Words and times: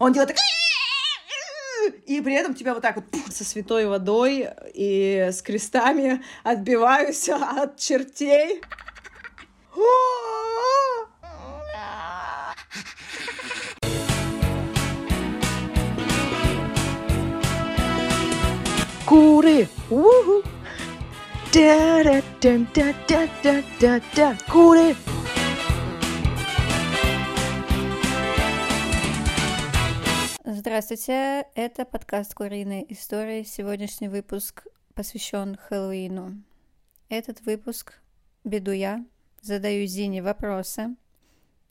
Он 0.00 0.12
делает 0.14 0.30
так... 0.30 0.38
И 2.06 2.22
при 2.22 2.34
этом 2.34 2.54
тебя 2.54 2.72
вот 2.74 2.82
так 2.82 2.96
вот 2.96 3.04
со 3.30 3.44
святой 3.44 3.86
водой 3.86 4.48
и 4.74 5.28
с 5.30 5.42
крестами 5.42 6.24
отбиваюсь 6.42 7.28
от 7.28 7.78
чертей. 7.78 8.62
Куры! 19.04 19.68
Уху! 19.90 20.42
Да-да-да-да-да-да-да! 21.52 24.38
Куры! 24.50 24.96
Здравствуйте, 30.62 31.46
это 31.54 31.86
подкаст 31.86 32.34
«Куриные 32.34 32.84
истории». 32.92 33.44
Сегодняшний 33.44 34.08
выпуск 34.08 34.66
посвящен 34.94 35.56
Хэллоуину. 35.56 36.42
Этот 37.08 37.40
выпуск 37.40 37.94
веду 38.44 38.70
я, 38.70 39.02
задаю 39.40 39.86
Зине 39.86 40.22
вопросы. 40.22 40.96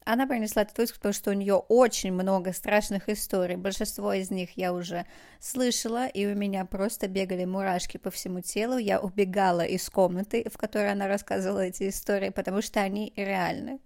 Она 0.05 0.25
принесла 0.25 0.63
этот 0.63 0.75
выпуск, 0.80 0.95
потому 0.95 1.13
что 1.13 1.30
у 1.30 1.33
нее 1.33 1.53
очень 1.53 2.11
много 2.11 2.52
страшных 2.52 3.09
историй. 3.09 3.57
Большинство 3.57 4.11
из 4.11 4.31
них 4.31 4.57
я 4.57 4.73
уже 4.73 5.05
слышала, 5.39 6.08
и 6.08 6.25
у 6.25 6.33
меня 6.33 6.66
просто 6.66 7.08
бегали 7.08 7.45
мурашки 7.45 7.97
по 7.97 8.09
всему 8.09 8.41
телу. 8.41 8.80
Я 8.80 8.99
убегала 8.99 9.66
из 9.66 9.88
комнаты, 9.88 10.49
в 10.52 10.58
которой 10.58 10.94
она 10.94 11.08
рассказывала 11.08 11.59
эти 11.59 11.89
истории, 11.89 12.30
потому 12.30 12.63
что 12.63 12.81
они 12.81 13.13
реальны. 13.16 13.81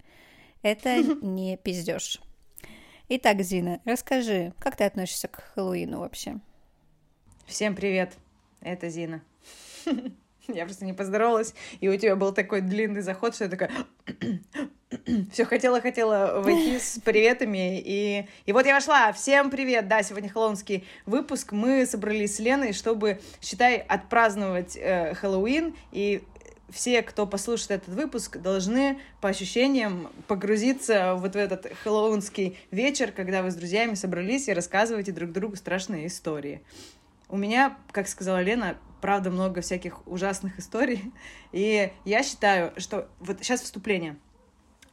Это 0.62 0.96
не 1.20 1.58
пиздеж. 1.58 2.22
Итак, 3.06 3.42
Зина, 3.42 3.82
расскажи, 3.84 4.54
как 4.58 4.76
ты 4.76 4.84
относишься 4.84 5.28
к 5.28 5.42
Хэллоуину 5.54 5.98
вообще? 5.98 6.36
Всем 7.44 7.76
привет, 7.76 8.14
это 8.62 8.88
Зина. 8.88 9.22
Я 10.48 10.64
просто 10.64 10.86
не 10.86 10.94
поздоровалась, 10.94 11.54
и 11.80 11.88
у 11.90 11.96
тебя 11.98 12.16
был 12.16 12.32
такой 12.32 12.62
длинный 12.62 13.02
заход, 13.02 13.34
что 13.34 13.44
я 13.44 13.50
такая... 13.50 13.70
Все 15.32 15.44
хотела-хотела 15.44 16.40
войти 16.40 16.78
с 16.78 16.98
приветами, 17.04 17.78
и, 17.78 18.26
и 18.46 18.52
вот 18.52 18.64
я 18.64 18.74
вошла. 18.74 19.12
Всем 19.12 19.50
привет! 19.50 19.86
Да, 19.86 20.02
сегодня 20.02 20.30
хэллоуинский 20.30 20.86
выпуск. 21.04 21.52
Мы 21.52 21.84
собрались 21.86 22.36
с 22.36 22.38
Леной, 22.40 22.72
чтобы, 22.72 23.20
считай, 23.40 23.76
отпраздновать 23.76 24.76
э, 24.76 25.14
Хэллоуин, 25.14 25.74
и 25.92 26.22
все, 26.74 27.02
кто 27.02 27.24
послушает 27.24 27.70
этот 27.70 27.94
выпуск, 27.94 28.38
должны 28.38 28.98
по 29.20 29.28
ощущениям 29.28 30.10
погрузиться 30.26 31.14
вот 31.14 31.34
в 31.34 31.36
этот 31.36 31.72
хэллоуинский 31.84 32.58
вечер, 32.72 33.12
когда 33.12 33.42
вы 33.42 33.52
с 33.52 33.54
друзьями 33.54 33.94
собрались 33.94 34.48
и 34.48 34.52
рассказываете 34.52 35.12
друг 35.12 35.30
другу 35.30 35.54
страшные 35.54 36.08
истории. 36.08 36.62
У 37.28 37.36
меня, 37.36 37.78
как 37.92 38.08
сказала 38.08 38.42
Лена, 38.42 38.76
правда 39.00 39.30
много 39.30 39.60
всяких 39.60 40.06
ужасных 40.08 40.58
историй, 40.58 41.12
и 41.52 41.92
я 42.04 42.22
считаю, 42.24 42.72
что... 42.76 43.08
Вот 43.20 43.38
сейчас 43.38 43.62
вступление. 43.62 44.16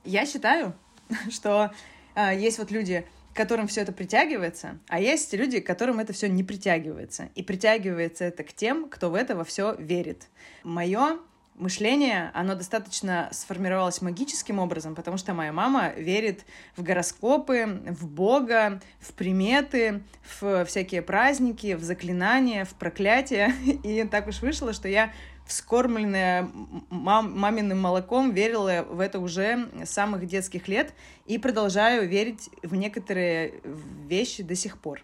Я 0.06 0.28
считаю, 0.28 0.76
что 1.32 1.72
э, 2.14 2.38
есть 2.38 2.60
вот 2.60 2.70
люди, 2.70 3.08
которым 3.34 3.68
все 3.68 3.82
это 3.82 3.92
притягивается, 3.92 4.78
а 4.88 5.00
есть 5.00 5.34
люди, 5.34 5.60
которым 5.60 6.00
это 6.00 6.14
все 6.14 6.30
не 6.30 6.44
притягивается. 6.44 7.30
И 7.34 7.42
притягивается 7.42 8.26
это 8.26 8.44
к 8.44 8.54
тем, 8.54 8.88
кто 8.88 9.10
в 9.10 9.16
это 9.16 9.36
во 9.36 9.44
все 9.44 9.76
верит. 9.80 10.28
Мое 10.64 11.18
мышление, 11.62 12.32
оно 12.34 12.56
достаточно 12.56 13.30
сформировалось 13.32 14.02
магическим 14.02 14.60
образом, 14.60 14.96
потому 14.96 15.18
что 15.18 15.34
моя 15.34 15.54
мама 15.54 15.90
верит 15.90 16.46
в 16.76 16.84
гороскопы, 16.84 17.82
в 17.86 18.08
Бога, 18.08 18.82
в 19.00 19.14
приметы, 19.14 20.04
в 20.40 20.66
всякие 20.66 21.02
праздники, 21.02 21.76
в 21.76 21.84
заклинания, 21.84 22.66
в 22.66 22.74
проклятия. 22.74 23.54
И 23.84 24.04
так 24.04 24.28
уж 24.28 24.42
вышло, 24.42 24.74
что 24.74 24.88
я 24.88 25.14
вскормленная 25.46 26.50
мам, 26.90 27.38
маминым 27.38 27.80
молоком 27.80 28.32
верила 28.32 28.84
в 28.90 29.00
это 29.00 29.20
уже 29.20 29.70
с 29.84 29.90
самых 29.90 30.26
детских 30.26 30.68
лет 30.68 30.94
и 31.26 31.38
продолжаю 31.38 32.08
верить 32.08 32.50
в 32.64 32.76
некоторые 32.76 33.62
вещи 34.08 34.44
до 34.44 34.56
сих 34.56 34.78
пор. 34.78 35.04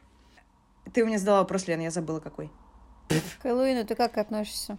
Ты 0.93 1.03
у 1.03 1.05
меня 1.05 1.19
задала 1.19 1.39
вопрос, 1.39 1.67
Лен, 1.67 1.81
я 1.81 1.91
забыла 1.91 2.19
какой. 2.19 2.49
К 3.09 3.43
Хэллоуину 3.43 3.85
ты 3.85 3.95
как 3.95 4.17
относишься? 4.17 4.77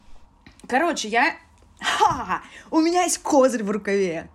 Короче, 0.66 1.08
я 1.08 1.36
Ха! 1.80 2.42
У 2.70 2.80
меня 2.80 3.04
есть 3.04 3.18
козырь 3.18 3.64
в 3.64 3.70
рукаве. 3.70 4.28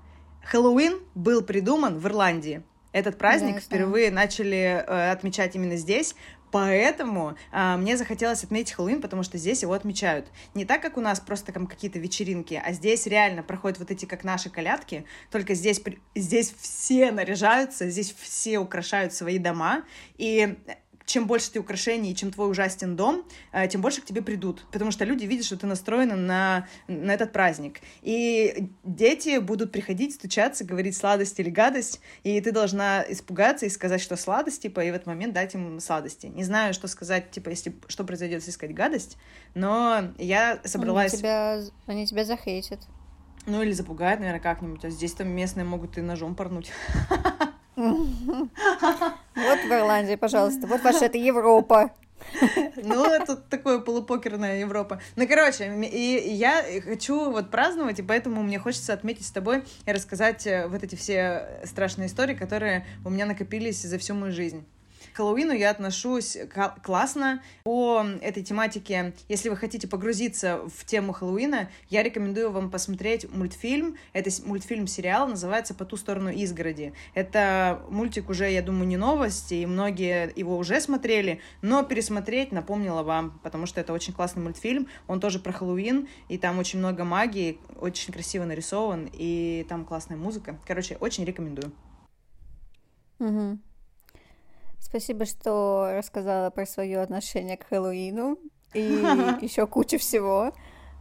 Хэллоуин 0.44 1.00
был 1.16 1.42
придуман 1.42 2.00
в 2.00 2.08
Ирландии. 2.08 2.64
Этот 2.92 3.18
праздник 3.18 3.56
да, 3.56 3.62
впервые 3.62 4.12
начали 4.12 4.84
э, 4.86 5.12
отмечать 5.12 5.56
именно 5.56 5.78
здесь, 5.78 6.16
Поэтому 6.54 7.36
э, 7.52 7.78
мне 7.78 7.98
захотелось 7.98 8.44
отметить 8.44 8.74
Хэллоуин, 8.74 9.02
потому 9.02 9.24
что 9.24 9.40
здесь 9.40 9.64
его 9.64 9.74
отмечают. 9.74 10.28
Не 10.54 10.66
так, 10.66 10.84
как 10.84 10.98
у 10.98 11.02
нас 11.02 11.20
просто 11.20 11.52
там 11.52 11.66
какие-то 11.66 11.98
вечеринки, 11.98 12.62
а 12.64 12.74
здесь 12.74 13.08
реально 13.08 13.42
проходят 13.42 13.80
вот 13.80 13.90
эти, 13.90 14.06
как 14.06 14.24
наши 14.24 14.52
колядки, 14.52 15.04
только 15.32 15.56
здесь, 15.56 15.82
здесь 16.14 16.54
все 16.60 17.12
наряжаются, 17.12 17.90
здесь 17.90 18.14
все 18.16 18.60
украшают 18.60 19.16
свои 19.16 19.40
дома, 19.40 19.84
и 20.18 20.60
чем 21.06 21.28
больше 21.28 21.52
ты 21.52 21.60
украшений, 21.60 22.16
чем 22.16 22.32
твой 22.32 22.50
ужастен 22.50 22.96
дом, 22.96 23.26
э, 23.52 23.68
тем 23.68 23.82
больше 23.82 24.02
к 24.02 24.06
тебе 24.06 24.22
придут, 24.22 24.66
потому 24.72 24.92
что 24.92 25.06
люди 25.06 25.26
видят, 25.26 25.46
что 25.46 25.58
ты 25.58 25.68
настроена 25.68 26.16
на, 26.16 26.68
на 26.88 27.12
этот 27.12 27.32
праздник. 27.32 27.82
И 28.02 28.70
дети 28.84 29.40
будут 29.40 29.72
приходить, 29.72 30.16
стучаться, 30.16 30.64
говорить 30.64 30.96
сладость 30.96 31.40
или 31.40 31.50
гадость, 31.50 32.00
и 32.24 32.40
ты 32.42 32.52
должна 32.52 33.04
испугаться 33.08 33.66
и 33.66 33.70
сказать, 33.70 34.02
что 34.02 34.16
сладость, 34.16 34.62
типа, 34.62 34.82
и 34.82 34.92
в 34.92 34.94
этот 34.94 35.08
момент 35.08 35.34
дать 35.34 35.54
им 35.54 35.80
сладости. 35.80 36.28
Не 36.28 36.44
знаю, 36.44 36.74
что 36.74 36.88
сказать, 36.88 37.32
типа, 37.32 37.50
если 37.50 37.76
что 37.88 38.04
произойдет, 38.04 38.40
если 38.40 38.52
сказать 38.52 38.76
гадость, 38.76 39.18
но 39.54 40.14
я 40.18 40.60
собралась... 40.64 41.14
Они 41.14 41.20
тебя, 41.20 41.62
они 41.86 42.08
тебя 42.08 42.26
захейтят. 42.26 42.80
Ну, 43.46 43.62
или 43.62 43.74
запугают, 43.74 44.22
наверное, 44.22 44.42
как-нибудь. 44.42 44.86
А 44.86 44.90
здесь 44.90 45.14
там 45.14 45.28
местные 45.28 45.66
могут 45.66 45.98
и 45.98 46.02
ножом 46.02 46.34
порнуть. 46.34 46.72
Вот 47.76 49.60
в 49.60 49.72
Ирландии, 49.72 50.16
пожалуйста. 50.16 50.68
Вот 50.68 50.82
ваша 50.82 51.06
это 51.06 51.18
Европа. 51.18 51.92
Ну, 52.78 53.06
это 53.06 53.36
такое 53.36 53.80
полупокерная 53.80 54.60
Европа. 54.60 55.02
Ну, 55.16 55.28
короче, 55.28 55.74
и 55.86 56.34
я 56.34 56.64
хочу 56.84 57.32
вот 57.32 57.50
праздновать, 57.50 58.00
и 58.00 58.04
поэтому 58.04 58.44
мне 58.44 58.60
хочется 58.60 58.94
отметить 58.94 59.26
с 59.26 59.32
тобой 59.32 59.64
и 59.86 59.92
рассказать 59.92 60.48
э, 60.48 60.68
вот 60.68 60.84
эти 60.84 60.96
все 60.96 61.60
страшные 61.66 62.08
истории, 62.08 62.34
которые 62.34 62.86
у 63.04 63.10
меня 63.10 63.26
накопились 63.26 63.82
за 63.82 63.98
всю 63.98 64.14
мою 64.14 64.32
жизнь. 64.32 64.66
К 65.14 65.18
Хэллоуину 65.18 65.54
я 65.54 65.70
отношусь 65.70 66.38
классно. 66.82 67.44
По 67.64 68.04
этой 68.22 68.42
тематике, 68.42 69.14
если 69.30 69.50
вы 69.50 69.56
хотите 69.56 69.88
погрузиться 69.88 70.62
в 70.68 70.86
тему 70.86 71.14
Хэллоуина, 71.14 71.70
я 71.90 72.02
рекомендую 72.02 72.52
вам 72.52 72.72
посмотреть 72.72 73.30
мультфильм. 73.30 73.98
Это 74.14 74.32
мультфильм-сериал, 74.44 75.28
называется 75.28 75.76
«По 75.76 75.86
ту 75.86 75.98
сторону 75.98 76.32
изгороди». 76.32 76.94
Это 77.14 77.84
мультик 77.90 78.30
уже, 78.30 78.50
я 78.50 78.64
думаю, 78.64 78.88
не 78.88 78.98
новость, 78.98 79.52
и 79.52 79.68
многие 79.68 80.34
его 80.36 80.58
уже 80.58 80.82
смотрели, 80.82 81.42
но 81.62 81.84
пересмотреть 81.84 82.52
напомнила 82.52 83.04
вам, 83.04 83.40
потому 83.44 83.68
что 83.68 83.80
это 83.80 83.94
очень 83.94 84.14
классный 84.14 84.42
мультфильм. 84.42 84.88
Он 85.06 85.20
тоже 85.20 85.38
про 85.38 85.54
Хэллоуин, 85.54 86.08
и 86.28 86.40
там 86.40 86.58
очень 86.58 86.80
много 86.80 87.04
магии, 87.04 87.60
очень 87.80 88.12
красиво 88.12 88.46
нарисован, 88.46 89.08
и 89.14 89.64
там 89.70 89.86
классная 89.86 90.18
музыка. 90.18 90.60
Короче, 90.66 90.98
очень 91.00 91.24
рекомендую. 91.24 91.72
Угу. 93.20 93.60
Спасибо, 94.84 95.26
что 95.26 95.92
рассказала 95.96 96.50
про 96.52 96.66
свое 96.66 97.00
отношение 97.00 97.58
к 97.58 97.66
Хэллоуину 97.68 98.38
и 98.74 98.82
еще 99.42 99.66
кучу 99.66 99.98
всего. 99.98 100.54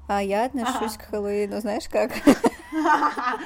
А 0.09 0.23
я 0.23 0.45
отношусь 0.45 0.97
к 0.97 1.03
Хэллоуину, 1.03 1.61
знаешь 1.61 1.89
как? 1.91 2.13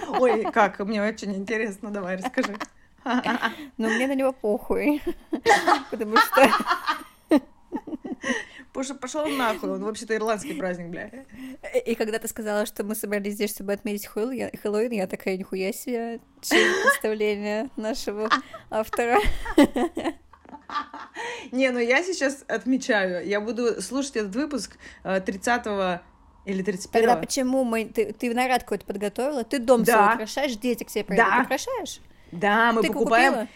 Ой, 0.21 0.45
как? 0.53 0.79
Мне 0.81 1.03
очень 1.03 1.35
интересно. 1.35 1.91
Давай, 1.91 2.17
расскажи. 2.17 2.57
Ну, 3.77 3.89
мне 3.89 4.09
на 4.09 4.17
него 4.17 4.33
похуй. 4.33 5.01
Потому 5.93 6.17
что... 6.17 6.51
Пошел, 8.73 8.97
пошел 8.97 9.27
нахуй, 9.27 9.71
он 9.71 9.85
вообще-то 9.85 10.17
ирландский 10.17 10.55
праздник, 10.55 10.89
бля. 10.89 11.11
И 11.87 11.95
когда 11.95 12.19
ты 12.19 12.27
сказала, 12.27 12.67
что 12.67 12.83
мы 12.83 12.97
собрались 12.97 13.35
здесь, 13.35 13.55
чтобы 13.55 13.73
отметить 13.73 14.07
Хэллоуин, 14.07 14.91
я 14.91 15.07
такая, 15.07 15.37
нихуя 15.37 15.73
себе, 15.73 16.21
представление 16.41 17.71
нашего 17.77 18.29
автора. 18.71 19.19
Не, 21.53 21.71
ну 21.71 21.79
я 21.79 22.03
сейчас 22.03 22.45
отмечаю. 22.49 23.27
Я 23.27 23.41
буду 23.41 23.81
слушать 23.81 24.17
этот 24.17 24.35
выпуск 24.35 24.77
30 25.03 25.63
э, 25.67 26.01
или 26.45 26.63
31 26.63 26.93
Тогда 26.93 27.17
почему 27.17 27.65
мы... 27.65 27.87
Ты, 27.87 28.13
ты 28.13 28.35
наряд 28.35 28.63
какой-то 28.63 28.85
подготовила? 28.85 29.45
Ты 29.45 29.59
дом 29.59 29.85
да. 29.85 29.95
свой 29.95 30.15
украшаешь, 30.15 30.57
дети 30.57 30.85
к 30.85 30.91
приедут, 30.91 31.17
да. 31.17 31.43
украшаешь? 31.45 32.01
Да, 32.33 32.73
мы 32.73 32.83
ты 32.83 32.89
покупаем... 32.89 33.33
Купила? 33.33 33.49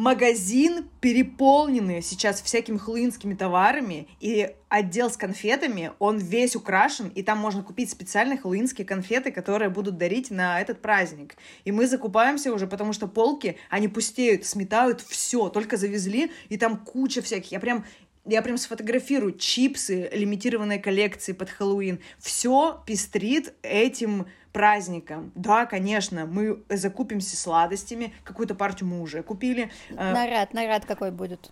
Магазин 0.00 0.88
переполненный 1.02 2.00
сейчас 2.00 2.40
всякими 2.40 2.78
хэллоуинскими 2.78 3.34
товарами, 3.34 4.08
и 4.18 4.50
отдел 4.70 5.10
с 5.10 5.18
конфетами, 5.18 5.92
он 5.98 6.16
весь 6.16 6.56
украшен, 6.56 7.08
и 7.08 7.22
там 7.22 7.36
можно 7.36 7.62
купить 7.62 7.90
специальные 7.90 8.38
хэллоуинские 8.38 8.86
конфеты, 8.86 9.30
которые 9.30 9.68
будут 9.68 9.98
дарить 9.98 10.30
на 10.30 10.58
этот 10.58 10.80
праздник. 10.80 11.36
И 11.64 11.70
мы 11.70 11.86
закупаемся 11.86 12.50
уже, 12.50 12.66
потому 12.66 12.94
что 12.94 13.08
полки, 13.08 13.58
они 13.68 13.88
пустеют, 13.88 14.46
сметают 14.46 15.02
все, 15.02 15.50
только 15.50 15.76
завезли, 15.76 16.32
и 16.48 16.56
там 16.56 16.78
куча 16.78 17.20
всяких. 17.20 17.52
Я 17.52 17.60
прям 17.60 17.84
я 18.26 18.42
прям 18.42 18.58
сфотографирую 18.58 19.32
чипсы 19.32 20.08
лимитированной 20.12 20.78
коллекции 20.78 21.32
под 21.32 21.50
Хэллоуин. 21.50 22.00
Все 22.18 22.82
пестрит 22.86 23.54
этим 23.62 24.26
праздником. 24.52 25.32
Да, 25.34 25.66
конечно, 25.66 26.26
мы 26.26 26.62
закупимся 26.68 27.36
сладостями, 27.36 28.12
какую-то 28.24 28.54
партию 28.54 28.88
мы 28.88 29.00
уже 29.00 29.22
купили. 29.22 29.70
Э, 29.90 30.12
наряд, 30.12 30.52
наряд 30.54 30.84
какой 30.86 31.10
будет? 31.10 31.50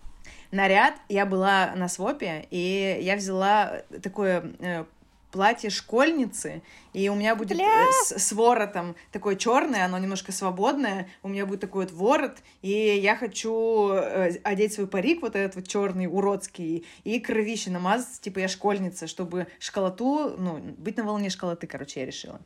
Наряд, 0.51 0.95
я 1.09 1.27
была 1.27 1.73
на 1.77 1.89
свопе, 1.89 2.47
и 2.51 2.99
я 3.03 3.17
взяла 3.17 3.83
такое 4.03 4.53
э, 4.61 4.85
платье 5.31 5.71
школьницы, 5.71 6.63
и 6.93 7.09
у 7.09 7.15
меня 7.15 7.37
будет 7.37 7.59
э, 7.59 7.65
с, 8.05 8.19
с 8.19 8.33
воротом 8.33 8.97
такое 9.13 9.37
черное, 9.37 9.85
оно 9.85 9.99
немножко 9.99 10.33
свободное, 10.33 11.09
у 11.23 11.29
меня 11.29 11.47
будет 11.47 11.61
такой 11.61 11.85
вот 11.85 11.93
ворот, 11.93 12.39
и 12.63 12.71
я 12.71 13.17
хочу 13.17 13.91
э, 13.91 14.39
одеть 14.43 14.73
свой 14.73 14.87
парик 14.87 15.23
вот 15.23 15.37
этот 15.37 15.57
вот 15.57 15.69
черный, 15.69 16.07
уродский, 16.07 16.87
и 17.05 17.21
кровище 17.21 17.71
намазать, 17.71 18.21
типа 18.21 18.41
я 18.41 18.49
школьница, 18.49 19.07
чтобы 19.07 19.47
школоту, 19.59 20.35
ну, 20.39 20.59
быть 20.79 20.97
на 20.97 21.05
волне 21.05 21.31
школоты, 21.31 21.67
короче, 21.67 22.01
я 22.01 22.07
решила. 22.07 22.41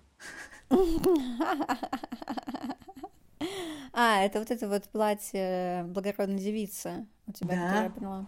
А, 3.94 4.22
это 4.22 4.38
вот 4.38 4.50
это 4.50 4.68
вот 4.68 4.84
платье 4.88 5.84
благородной 5.88 6.38
девицы 6.38 7.06
у 7.26 7.32
тебя, 7.32 7.56
да. 7.56 7.82
я 7.84 7.90
поняла. 7.90 8.26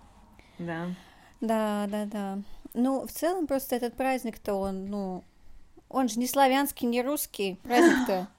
Да. 0.58 0.86
Да, 1.40 1.86
да, 1.88 2.04
да. 2.04 2.38
Ну, 2.74 3.06
в 3.06 3.12
целом 3.12 3.46
просто 3.46 3.76
этот 3.76 3.96
праздник-то 3.96 4.54
он, 4.54 4.86
ну, 4.86 5.24
он 5.88 6.08
же 6.08 6.18
не 6.18 6.26
славянский, 6.26 6.88
не 6.88 7.02
русский 7.02 7.58
праздник-то. 7.62 8.28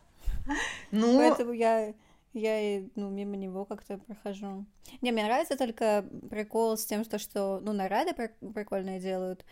Ну... 0.91 1.17
Поэтому 1.17 1.53
я, 1.53 1.95
я, 2.33 2.83
ну, 2.93 3.09
мимо 3.09 3.35
него 3.35 3.65
как-то 3.65 3.97
прохожу. 3.97 4.63
Не, 5.01 5.11
мне 5.11 5.23
нравится 5.23 5.57
только 5.57 6.05
прикол 6.29 6.77
с 6.77 6.85
тем, 6.85 7.03
что, 7.03 7.17
что 7.17 7.59
ну, 7.63 7.73
наряды 7.73 8.13
прикольные 8.13 8.99
делают, 8.99 9.43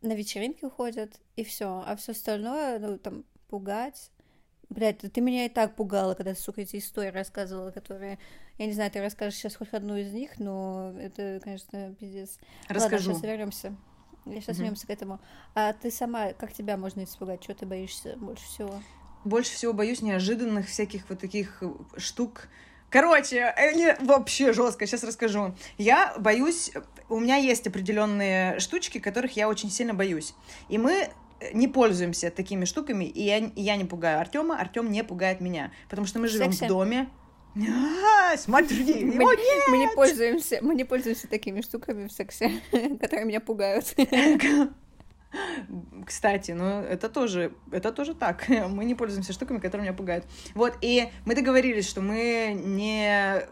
на 0.00 0.12
вечеринки 0.12 0.64
уходят, 0.64 1.20
и 1.34 1.42
все. 1.42 1.82
А 1.84 1.96
все 1.96 2.12
остальное, 2.12 2.78
ну, 2.78 2.96
там, 2.98 3.24
пугать. 3.48 4.12
Блядь, 4.68 4.98
ты 4.98 5.20
меня 5.20 5.46
и 5.46 5.48
так 5.48 5.74
пугала, 5.74 6.14
когда, 6.14 6.34
сука, 6.34 6.60
эти 6.60 6.76
истории 6.76 7.10
рассказывала, 7.10 7.70
которые... 7.70 8.18
Я 8.58 8.66
не 8.66 8.72
знаю, 8.72 8.90
ты 8.90 9.00
расскажешь 9.00 9.38
сейчас 9.38 9.56
хоть 9.56 9.72
одну 9.72 9.96
из 9.96 10.12
них, 10.12 10.38
но 10.38 10.92
это, 10.98 11.40
конечно, 11.42 11.94
пиздец. 11.98 12.38
Расскажу. 12.68 13.10
Ладно, 13.10 13.14
сейчас 13.14 13.22
вернемся. 13.22 13.76
Сейчас 14.24 14.56
угу. 14.56 14.62
вернемся 14.62 14.86
к 14.86 14.90
этому. 14.90 15.20
А 15.54 15.72
ты 15.72 15.90
сама, 15.90 16.32
как 16.32 16.52
тебя 16.52 16.76
можно 16.76 17.04
испугать? 17.04 17.40
Чего 17.40 17.54
ты 17.54 17.66
боишься 17.66 18.16
больше 18.16 18.44
всего? 18.44 18.82
Больше 19.24 19.52
всего 19.52 19.72
боюсь 19.72 20.02
неожиданных 20.02 20.68
всяких 20.68 21.08
вот 21.08 21.20
таких 21.20 21.62
штук, 21.96 22.48
Короче, 22.90 23.44
они 23.44 23.88
вообще 24.00 24.54
жестко, 24.54 24.86
сейчас 24.86 25.04
расскажу. 25.04 25.54
Я 25.76 26.14
боюсь, 26.18 26.72
у 27.10 27.20
меня 27.20 27.36
есть 27.36 27.66
определенные 27.66 28.58
штучки, 28.60 28.98
которых 28.98 29.36
я 29.36 29.48
очень 29.48 29.70
сильно 29.70 29.92
боюсь. 29.92 30.34
И 30.70 30.78
мы 30.78 31.10
не 31.52 31.68
пользуемся 31.68 32.30
такими 32.30 32.64
штуками, 32.64 33.04
и 33.04 33.22
я, 33.22 33.52
я 33.56 33.76
не 33.76 33.84
пугаю 33.84 34.20
Артема, 34.20 34.58
Артем 34.58 34.90
не 34.90 35.04
пугает 35.04 35.40
меня, 35.40 35.70
потому 35.88 36.06
что 36.06 36.18
мы 36.18 36.28
живем 36.28 36.50
в 36.50 36.66
доме. 36.66 37.08
А, 37.56 38.36
смотри, 38.36 39.04
мы, 39.04 39.24
нет! 39.24 39.38
мы 39.68 39.78
не 39.78 39.88
пользуемся, 39.94 40.58
мы 40.62 40.74
не 40.74 40.84
пользуемся 40.84 41.28
такими 41.28 41.60
штуками 41.60 42.06
в 42.06 42.12
сексе, 42.12 42.60
которые 42.70 43.24
меня 43.24 43.40
пугают. 43.40 43.94
Кстати, 46.06 46.52
ну 46.52 46.82
это 46.82 47.08
тоже, 47.08 47.52
это 47.70 47.92
тоже 47.92 48.14
так. 48.14 48.48
Мы 48.68 48.86
не 48.86 48.94
пользуемся 48.94 49.34
штуками, 49.34 49.58
которые 49.58 49.82
меня 49.82 49.92
пугают. 49.92 50.24
Вот, 50.54 50.78
и 50.80 51.10
мы 51.26 51.34
договорились, 51.34 51.86
что 51.86 52.00
мы 52.00 52.54
не 52.54 53.42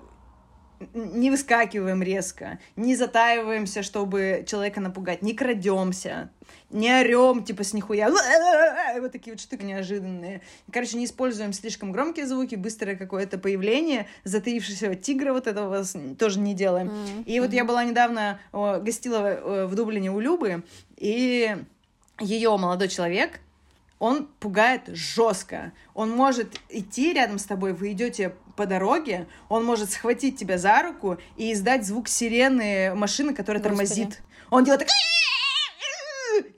не 0.95 1.31
выскакиваем 1.31 2.03
резко, 2.03 2.59
не 2.77 2.97
затаиваемся, 2.97 3.83
чтобы 3.83 4.45
человека 4.47 4.81
напугать, 4.81 5.23
не 5.23 5.35
крадемся, 5.35 6.31
не 6.71 6.93
орем, 6.93 7.45
типа, 7.45 7.65
с 7.65 7.73
нихуя, 7.73 8.11
вот 9.01 9.13
такие 9.13 9.33
вот 9.33 9.41
штуки 9.41 9.63
неожиданные. 9.63 10.43
Короче, 10.73 10.99
не 10.99 11.05
используем 11.05 11.53
слишком 11.53 11.93
громкие 11.93 12.27
звуки, 12.27 12.55
быстрое 12.55 12.97
какое-то 12.97 13.39
появление, 13.39 14.07
затаившегося 14.25 14.95
тигра 14.95 15.33
вот 15.33 15.47
этого 15.47 15.85
тоже 16.19 16.41
не 16.41 16.55
делаем. 16.55 16.89
Mm-hmm. 16.89 17.25
И 17.25 17.41
вот 17.41 17.53
я 17.53 17.65
была 17.65 17.85
недавно, 17.85 18.41
гостила 18.53 19.67
в 19.67 19.75
Дублине 19.75 20.11
у 20.11 20.21
Любы, 20.21 20.63
и 20.97 21.57
ее 22.21 22.57
молодой 22.57 22.89
человек, 22.89 23.41
он 23.99 24.27
пугает 24.41 24.83
жестко. 24.89 25.73
Он 25.95 26.11
может 26.11 26.61
идти 26.69 27.13
рядом 27.13 27.39
с 27.39 27.45
тобой, 27.45 27.73
вы 27.73 27.93
идете 27.93 28.35
по 28.57 28.67
дороге, 28.67 29.27
он 29.49 29.65
может 29.65 29.91
схватить 29.91 30.39
тебя 30.39 30.59
за 30.59 30.83
руку 30.83 31.19
и 31.37 31.53
издать 31.53 31.87
звук 31.87 32.09
сирены 32.09 32.95
машины, 32.95 33.35
которая 33.35 33.63
Господи. 33.63 33.89
тормозит. 33.89 34.23
Он 34.51 34.65
делает 34.65 34.81
так 34.81 34.89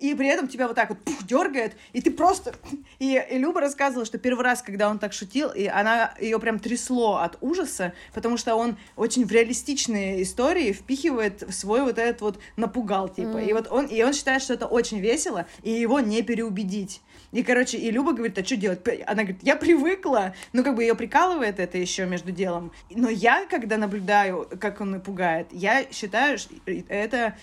и 0.00 0.14
при 0.14 0.28
этом 0.28 0.48
тебя 0.48 0.66
вот 0.66 0.76
так 0.76 0.90
вот 0.90 0.98
пух, 1.00 1.22
дергает, 1.24 1.76
и 1.92 2.00
ты 2.00 2.10
просто... 2.10 2.54
И, 2.98 3.22
и 3.30 3.38
Люба 3.38 3.60
рассказывала, 3.60 4.04
что 4.04 4.18
первый 4.18 4.44
раз, 4.44 4.62
когда 4.62 4.88
он 4.88 4.98
так 4.98 5.12
шутил, 5.12 5.50
и 5.50 5.66
она 5.66 6.14
ее 6.20 6.38
прям 6.38 6.58
трясло 6.58 7.16
от 7.16 7.38
ужаса, 7.40 7.92
потому 8.12 8.36
что 8.36 8.54
он 8.56 8.76
очень 8.96 9.24
в 9.24 9.32
реалистичные 9.32 10.22
истории 10.22 10.72
впихивает 10.72 11.42
в 11.42 11.52
свой 11.52 11.82
вот 11.82 11.98
этот 11.98 12.20
вот 12.20 12.38
напугал, 12.56 13.08
типа. 13.08 13.38
Mm. 13.38 13.48
И 13.48 13.52
вот 13.52 13.68
он, 13.70 13.86
и 13.86 14.02
он 14.02 14.12
считает, 14.12 14.42
что 14.42 14.54
это 14.54 14.66
очень 14.66 14.98
весело, 14.98 15.46
и 15.62 15.70
его 15.70 16.00
не 16.00 16.22
переубедить. 16.22 17.00
И, 17.32 17.42
короче, 17.42 17.78
и 17.78 17.90
Люба 17.90 18.12
говорит, 18.12 18.38
а 18.38 18.44
что 18.44 18.56
делать? 18.56 18.80
Она 19.06 19.22
говорит, 19.22 19.42
я 19.42 19.56
привыкла. 19.56 20.34
Ну, 20.52 20.64
как 20.64 20.74
бы 20.74 20.82
ее 20.82 20.94
прикалывает 20.94 21.60
это 21.60 21.76
еще 21.76 22.06
между 22.06 22.32
делом. 22.32 22.72
Но 22.90 23.10
я, 23.10 23.46
когда 23.46 23.76
наблюдаю, 23.76 24.48
как 24.60 24.80
он 24.80 25.00
пугает, 25.00 25.48
я 25.52 25.86
считаю, 25.92 26.38
что 26.38 26.54
это 26.88 27.36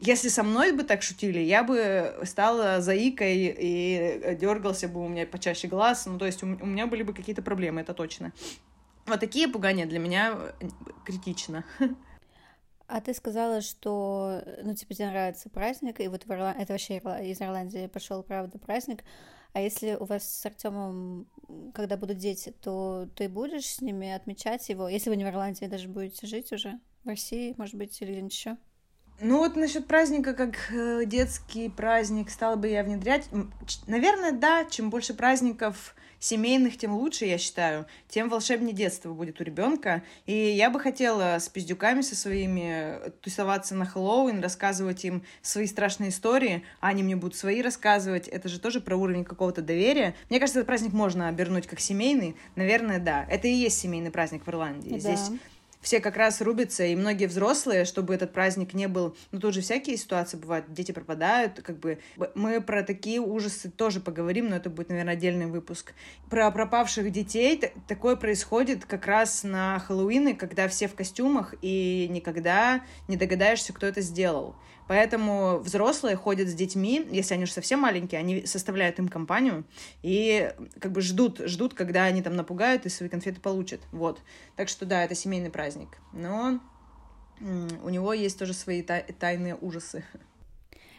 если 0.00 0.28
со 0.28 0.42
мной 0.42 0.72
бы 0.72 0.82
так 0.82 1.02
шутили, 1.02 1.38
я 1.38 1.62
бы 1.62 2.14
стала 2.24 2.80
заикой 2.82 3.56
и 3.58 4.36
дергался 4.38 4.88
бы 4.88 5.02
у 5.02 5.08
меня 5.08 5.26
почаще 5.26 5.68
глаз. 5.68 6.04
Ну, 6.06 6.18
то 6.18 6.26
есть 6.26 6.42
у, 6.42 6.46
у 6.46 6.66
меня 6.66 6.86
были 6.86 7.02
бы 7.02 7.14
какие-то 7.14 7.40
проблемы, 7.40 7.80
это 7.80 7.94
точно. 7.94 8.32
Вот 9.06 9.20
такие 9.20 9.48
пугания 9.48 9.86
для 9.86 9.98
меня 9.98 10.36
э, 10.60 10.68
критично. 11.04 11.64
А 12.86 13.00
ты 13.00 13.14
сказала, 13.14 13.60
что, 13.62 14.42
ну, 14.62 14.74
типа, 14.74 14.94
тебе 14.94 15.08
нравится 15.08 15.48
праздник, 15.48 16.00
и 16.00 16.08
вот 16.08 16.24
в 16.24 16.30
Ирла... 16.30 16.54
это 16.58 16.74
вообще 16.74 16.98
из 16.98 17.40
Ирландии 17.40 17.86
пошел, 17.86 18.22
правда, 18.22 18.58
праздник. 18.58 19.04
А 19.54 19.60
если 19.60 19.94
у 19.94 20.04
вас 20.04 20.28
с 20.28 20.44
Артемом, 20.44 21.26
когда 21.74 21.96
будут 21.96 22.18
дети, 22.18 22.52
то 22.60 23.08
ты 23.14 23.28
будешь 23.28 23.66
с 23.66 23.80
ними 23.80 24.10
отмечать 24.10 24.68
его, 24.68 24.88
если 24.88 25.10
вы 25.10 25.16
не 25.16 25.24
в 25.24 25.28
Ирландии 25.28 25.66
даже 25.66 25.88
будете 25.88 26.26
жить 26.26 26.52
уже, 26.52 26.78
в 27.04 27.08
России, 27.08 27.54
может 27.56 27.76
быть, 27.76 28.00
или 28.02 28.10
где-нибудь 28.10 28.34
еще? 28.34 28.56
Ну 29.20 29.38
вот 29.38 29.54
насчет 29.54 29.86
праздника 29.86 30.34
как 30.34 30.56
э, 30.72 31.04
детский 31.06 31.68
праздник 31.68 32.30
стала 32.30 32.56
бы 32.56 32.68
я 32.68 32.82
внедрять. 32.82 33.28
Наверное, 33.86 34.32
да, 34.32 34.64
чем 34.64 34.90
больше 34.90 35.14
праздников 35.14 35.94
семейных, 36.24 36.78
тем 36.78 36.94
лучше, 36.94 37.26
я 37.26 37.36
считаю. 37.36 37.86
Тем 38.08 38.30
волшебнее 38.30 38.74
детство 38.74 39.12
будет 39.12 39.40
у 39.40 39.44
ребенка. 39.44 40.02
И 40.24 40.34
я 40.34 40.70
бы 40.70 40.80
хотела 40.80 41.36
с 41.38 41.48
пиздюками 41.50 42.00
со 42.00 42.16
своими 42.16 42.98
тусоваться 43.20 43.74
на 43.74 43.84
Хэллоуин, 43.84 44.40
рассказывать 44.40 45.04
им 45.04 45.22
свои 45.42 45.66
страшные 45.66 46.08
истории, 46.10 46.64
а 46.80 46.88
они 46.88 47.02
мне 47.02 47.14
будут 47.14 47.36
свои 47.36 47.60
рассказывать. 47.60 48.26
Это 48.28 48.48
же 48.48 48.58
тоже 48.58 48.80
про 48.80 48.96
уровень 48.96 49.24
какого-то 49.24 49.60
доверия. 49.60 50.14
Мне 50.30 50.40
кажется, 50.40 50.60
этот 50.60 50.66
праздник 50.66 50.94
можно 50.94 51.28
обернуть 51.28 51.66
как 51.66 51.78
семейный. 51.78 52.36
Наверное, 52.56 52.98
да. 52.98 53.26
Это 53.28 53.46
и 53.46 53.52
есть 53.52 53.78
семейный 53.78 54.10
праздник 54.10 54.46
в 54.46 54.48
Ирландии. 54.48 54.90
Да. 54.90 54.98
Здесь 54.98 55.30
все 55.84 56.00
как 56.00 56.16
раз 56.16 56.40
рубятся, 56.40 56.84
и 56.84 56.96
многие 56.96 57.26
взрослые, 57.26 57.84
чтобы 57.84 58.14
этот 58.14 58.32
праздник 58.32 58.72
не 58.72 58.88
был... 58.88 59.16
Ну, 59.32 59.38
тоже 59.38 59.60
всякие 59.60 59.98
ситуации 59.98 60.38
бывают, 60.38 60.72
дети 60.72 60.92
пропадают, 60.92 61.60
как 61.62 61.78
бы... 61.78 61.98
Мы 62.34 62.62
про 62.62 62.82
такие 62.82 63.20
ужасы 63.20 63.70
тоже 63.70 64.00
поговорим, 64.00 64.48
но 64.48 64.56
это 64.56 64.70
будет, 64.70 64.88
наверное, 64.88 65.12
отдельный 65.12 65.46
выпуск. 65.46 65.92
Про 66.30 66.50
пропавших 66.50 67.12
детей 67.12 67.60
такое 67.86 68.16
происходит 68.16 68.86
как 68.86 69.06
раз 69.06 69.42
на 69.44 69.78
Хэллоуины, 69.78 70.34
когда 70.34 70.68
все 70.68 70.88
в 70.88 70.94
костюмах, 70.94 71.54
и 71.60 72.08
никогда 72.10 72.82
не 73.06 73.18
догадаешься, 73.18 73.74
кто 73.74 73.86
это 73.86 74.00
сделал. 74.00 74.56
Поэтому 74.86 75.58
взрослые 75.58 76.16
ходят 76.16 76.48
с 76.48 76.54
детьми, 76.54 77.06
если 77.10 77.34
они 77.34 77.44
уже 77.44 77.52
совсем 77.52 77.80
маленькие, 77.80 78.18
они 78.18 78.44
составляют 78.44 78.98
им 78.98 79.08
компанию 79.08 79.64
и 80.02 80.52
как 80.78 80.92
бы 80.92 81.00
ждут, 81.00 81.38
ждут, 81.38 81.74
когда 81.74 82.04
они 82.04 82.22
там 82.22 82.36
напугают 82.36 82.84
и 82.84 82.90
свои 82.90 83.08
конфеты 83.08 83.40
получат. 83.40 83.80
Вот. 83.92 84.20
Так 84.56 84.68
что 84.68 84.84
да, 84.84 85.02
это 85.04 85.14
семейный 85.14 85.50
праздник. 85.50 85.98
Но 86.12 86.60
у 87.40 87.88
него 87.88 88.12
есть 88.12 88.38
тоже 88.38 88.52
свои 88.52 88.82
тайные 88.82 89.56
ужасы. 89.56 90.04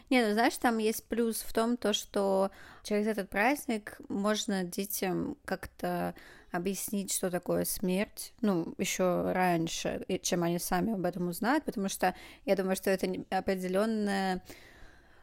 Не, 0.08 0.24
ну 0.24 0.32
знаешь, 0.34 0.56
там 0.56 0.78
есть 0.78 1.04
плюс 1.04 1.42
в 1.42 1.52
том, 1.52 1.76
то, 1.76 1.92
что 1.92 2.50
через 2.84 3.06
этот 3.08 3.28
праздник 3.28 3.98
можно 4.08 4.62
детям 4.62 5.36
как-то 5.44 6.14
объяснить, 6.56 7.12
что 7.12 7.30
такое 7.30 7.64
смерть, 7.64 8.32
ну, 8.40 8.74
еще 8.78 9.32
раньше, 9.32 10.04
чем 10.22 10.42
они 10.42 10.58
сами 10.58 10.94
об 10.94 11.04
этом 11.04 11.28
узнают, 11.28 11.64
потому 11.64 11.88
что 11.88 12.14
я 12.44 12.56
думаю, 12.56 12.76
что 12.76 12.90
это 12.90 13.08
определенная 13.30 14.42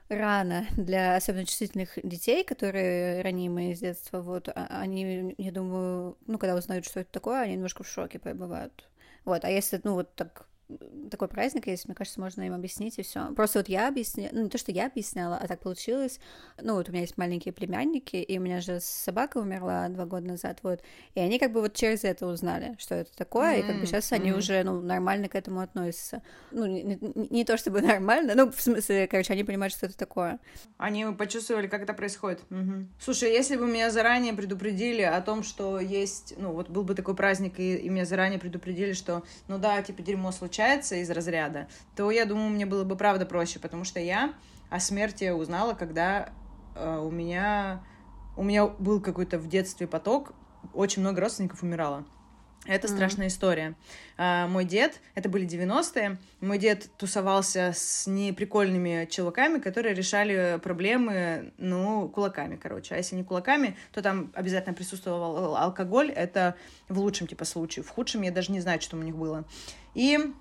рано 0.10 0.68
для 0.78 1.16
особенно 1.16 1.46
чувствительных 1.46 1.98
детей, 2.04 2.44
которые 2.44 3.22
ранимые 3.22 3.76
с 3.76 3.80
детства, 3.80 4.22
вот, 4.22 4.50
а, 4.50 4.68
они, 4.70 5.36
я 5.38 5.52
думаю, 5.52 6.18
ну, 6.28 6.38
когда 6.38 6.56
узнают, 6.56 6.86
что 6.86 7.00
это 7.00 7.12
такое, 7.12 7.42
они 7.42 7.54
немножко 7.54 7.84
в 7.84 7.88
шоке 7.88 8.20
пребывают. 8.20 8.90
Вот, 9.26 9.46
а 9.46 9.50
если, 9.50 9.80
ну, 9.84 9.94
вот 9.94 10.16
так 10.16 10.48
такой 11.12 11.28
праздник 11.28 11.68
есть, 11.68 11.86
мне 11.86 11.96
кажется, 11.96 12.20
можно 12.20 12.42
им 12.42 12.54
объяснить 12.54 12.98
и 12.98 13.04
все. 13.04 13.34
Просто 13.34 13.60
вот 13.60 13.70
я 13.70 13.88
объясняла, 13.88 14.30
ну 14.34 14.42
не 14.44 14.50
то, 14.50 14.58
что 14.58 14.72
я 14.72 14.88
объясняла, 14.88 15.38
а 15.38 15.48
так 15.48 15.60
получилось. 15.60 16.20
Ну 16.62 16.76
вот 16.76 16.90
у 16.90 16.92
меня 16.92 17.02
есть 17.02 17.18
маленькие 17.18 17.54
племянники, 17.54 18.16
и 18.16 18.38
у 18.38 18.42
меня 18.42 18.62
же 18.62 18.80
собака 18.80 19.38
умерла 19.38 19.88
два 19.90 20.06
года 20.06 20.28
назад, 20.28 20.60
вот. 20.64 20.82
И 21.16 21.20
они 21.20 21.40
как 21.40 21.52
бы 21.52 21.62
вот 21.62 21.74
через 21.74 22.04
это 22.04 22.28
узнали, 22.28 22.76
что 22.80 22.96
это 22.96 23.16
такое, 23.16 23.56
mm-hmm. 23.56 23.60
и 23.60 23.68
как 23.68 23.80
бы 23.80 23.86
сейчас 23.86 24.12
mm-hmm. 24.12 24.16
они 24.16 24.34
уже, 24.34 24.64
ну, 24.64 24.82
нормально 24.82 25.28
к 25.28 25.36
этому 25.36 25.60
относятся. 25.60 26.22
Ну, 26.52 26.66
не, 26.66 26.84
не, 26.84 27.00
не 27.30 27.46
то 27.46 27.58
чтобы 27.58 27.82
нормально, 27.82 28.34
ну, 28.36 28.52
в 28.52 28.60
смысле, 28.60 29.08
короче, 29.08 29.34
они 29.34 29.44
понимают, 29.44 29.74
что 29.74 29.86
это 29.86 29.98
такое. 29.98 30.40
Они 30.78 31.06
почувствовали, 31.18 31.68
как 31.68 31.84
это 31.84 31.94
происходит. 31.94 32.42
Mm-hmm. 32.50 32.86
Слушай, 33.00 33.32
если 33.32 33.58
бы 33.58 33.68
меня 33.68 33.92
заранее 33.92 34.34
предупредили 34.34 35.02
о 35.02 35.22
том, 35.22 35.44
что 35.44 35.80
есть, 35.80 36.36
ну, 36.38 36.54
вот 36.54 36.70
был 36.70 36.84
бы 36.84 36.96
такой 36.96 37.16
праздник, 37.16 37.60
и, 37.60 37.76
и 37.76 37.90
меня 37.90 38.06
заранее 38.06 38.40
предупредили, 38.40 38.94
что, 38.94 39.24
ну 39.48 39.58
да, 39.60 39.82
типа, 39.82 40.02
дерьмо 40.02 40.32
случается, 40.32 40.53
получается 40.54 40.98
из 40.98 41.10
разряда, 41.10 41.68
то 41.96 42.12
я 42.12 42.26
думаю, 42.26 42.50
мне 42.50 42.68
было 42.68 42.84
бы 42.84 42.96
правда 42.96 43.26
проще, 43.26 43.58
потому 43.58 43.84
что 43.84 44.00
я 44.00 44.36
о 44.70 44.80
смерти 44.80 45.32
узнала, 45.32 45.74
когда 45.74 46.30
э, 46.76 47.00
у 47.04 47.10
меня 47.10 47.84
у 48.38 48.44
меня 48.44 48.68
был 48.68 49.02
какой-то 49.02 49.40
в 49.40 49.50
детстве 49.50 49.88
поток, 49.88 50.34
очень 50.76 51.02
много 51.02 51.22
родственников 51.22 51.64
умирало. 51.64 52.06
Это 52.66 52.88
mm-hmm. 52.88 52.92
страшная 52.92 53.28
история. 53.28 53.76
А, 54.16 54.48
мой 54.48 54.64
дед, 54.64 55.02
это 55.16 55.28
были 55.28 55.46
90-е, 55.48 56.18
мой 56.40 56.58
дед 56.58 56.90
тусовался 56.98 57.74
с 57.76 58.08
неприкольными 58.08 59.06
чуваками, 59.12 59.60
которые 59.60 59.94
решали 59.94 60.60
проблемы, 60.64 61.52
ну, 61.58 62.08
кулаками, 62.08 62.56
короче. 62.56 62.96
А 62.96 62.98
если 62.98 63.16
не 63.16 63.24
кулаками, 63.24 63.76
то 63.92 64.02
там 64.02 64.32
обязательно 64.34 64.74
присутствовал 64.74 65.58
алкоголь. 65.58 66.10
Это 66.12 66.56
в 66.88 67.00
лучшем, 67.00 67.28
типа, 67.28 67.44
случае. 67.44 67.84
В 67.84 67.90
худшем 67.90 68.22
я 68.22 68.32
даже 68.32 68.52
не 68.52 68.62
знаю, 68.62 68.80
что 68.82 68.96
у 68.96 69.02
них 69.02 69.16
было. 69.16 69.44
И 69.94 70.34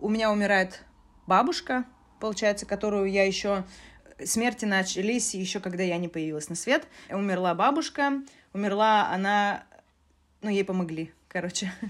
у 0.00 0.08
меня 0.08 0.30
умирает 0.30 0.84
бабушка, 1.26 1.84
получается, 2.20 2.66
которую 2.66 3.10
я 3.10 3.24
еще 3.24 3.64
смерти 4.24 4.66
начались 4.66 5.34
еще 5.34 5.60
когда 5.60 5.82
я 5.82 5.96
не 5.96 6.08
появилась 6.08 6.48
на 6.48 6.54
свет. 6.54 6.86
Умерла 7.08 7.54
бабушка, 7.54 8.22
умерла 8.52 9.08
она, 9.12 9.64
ну 10.42 10.50
ей 10.50 10.64
помогли, 10.64 11.12
короче. 11.28 11.72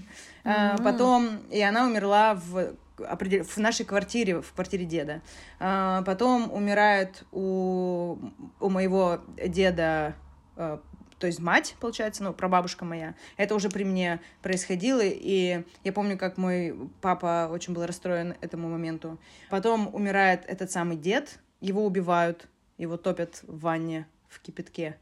Mm-hmm. 0.43 0.83
Потом 0.83 1.37
и 1.51 1.61
она 1.61 1.85
умерла 1.85 2.33
в 2.33 2.75
в 2.97 3.57
нашей 3.57 3.85
квартире, 3.85 4.41
в 4.41 4.53
квартире 4.53 4.85
деда. 4.85 5.21
А, 5.59 6.01
потом 6.03 6.51
умирает 6.51 7.23
у, 7.31 8.17
у 8.59 8.69
моего 8.69 9.19
деда 9.37 10.15
а, 10.55 10.81
то 11.21 11.27
есть 11.27 11.39
мать, 11.39 11.75
получается, 11.79 12.23
ну, 12.23 12.33
прабабушка 12.33 12.83
моя, 12.83 13.13
это 13.37 13.53
уже 13.53 13.69
при 13.69 13.83
мне 13.83 14.19
происходило, 14.41 15.03
и 15.03 15.63
я 15.83 15.93
помню, 15.93 16.17
как 16.17 16.37
мой 16.37 16.75
папа 16.99 17.47
очень 17.51 17.75
был 17.75 17.85
расстроен 17.85 18.33
этому 18.41 18.67
моменту. 18.69 19.19
Потом 19.51 19.93
умирает 19.93 20.43
этот 20.47 20.71
самый 20.71 20.97
дед, 20.97 21.37
его 21.59 21.85
убивают, 21.85 22.47
его 22.79 22.97
топят 22.97 23.43
в 23.43 23.59
ванне 23.59 24.07
в 24.29 24.39
кипятке, 24.41 24.97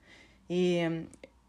и 0.50 1.08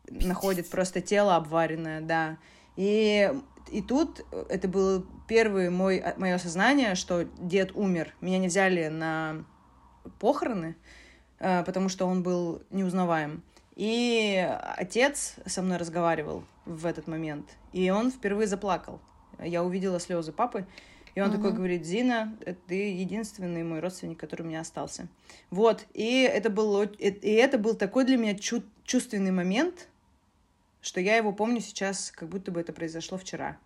находит 0.09 0.71
просто 0.71 1.01
тело 1.01 1.35
обваренное, 1.35 2.01
да. 2.01 2.39
И, 2.77 3.29
и 3.73 3.83
тут 3.83 4.25
это 4.49 4.69
было 4.69 5.05
первое 5.27 5.71
мое 5.71 6.35
осознание, 6.37 6.95
что 6.95 7.25
дед 7.41 7.73
умер. 7.75 8.15
Меня 8.21 8.39
не 8.39 8.47
взяли 8.47 8.87
на 8.87 9.45
похороны, 10.21 10.77
э, 11.41 11.65
потому 11.65 11.89
что 11.89 12.07
он 12.07 12.23
был 12.23 12.63
неузнаваем. 12.71 13.43
И 13.81 14.47
отец 14.77 15.37
со 15.47 15.63
мной 15.63 15.79
разговаривал 15.79 16.45
в 16.67 16.85
этот 16.85 17.07
момент, 17.07 17.47
и 17.73 17.89
он 17.89 18.11
впервые 18.11 18.47
заплакал. 18.47 19.01
Я 19.43 19.65
увидела 19.65 19.99
слезы 19.99 20.33
папы, 20.33 20.67
и 21.15 21.23
он 21.23 21.31
угу. 21.31 21.39
такой 21.39 21.53
говорит, 21.55 21.87
Зина, 21.87 22.37
ты 22.67 22.93
единственный 22.93 23.63
мой 23.63 23.81
родственник, 23.81 24.21
который 24.21 24.43
у 24.43 24.45
меня 24.45 24.61
остался. 24.61 25.09
Вот, 25.49 25.87
и 25.95 26.21
это 26.31 26.51
был, 26.51 26.83
и 26.83 27.31
это 27.31 27.57
был 27.57 27.73
такой 27.73 28.05
для 28.05 28.19
меня 28.19 28.35
чу- 28.35 28.65
чувственный 28.85 29.31
момент, 29.31 29.89
что 30.83 31.01
я 31.01 31.17
его 31.17 31.33
помню 31.33 31.63
сейчас, 31.63 32.11
как 32.11 32.29
будто 32.29 32.51
бы 32.51 32.61
это 32.61 32.75
произошло 32.75 33.17
вчера. 33.17 33.57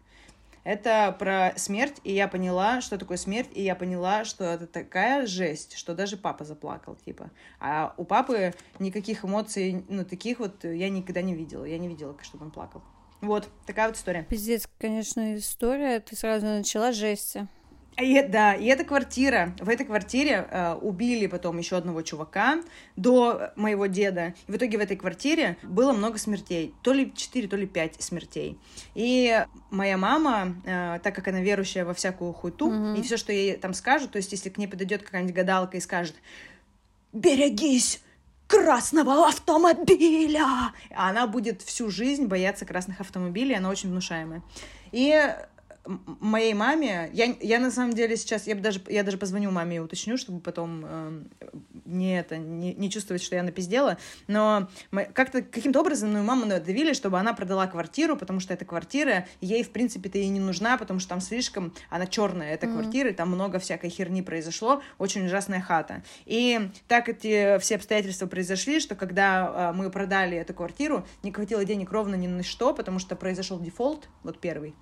Это 0.65 1.15
про 1.19 1.53
смерть, 1.57 2.01
и 2.05 2.13
я 2.13 2.27
поняла, 2.27 2.81
что 2.81 2.99
такое 2.99 3.19
смерть, 3.19 3.51
и 3.53 3.63
я 3.63 3.75
поняла, 3.75 4.25
что 4.25 4.45
это 4.45 4.67
такая 4.67 5.27
жесть, 5.27 5.77
что 5.77 5.95
даже 5.95 6.17
папа 6.17 6.45
заплакал, 6.45 6.97
типа. 6.97 7.31
А 7.61 7.95
у 7.99 8.05
папы 8.05 8.55
никаких 8.79 9.25
эмоций, 9.25 9.85
ну, 9.89 10.05
таких 10.05 10.39
вот 10.39 10.65
я 10.65 10.89
никогда 10.89 11.21
не 11.21 11.35
видела. 11.35 11.65
Я 11.65 11.79
не 11.79 11.89
видела, 11.89 12.17
чтобы 12.23 12.47
он 12.47 12.51
плакал. 12.51 12.83
Вот, 13.21 13.49
такая 13.67 13.89
вот 13.89 13.97
история. 13.97 14.25
Пиздец, 14.25 14.69
конечно, 14.79 15.37
история. 15.37 16.01
Ты 16.01 16.17
сразу 16.17 16.47
начала 16.47 16.93
жести. 16.93 17.47
И, 18.01 18.23
да, 18.23 18.55
и 18.55 18.67
эта 18.67 18.85
квартира, 18.85 19.55
в 19.61 19.69
этой 19.69 19.87
квартире 19.87 20.49
э, 20.51 20.75
убили 20.75 21.27
потом 21.27 21.59
еще 21.59 21.77
одного 21.77 22.03
чувака 22.03 22.61
до 22.97 23.53
моего 23.55 23.87
деда. 23.87 24.35
И 24.49 24.53
в 24.53 24.57
итоге 24.57 24.79
в 24.79 24.81
этой 24.81 24.97
квартире 24.97 25.57
было 25.63 25.93
много 25.93 26.19
смертей. 26.19 26.75
То 26.83 26.93
ли 26.93 27.13
4, 27.15 27.47
то 27.47 27.57
ли 27.57 27.67
5 27.67 28.03
смертей. 28.03 28.59
И 28.95 29.45
моя 29.71 29.97
мама, 29.97 30.57
э, 30.65 30.99
так 31.03 31.15
как 31.15 31.29
она 31.29 31.41
верующая 31.41 31.85
во 31.85 31.95
всякую 31.95 32.33
хуйту, 32.33 32.71
mm-hmm. 32.71 32.99
и 32.99 33.03
все, 33.03 33.17
что 33.17 33.33
ей 33.33 33.57
там 33.57 33.75
скажут, 33.75 34.11
то 34.11 34.17
есть 34.17 34.33
если 34.33 34.49
к 34.49 34.59
ней 34.59 34.67
подойдет 34.67 35.03
какая-нибудь 35.03 35.35
гадалка 35.35 35.77
и 35.77 35.81
скажет 35.81 36.17
«Берегись!» 37.13 38.01
красного 38.47 39.27
автомобиля. 39.27 40.73
Она 40.95 41.27
будет 41.27 41.63
всю 41.63 41.91
жизнь 41.91 42.27
бояться 42.27 42.67
красных 42.67 43.01
автомобилей, 43.01 43.55
она 43.55 43.71
очень 43.71 43.91
внушаемая. 43.91 44.43
И 44.93 45.35
моей 45.87 46.55
маме, 46.55 47.11
я, 47.13 47.35
я 47.41 47.59
на 47.59 47.71
самом 47.71 47.93
деле 47.93 48.17
сейчас, 48.17 48.47
я 48.47 48.55
даже, 48.55 48.81
я 48.89 49.03
даже 49.03 49.19
позвоню 49.19 49.51
маме 49.51 49.77
и 49.77 49.79
уточню, 49.81 50.17
чтобы 50.17 50.41
потом 50.41 50.85
э, 50.87 51.23
не 51.85 52.19
это, 52.19 52.39
не, 52.39 52.73
не 52.75 52.91
чувствовать, 52.91 53.23
что 53.23 53.37
я 53.37 53.43
напиздела, 53.43 53.99
но 54.27 54.69
как-то 55.13 55.43
каким-то 55.43 55.81
образом 55.81 56.13
мою 56.13 56.25
маму 56.25 56.47
надавили, 56.47 56.95
чтобы 56.95 57.19
она 57.19 57.35
продала 57.35 57.67
квартиру, 57.67 58.17
потому 58.17 58.41
что 58.41 58.55
эта 58.55 58.65
квартира 58.65 59.27
ей, 59.41 59.63
в 59.63 59.71
принципе-то 59.71 60.19
и 60.19 60.29
не 60.29 60.41
нужна, 60.41 60.79
потому 60.79 61.01
что 61.01 61.11
там 61.11 61.21
слишком, 61.21 61.75
она 61.91 62.07
черная, 62.07 62.55
эта 62.55 62.67
mm-hmm. 62.67 62.73
квартира, 62.73 63.11
и 63.11 63.15
там 63.15 63.29
много 63.29 63.59
всякой 63.59 63.91
херни 63.91 64.23
произошло, 64.23 64.83
очень 64.99 65.27
ужасная 65.27 65.61
хата. 65.61 66.03
И 66.25 66.71
так 66.89 67.09
эти 67.09 67.59
все 67.59 67.77
обстоятельства 67.77 68.27
произошли, 68.27 68.81
что 68.81 68.95
когда 68.95 69.71
э, 69.71 69.77
мы 69.77 69.91
продали 69.91 70.37
эту 70.37 70.55
квартиру, 70.55 71.07
не 71.23 71.31
хватило 71.31 71.65
денег 71.65 71.93
ровно 71.93 72.15
ни 72.15 72.27
на 72.27 72.43
что, 72.43 72.73
потому 72.73 72.99
что 72.99 73.17
произошел 73.17 73.61
дефолт, 73.61 74.09
вот 74.23 74.41
первый, 74.41 74.75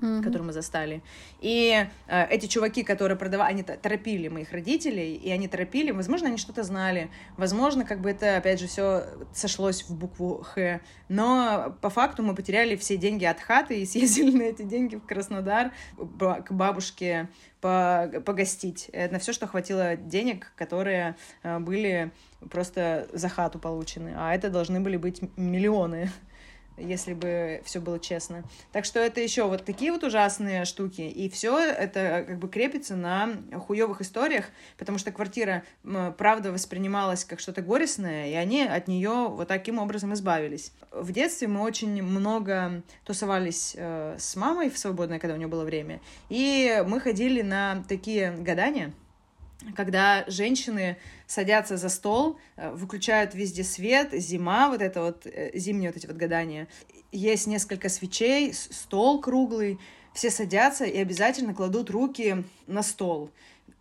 mm-hmm. 0.00 0.22
который 0.22 0.42
мы 0.42 0.52
застали. 0.52 1.02
И 1.40 1.86
э, 2.06 2.26
эти 2.30 2.46
чуваки, 2.46 2.82
которые 2.82 3.16
продавали, 3.16 3.52
они 3.52 3.62
торопили 3.62 4.28
моих 4.28 4.52
родителей, 4.52 5.14
и 5.14 5.30
они 5.30 5.48
торопили, 5.48 5.90
возможно, 5.90 6.28
они 6.28 6.36
что-то 6.36 6.62
знали, 6.62 7.10
возможно, 7.36 7.84
как 7.84 8.00
бы 8.00 8.10
это, 8.10 8.36
опять 8.36 8.60
же, 8.60 8.66
все 8.66 9.04
сошлось 9.32 9.82
в 9.82 9.94
букву 9.94 10.42
Х, 10.42 10.80
но 11.08 11.76
по 11.80 11.90
факту 11.90 12.22
мы 12.22 12.34
потеряли 12.34 12.76
все 12.76 12.96
деньги 12.96 13.24
от 13.24 13.40
хаты 13.40 13.80
и 13.80 13.86
съездили 13.86 14.36
на 14.36 14.42
эти 14.42 14.62
деньги 14.62 14.96
в 14.96 15.06
Краснодар 15.06 15.72
к 15.96 16.52
бабушке 16.52 17.28
погостить. 17.60 18.88
Это 18.92 19.14
на 19.14 19.18
все, 19.18 19.32
что 19.32 19.48
хватило 19.48 19.96
денег, 19.96 20.52
которые 20.54 21.16
э, 21.42 21.58
были 21.58 22.12
просто 22.50 23.08
за 23.12 23.28
хату 23.28 23.58
получены, 23.58 24.14
а 24.16 24.32
это 24.32 24.48
должны 24.48 24.80
были 24.80 24.96
быть 24.96 25.20
миллионы 25.36 26.08
если 26.78 27.14
бы 27.14 27.60
все 27.64 27.80
было 27.80 27.98
честно. 27.98 28.44
Так 28.72 28.84
что 28.84 28.98
это 29.00 29.20
еще 29.20 29.44
вот 29.44 29.64
такие 29.64 29.92
вот 29.92 30.04
ужасные 30.04 30.64
штуки. 30.64 31.02
И 31.02 31.28
все 31.28 31.58
это 31.58 32.24
как 32.26 32.38
бы 32.38 32.48
крепится 32.48 32.96
на 32.96 33.30
хуевых 33.66 34.00
историях, 34.00 34.46
потому 34.76 34.98
что 34.98 35.12
квартира, 35.12 35.64
правда, 36.16 36.52
воспринималась 36.52 37.24
как 37.24 37.40
что-то 37.40 37.62
горестное, 37.62 38.28
и 38.28 38.34
они 38.34 38.62
от 38.62 38.88
нее 38.88 39.28
вот 39.28 39.48
таким 39.48 39.78
образом 39.78 40.14
избавились. 40.14 40.72
В 40.90 41.12
детстве 41.12 41.48
мы 41.48 41.62
очень 41.62 42.02
много 42.02 42.82
тусовались 43.04 43.74
э, 43.76 44.16
с 44.18 44.36
мамой 44.36 44.70
в 44.70 44.78
свободное, 44.78 45.18
когда 45.18 45.34
у 45.34 45.38
нее 45.38 45.48
было 45.48 45.64
время, 45.64 46.00
и 46.28 46.82
мы 46.86 47.00
ходили 47.00 47.42
на 47.42 47.84
такие 47.88 48.32
гадания, 48.32 48.92
когда 49.74 50.24
женщины 50.28 50.96
садятся 51.26 51.76
за 51.76 51.88
стол, 51.88 52.38
э, 52.56 52.70
выключают 52.70 53.34
везде 53.34 53.64
свет, 53.64 54.10
зима, 54.12 54.68
вот 54.68 54.82
это 54.82 55.02
вот 55.02 55.26
э, 55.26 55.50
зимние 55.54 55.90
вот 55.90 55.96
эти 55.96 56.06
вот 56.06 56.16
гадания. 56.16 56.68
Есть 57.10 57.46
несколько 57.46 57.88
свечей, 57.88 58.52
стол 58.54 59.20
круглый, 59.20 59.78
все 60.12 60.30
садятся 60.30 60.84
и 60.84 60.98
обязательно 60.98 61.54
кладут 61.54 61.90
руки 61.90 62.44
на 62.66 62.82
стол 62.82 63.30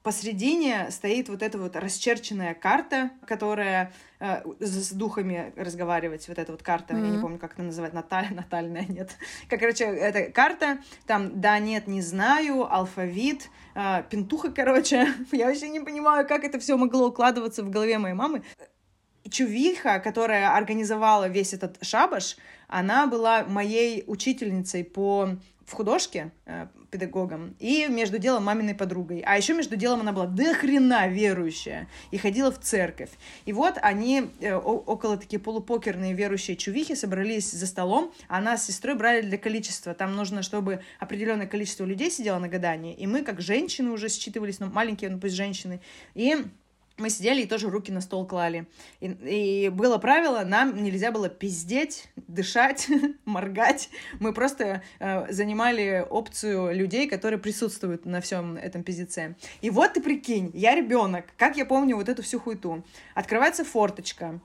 посредине 0.08 0.90
стоит 0.90 1.28
вот 1.28 1.44
эта 1.44 1.58
вот 1.58 1.76
расчерченная 1.76 2.54
карта, 2.54 3.12
которая 3.26 3.92
э, 4.22 4.42
с 4.62 4.94
духами 4.94 5.52
разговаривать, 5.58 6.30
вот 6.30 6.40
эта 6.40 6.54
вот 6.54 6.64
карта, 6.64 6.94
mm-hmm. 6.94 7.06
я 7.06 7.10
не 7.10 7.20
помню, 7.20 7.38
как 7.38 7.56
это 7.56 7.64
называть, 7.64 7.92
Наталь, 7.92 8.28
натальная, 8.34 8.86
нет. 8.88 9.18
Как, 9.50 9.60
короче, 9.60 9.84
эта 9.84 10.32
карта, 10.32 10.78
там 11.08 11.42
да, 11.42 11.60
нет, 11.60 11.88
не 11.88 12.02
знаю, 12.02 12.74
алфавит, 12.74 13.50
э, 13.78 14.04
пентуха, 14.10 14.52
короче, 14.52 15.08
я 15.32 15.48
вообще 15.48 15.70
не 15.70 15.80
понимаю, 15.80 16.28
как 16.28 16.44
это 16.44 16.60
все 16.60 16.78
могло 16.78 17.08
укладываться 17.08 17.64
в 17.64 17.70
голове 17.70 17.98
моей 17.98 18.16
мамы. 18.16 18.44
Чувиха, 19.30 20.00
которая 20.00 20.56
организовала 20.56 21.28
весь 21.28 21.54
этот 21.54 21.78
шабаш, 21.82 22.38
она 22.68 23.08
была 23.08 23.44
моей 23.44 24.04
учительницей 24.08 24.84
по 24.84 25.30
в 25.66 25.74
художке 25.74 26.32
э, 26.46 26.68
педагогом 26.90 27.56
и 27.60 27.88
между 27.88 28.18
делом 28.18 28.46
маминой 28.46 28.76
подругой. 28.76 29.22
А 29.26 29.38
еще 29.38 29.54
между 29.54 29.76
делом 29.76 30.02
она 30.02 30.12
была 30.12 30.26
до 30.26 30.54
хрена 30.54 31.08
верующая 31.08 31.88
и 32.12 32.18
ходила 32.18 32.52
в 32.52 32.60
церковь. 32.60 33.10
И 33.46 33.54
вот 33.54 33.76
они, 33.82 34.30
э, 34.40 34.56
около 34.56 35.18
такие 35.18 35.40
полупокерные 35.40 36.14
верующие 36.14 36.56
чувихи, 36.56 36.96
собрались 36.96 37.52
за 37.52 37.68
столом. 37.68 38.12
Она 38.28 38.58
с 38.58 38.66
сестрой 38.68 38.96
брали 38.96 39.22
для 39.22 39.38
количества. 39.38 39.94
Там 39.94 40.16
нужно, 40.16 40.44
чтобы 40.44 40.82
определенное 41.00 41.48
количество 41.48 41.86
людей 41.86 42.12
сидело 42.12 42.40
на 42.40 42.48
гадании. 42.48 42.94
И 42.94 43.08
мы, 43.08 43.24
как 43.24 43.42
женщины, 43.42 43.92
уже 43.92 44.10
считывались, 44.10 44.60
ну, 44.60 44.68
маленькие, 44.68 45.10
ну, 45.10 45.20
пусть 45.20 45.36
женщины. 45.36 45.82
И 46.14 46.36
мы 46.98 47.10
сидели 47.10 47.44
и 47.44 47.48
тоже 47.48 47.70
руки 47.70 47.92
на 47.92 48.02
стол 48.02 48.26
клали. 48.26 48.68
И, 49.00 49.08
и 49.08 49.70
было 49.70 49.98
правило, 49.98 50.44
нам 50.44 50.84
нельзя 50.84 51.12
было 51.12 51.30
пиздеть, 51.30 52.08
дышать, 52.16 52.88
моргать. 53.26 53.90
Мы 54.20 54.34
просто 54.34 54.82
э, 55.00 55.32
занимали 55.32 56.06
опцию 56.10 56.76
людей, 56.76 57.08
которые 57.08 57.40
присутствуют 57.40 58.06
на 58.06 58.22
всем 58.22 58.58
этом 58.58 58.84
пиздеце. 58.84 59.36
И 59.62 59.70
вот 59.70 59.94
ты 59.94 60.02
прикинь, 60.02 60.52
я 60.54 60.76
ребенок, 60.76 61.26
как 61.38 61.58
я 61.58 61.66
помню 61.66 61.96
вот 61.96 62.10
эту 62.10 62.24
всю 62.24 62.40
хуйту. 62.40 62.84
Открывается 63.14 63.64
форточка, 63.64 64.40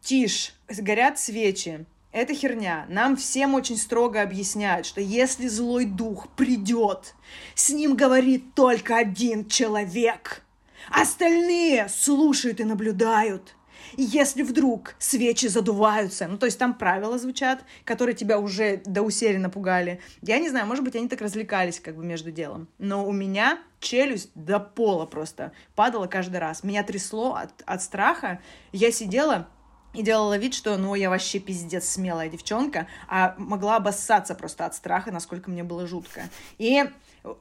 тишь, 0.00 0.54
горят 0.68 1.18
свечи. 1.18 1.86
Это 2.10 2.34
херня. 2.34 2.86
Нам 2.88 3.16
всем 3.16 3.54
очень 3.54 3.76
строго 3.76 4.22
объясняют, 4.22 4.86
что 4.86 5.00
если 5.00 5.46
злой 5.46 5.84
дух 5.84 6.28
придет, 6.30 7.14
с 7.54 7.68
ним 7.68 7.96
говорит 7.96 8.54
только 8.54 8.96
один 8.96 9.46
человек— 9.46 10.42
Остальные 10.90 11.88
слушают 11.88 12.60
и 12.60 12.64
наблюдают. 12.64 13.54
Если 13.96 14.42
вдруг 14.42 14.94
свечи 14.98 15.46
задуваются, 15.46 16.26
ну, 16.28 16.36
то 16.36 16.46
есть 16.46 16.58
там 16.58 16.74
правила 16.74 17.18
звучат, 17.18 17.64
которые 17.84 18.14
тебя 18.14 18.38
уже 18.38 18.82
до 18.84 19.02
усери 19.02 19.38
напугали. 19.38 20.00
Я 20.20 20.38
не 20.38 20.50
знаю, 20.50 20.66
может 20.66 20.84
быть, 20.84 20.96
они 20.96 21.08
так 21.08 21.20
развлекались 21.20 21.80
как 21.80 21.96
бы 21.96 22.04
между 22.04 22.30
делом. 22.30 22.68
Но 22.78 23.06
у 23.06 23.12
меня 23.12 23.58
челюсть 23.80 24.30
до 24.34 24.60
пола 24.60 25.06
просто 25.06 25.52
падала 25.74 26.06
каждый 26.06 26.38
раз. 26.38 26.64
Меня 26.64 26.82
трясло 26.82 27.34
от, 27.34 27.62
от 27.64 27.82
страха. 27.82 28.40
Я 28.72 28.92
сидела 28.92 29.48
и 29.94 30.02
делала 30.02 30.36
вид, 30.36 30.54
что, 30.54 30.76
ну, 30.76 30.94
я 30.94 31.08
вообще 31.08 31.38
пиздец 31.38 31.88
смелая 31.88 32.28
девчонка, 32.28 32.86
а 33.08 33.34
могла 33.38 33.76
обоссаться 33.76 34.34
просто 34.34 34.66
от 34.66 34.74
страха, 34.74 35.10
насколько 35.10 35.50
мне 35.50 35.64
было 35.64 35.86
жутко. 35.86 36.28
И 36.58 36.84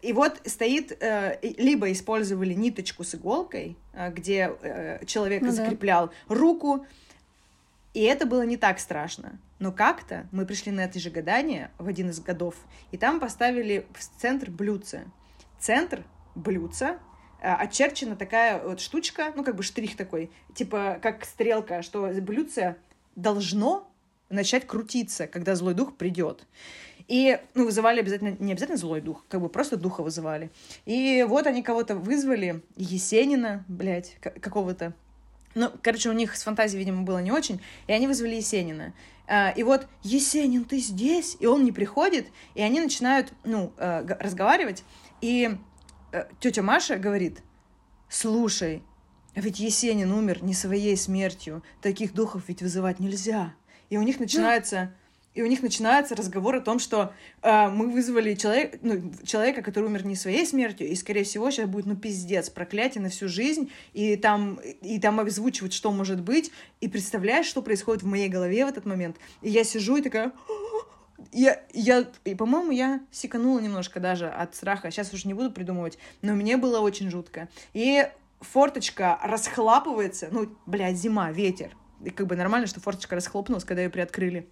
и 0.01 0.13
вот 0.13 0.41
стоит, 0.45 0.97
э, 1.01 1.39
либо 1.57 1.91
использовали 1.91 2.53
ниточку 2.53 3.03
с 3.03 3.15
иголкой, 3.15 3.77
э, 3.93 4.11
где 4.11 4.51
э, 4.61 5.05
человек 5.05 5.41
ну, 5.41 5.51
закреплял 5.51 6.07
да. 6.07 6.35
руку, 6.35 6.85
и 7.93 8.01
это 8.03 8.25
было 8.25 8.43
не 8.43 8.57
так 8.57 8.79
страшно. 8.79 9.39
Но 9.59 9.71
как-то 9.71 10.27
мы 10.31 10.45
пришли 10.45 10.71
на 10.71 10.81
это 10.81 10.99
же 10.99 11.09
гадание 11.09 11.71
в 11.77 11.87
один 11.87 12.09
из 12.09 12.19
годов, 12.19 12.55
и 12.91 12.97
там 12.97 13.19
поставили 13.19 13.85
в 13.93 14.21
центр 14.21 14.51
блюдце. 14.51 15.05
Центр 15.59 16.03
блюдца 16.35 16.99
очерчена 17.41 18.15
такая 18.15 18.61
вот 18.63 18.79
штучка, 18.79 19.31
ну, 19.35 19.43
как 19.43 19.55
бы 19.55 19.63
штрих 19.63 19.95
такой, 19.95 20.31
типа 20.53 20.99
как 21.01 21.25
стрелка, 21.25 21.81
что 21.81 22.07
блюдце 22.21 22.77
должно 23.15 23.87
начать 24.29 24.67
крутиться, 24.67 25.27
когда 25.27 25.55
злой 25.55 25.73
дух 25.73 25.95
придет. 25.95 26.45
И, 27.07 27.39
ну, 27.53 27.65
вызывали 27.65 28.01
обязательно, 28.01 28.35
не 28.39 28.51
обязательно 28.51 28.77
злой 28.77 28.99
дух, 28.99 29.23
как 29.29 29.41
бы 29.41 29.47
просто 29.47 29.77
духа 29.77 30.03
вызывали. 30.03 30.51
И 30.85 31.25
вот 31.27 31.47
они 31.47 31.63
кого-то 31.63 31.95
вызвали, 31.95 32.61
Есенина, 32.75 33.63
блядь, 33.67 34.17
какого-то. 34.19 34.93
Ну, 35.55 35.71
короче, 35.81 36.09
у 36.09 36.13
них 36.13 36.35
с 36.35 36.43
фантазией, 36.43 36.79
видимо, 36.79 37.03
было 37.03 37.19
не 37.19 37.31
очень, 37.31 37.61
и 37.87 37.93
они 37.93 38.07
вызвали 38.07 38.35
Есенина. 38.35 38.93
А, 39.25 39.51
и 39.51 39.63
вот, 39.63 39.87
Есенин, 40.03 40.65
ты 40.65 40.79
здесь? 40.79 41.37
И 41.39 41.45
он 41.45 41.63
не 41.63 41.71
приходит, 41.71 42.27
и 42.55 42.61
они 42.61 42.79
начинают, 42.79 43.33
ну, 43.43 43.73
э, 43.77 44.05
разговаривать, 44.19 44.83
и 45.21 45.57
э, 46.11 46.25
тетя 46.39 46.61
Маша 46.61 46.97
говорит, 46.97 47.41
слушай, 48.09 48.83
а 49.33 49.39
ведь 49.39 49.59
Есенин 49.59 50.11
умер 50.11 50.43
не 50.43 50.53
своей 50.53 50.97
смертью, 50.97 51.63
таких 51.81 52.13
духов 52.13 52.43
ведь 52.47 52.61
вызывать 52.61 52.99
нельзя. 52.99 53.53
И 53.89 53.97
у 53.97 54.01
них 54.01 54.19
начинается 54.19 54.93
и 55.37 55.43
у 55.43 55.45
них 55.45 55.61
начинается 55.61 56.15
разговор 56.15 56.55
о 56.55 56.61
том, 56.61 56.79
что 56.79 57.13
э, 57.43 57.69
мы 57.69 57.91
вызвали 57.91 58.33
человек, 58.33 58.79
ну, 58.81 59.13
человека, 59.23 59.61
который 59.61 59.85
умер 59.85 60.03
не 60.03 60.15
своей 60.15 60.47
смертью, 60.47 60.87
и, 60.87 60.95
скорее 60.95 61.23
всего, 61.23 61.51
сейчас 61.51 61.69
будет, 61.69 61.85
ну, 61.85 61.95
пиздец, 61.95 62.49
проклятие 62.49 63.03
на 63.03 63.09
всю 63.09 63.27
жизнь, 63.27 63.71
и 63.93 64.15
там, 64.15 64.55
и 64.55 64.99
там 64.99 65.19
озвучивать, 65.19 65.73
что 65.73 65.91
может 65.91 66.21
быть, 66.21 66.51
и 66.81 66.87
представляешь, 66.87 67.45
что 67.45 67.61
происходит 67.61 68.01
в 68.01 68.07
моей 68.07 68.29
голове 68.29 68.65
в 68.65 68.69
этот 68.69 68.87
момент. 68.87 69.17
И 69.43 69.49
я 69.49 69.63
сижу 69.63 69.97
и 69.97 70.01
такая... 70.01 70.31
Я, 71.33 71.61
я, 71.73 72.05
и, 72.25 72.35
по-моему, 72.35 72.71
я 72.71 73.01
секанула 73.11 73.59
немножко 73.59 73.99
даже 73.99 74.29
от 74.29 74.55
страха. 74.55 74.91
Сейчас 74.91 75.11
уже 75.13 75.27
не 75.27 75.33
буду 75.33 75.51
придумывать, 75.51 75.97
но 76.21 76.33
мне 76.33 76.57
было 76.57 76.79
очень 76.79 77.09
жутко. 77.09 77.49
И 77.73 78.07
форточка 78.39 79.19
расхлапывается, 79.21 80.29
ну, 80.31 80.47
блядь, 80.67 80.95
зима, 80.95 81.31
ветер. 81.31 81.75
И 82.05 82.11
как 82.11 82.27
бы 82.27 82.35
нормально, 82.35 82.67
что 82.67 82.79
форточка 82.79 83.15
расхлопнулась, 83.15 83.65
когда 83.65 83.81
ее 83.81 83.89
приоткрыли 83.89 84.47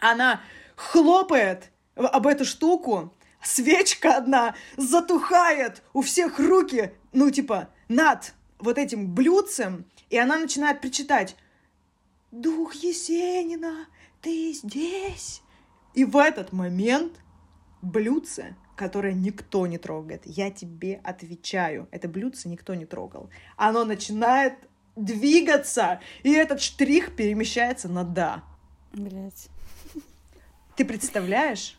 она 0.00 0.40
хлопает 0.76 1.70
об 1.94 2.26
эту 2.26 2.44
штуку, 2.44 3.14
свечка 3.42 4.16
одна 4.16 4.54
затухает, 4.76 5.82
у 5.92 6.02
всех 6.02 6.38
руки, 6.38 6.92
ну, 7.12 7.30
типа, 7.30 7.68
над 7.88 8.34
вот 8.58 8.78
этим 8.78 9.14
блюдцем, 9.14 9.86
и 10.10 10.18
она 10.18 10.38
начинает 10.38 10.80
причитать 10.80 11.36
«Дух 12.30 12.74
Есенина, 12.74 13.86
ты 14.20 14.52
здесь!» 14.52 15.42
И 15.94 16.04
в 16.04 16.16
этот 16.16 16.52
момент 16.52 17.20
блюдце, 17.82 18.56
которое 18.76 19.12
никто 19.12 19.66
не 19.66 19.78
трогает, 19.78 20.22
я 20.24 20.50
тебе 20.50 21.00
отвечаю, 21.04 21.88
это 21.92 22.08
блюдце 22.08 22.48
никто 22.48 22.74
не 22.74 22.86
трогал, 22.86 23.30
оно 23.56 23.84
начинает 23.84 24.54
двигаться, 24.96 26.00
и 26.22 26.32
этот 26.32 26.60
штрих 26.60 27.14
перемещается 27.14 27.88
на 27.88 28.02
«да». 28.04 28.42
Блять. 28.92 29.48
Ты 30.76 30.84
представляешь? 30.84 31.76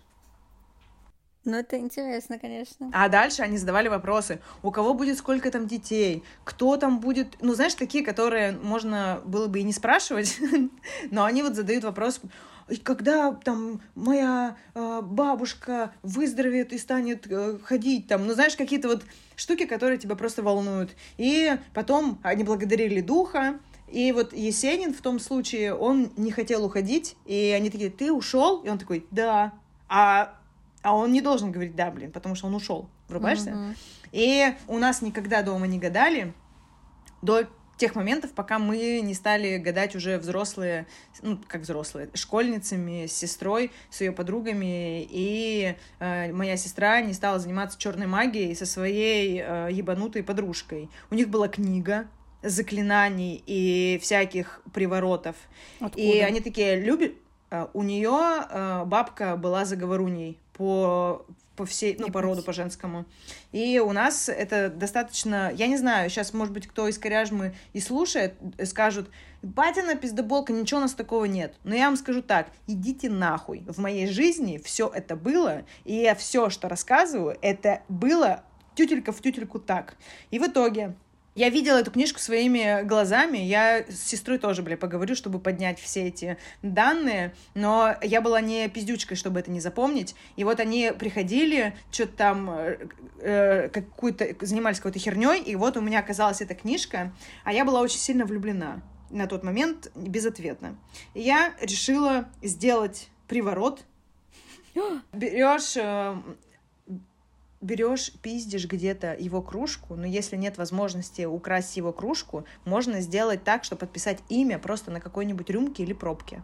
Ну, 1.45 1.57
это 1.57 1.77
интересно, 1.77 2.39
конечно. 2.39 2.89
А 2.91 3.07
дальше 3.07 3.43
они 3.43 3.59
задавали 3.59 3.87
вопросы. 3.87 4.39
У 4.63 4.71
кого 4.71 4.95
будет 4.95 5.17
сколько 5.17 5.51
там 5.51 5.67
детей? 5.67 6.23
Кто 6.43 6.75
там 6.75 6.99
будет... 6.99 7.37
Ну, 7.39 7.53
знаешь, 7.53 7.75
такие, 7.75 8.03
которые 8.03 8.53
можно 8.53 9.21
было 9.25 9.45
бы 9.47 9.59
и 9.59 9.63
не 9.63 9.71
спрашивать, 9.71 10.39
но 11.11 11.23
они 11.23 11.43
вот 11.43 11.55
задают 11.55 11.83
вопрос, 11.83 12.19
когда 12.83 13.31
там 13.31 13.79
моя 13.93 14.57
э, 14.73 15.01
бабушка 15.03 15.93
выздоровеет 16.01 16.73
и 16.73 16.79
станет 16.79 17.27
э, 17.29 17.59
ходить 17.63 18.07
там, 18.07 18.25
ну, 18.25 18.33
знаешь, 18.33 18.55
какие-то 18.55 18.87
вот 18.87 19.03
штуки, 19.35 19.65
которые 19.65 19.99
тебя 19.99 20.15
просто 20.15 20.41
волнуют. 20.41 20.95
И 21.17 21.55
потом 21.75 22.19
они 22.23 22.43
благодарили 22.43 23.01
духа, 23.01 23.59
и 23.87 24.11
вот 24.11 24.33
Есенин 24.33 24.93
в 24.93 25.01
том 25.01 25.19
случае, 25.19 25.75
он 25.75 26.11
не 26.17 26.31
хотел 26.31 26.65
уходить, 26.65 27.15
и 27.25 27.53
они 27.55 27.69
такие, 27.69 27.89
ты 27.89 28.11
ушел? 28.11 28.61
И 28.63 28.69
он 28.69 28.77
такой, 28.77 29.05
да. 29.11 29.53
А, 29.87 30.35
а 30.81 30.95
он 30.95 31.11
не 31.11 31.21
должен 31.21 31.51
говорить 31.51 31.75
да, 31.75 31.91
блин, 31.91 32.11
потому 32.11 32.35
что 32.35 32.47
он 32.47 32.55
ушел. 32.55 32.89
Врубаешься? 33.07 33.51
Mm-hmm. 33.51 33.75
И 34.11 34.55
у 34.67 34.79
нас 34.79 35.01
никогда 35.01 35.43
дома 35.43 35.67
не 35.67 35.77
гадали 35.77 36.33
до 37.21 37.47
тех 37.77 37.95
моментов, 37.95 38.31
пока 38.31 38.57
мы 38.57 39.01
не 39.01 39.13
стали 39.13 39.57
гадать 39.57 39.95
уже 39.95 40.17
взрослые, 40.17 40.87
ну, 41.21 41.37
как 41.47 41.61
взрослые, 41.61 42.09
школьницами, 42.13 43.05
с 43.05 43.13
сестрой, 43.13 43.71
с 43.89 44.01
ее 44.01 44.11
подругами, 44.11 45.05
и 45.09 45.75
э, 45.99 46.31
моя 46.31 46.55
сестра 46.55 47.01
не 47.01 47.13
стала 47.13 47.39
заниматься 47.39 47.77
черной 47.77 48.07
магией 48.07 48.55
со 48.55 48.65
своей 48.65 49.41
э, 49.41 49.69
ебанутой 49.71 50.23
подружкой. 50.23 50.89
У 51.11 51.15
них 51.15 51.29
была 51.29 51.49
книга, 51.49 52.07
заклинаний 52.45 53.43
и 53.45 53.99
всяких 54.01 54.61
приворотов. 54.73 55.35
Откуда? 55.79 56.01
И 56.01 56.19
они 56.19 56.41
такие 56.41 56.79
любят. 56.79 57.13
Э, 57.51 57.67
у 57.73 57.83
нее 57.83 58.45
э, 58.49 58.83
бабка 58.85 59.35
была 59.35 59.65
заговоруней 59.65 60.39
по 60.53 61.25
по 61.55 61.65
всей, 61.65 61.95
ну, 61.97 62.11
по 62.11 62.21
роду, 62.21 62.43
по 62.43 62.53
женскому. 62.53 63.05
И 63.51 63.79
у 63.79 63.91
нас 63.93 64.29
это 64.29 64.69
достаточно, 64.69 65.51
я 65.55 65.67
не 65.67 65.77
знаю, 65.77 66.09
сейчас, 66.09 66.33
может 66.33 66.53
быть, 66.53 66.67
кто 66.67 66.87
из 66.87 66.97
коряжмы 66.97 67.55
и 67.73 67.79
слушает, 67.79 68.35
э, 68.57 68.65
скажут, 68.65 69.09
батина 69.41 69.95
пиздоболка, 69.95 70.51
ничего 70.51 70.79
у 70.79 70.83
нас 70.83 70.93
такого 70.93 71.25
нет. 71.25 71.55
Но 71.63 71.73
я 71.73 71.85
вам 71.85 71.95
скажу 71.95 72.21
так, 72.21 72.47
идите 72.67 73.09
нахуй. 73.09 73.63
В 73.67 73.77
моей 73.77 74.07
жизни 74.07 74.59
все 74.63 74.91
это 74.93 75.15
было, 75.15 75.63
и 75.85 75.95
я 75.95 76.15
все, 76.15 76.49
что 76.49 76.67
рассказываю, 76.67 77.37
это 77.41 77.81
было 77.87 78.43
тютелька 78.75 79.11
в 79.11 79.21
тютельку 79.21 79.59
так. 79.59 79.95
И 80.31 80.39
в 80.39 80.47
итоге 80.47 80.95
я 81.35 81.49
видела 81.49 81.77
эту 81.77 81.91
книжку 81.91 82.19
своими 82.19 82.83
глазами. 82.83 83.37
Я 83.37 83.83
с 83.89 84.03
сестрой 84.03 84.37
тоже, 84.37 84.61
бля, 84.61 84.77
поговорю, 84.77 85.15
чтобы 85.15 85.39
поднять 85.39 85.79
все 85.79 86.07
эти 86.07 86.37
данные. 86.61 87.33
Но 87.53 87.93
я 88.01 88.21
была 88.21 88.39
не 88.39 88.69
пиздючкой, 88.69 89.17
чтобы 89.17 89.41
это 89.41 89.51
не 89.51 89.59
запомнить. 89.59 90.15
И 90.37 90.45
вот 90.45 90.61
они 90.61 90.93
приходили, 90.97 91.75
что-то 91.91 92.13
там 92.13 92.49
э, 92.49 92.77
э, 93.19 93.69
какую-то 93.69 94.33
занимались 94.45 94.77
какой-то 94.77 94.99
херней, 94.99 95.41
и 95.41 95.55
вот 95.55 95.75
у 95.75 95.81
меня 95.81 95.99
оказалась 95.99 96.39
эта 96.39 96.55
книжка, 96.55 97.11
а 97.43 97.51
я 97.51 97.65
была 97.65 97.81
очень 97.81 97.99
сильно 97.99 98.25
влюблена 98.25 98.81
на 99.09 99.27
тот 99.27 99.43
момент 99.43 99.91
безответно. 99.93 100.77
И 101.13 101.21
я 101.21 101.53
решила 101.59 102.29
сделать 102.41 103.09
приворот. 103.27 103.83
Берешь 105.13 105.75
э, 105.75 106.15
берешь, 107.61 108.11
пиздишь 108.21 108.67
где-то 108.67 109.15
его 109.17 109.41
кружку, 109.41 109.95
но 109.95 110.05
если 110.05 110.35
нет 110.35 110.57
возможности 110.57 111.23
украсть 111.23 111.77
его 111.77 111.91
кружку, 111.93 112.45
можно 112.63 113.01
сделать 113.01 113.43
так, 113.43 113.63
что 113.63 113.75
подписать 113.75 114.19
имя 114.29 114.59
просто 114.59 114.91
на 114.91 114.99
какой-нибудь 114.99 115.49
рюмке 115.49 115.83
или 115.83 115.93
пробке. 115.93 116.43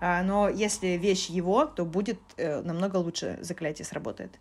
А, 0.00 0.22
но 0.22 0.48
если 0.48 0.88
вещь 0.88 1.28
его, 1.28 1.64
то 1.64 1.84
будет 1.84 2.20
э, 2.36 2.60
намного 2.62 2.96
лучше 2.96 3.38
заклятие 3.40 3.86
сработает. 3.86 4.38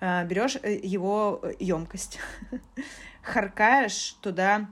А, 0.00 0.24
берешь 0.24 0.56
э, 0.62 0.74
его 0.82 1.42
емкость, 1.58 2.18
харкаешь 3.22 4.16
туда 4.20 4.68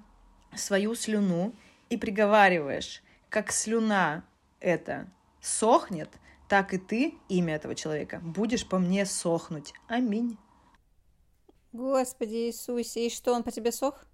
свою 0.55 0.95
слюну 0.95 1.55
и 1.89 1.97
приговариваешь, 1.97 3.03
как 3.29 3.53
слюна 3.53 4.25
это 4.59 5.09
сохнет, 5.41 6.11
так 6.49 6.75
и 6.75 6.79
ты, 6.79 7.15
имя 7.29 7.55
этого 7.55 7.75
человека, 7.75 8.21
будешь 8.23 8.67
по 8.67 8.79
мне 8.79 9.07
сохнуть. 9.07 9.73
Аминь. 9.87 10.37
Господи 11.73 12.49
Иисусе, 12.49 13.07
и 13.07 13.11
что, 13.11 13.33
он 13.33 13.43
по 13.43 13.53
тебе 13.53 13.71
сох? 13.71 14.05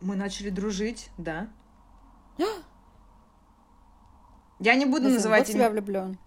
Мы 0.00 0.14
начали 0.14 0.50
дружить, 0.50 1.10
да. 1.18 1.48
Я 4.60 4.74
не 4.74 4.86
буду 4.86 5.08
называть 5.08 5.48
себя 5.48 5.70
влюблен. 5.70 6.18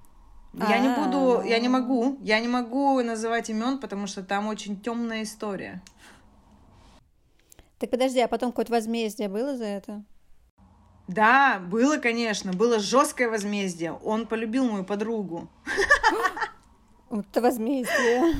Я 0.53 0.79
не 0.79 0.89
буду, 0.89 1.41
я 1.43 1.59
не 1.59 1.69
могу, 1.69 2.17
я 2.21 2.39
не 2.39 2.47
могу 2.47 3.01
называть 3.01 3.49
имен, 3.49 3.79
потому 3.79 4.07
что 4.07 4.23
там 4.23 4.47
очень 4.47 4.79
темная 4.81 5.23
история. 5.23 5.81
Так 7.77 7.91
подожди, 7.91 8.19
а 8.19 8.27
потом 8.27 8.51
какое-то 8.51 8.73
возмездие 8.73 9.29
было 9.29 9.55
за 9.55 9.65
это? 9.65 10.03
Да, 11.07 11.59
было, 11.59 11.97
конечно, 11.97 12.51
было 12.51 12.79
жесткое 12.79 13.29
возмездие. 13.29 13.93
Он 13.93 14.27
полюбил 14.27 14.69
мою 14.69 14.83
подругу. 14.83 15.47
Это 17.09 17.41
возмездие. 17.41 18.35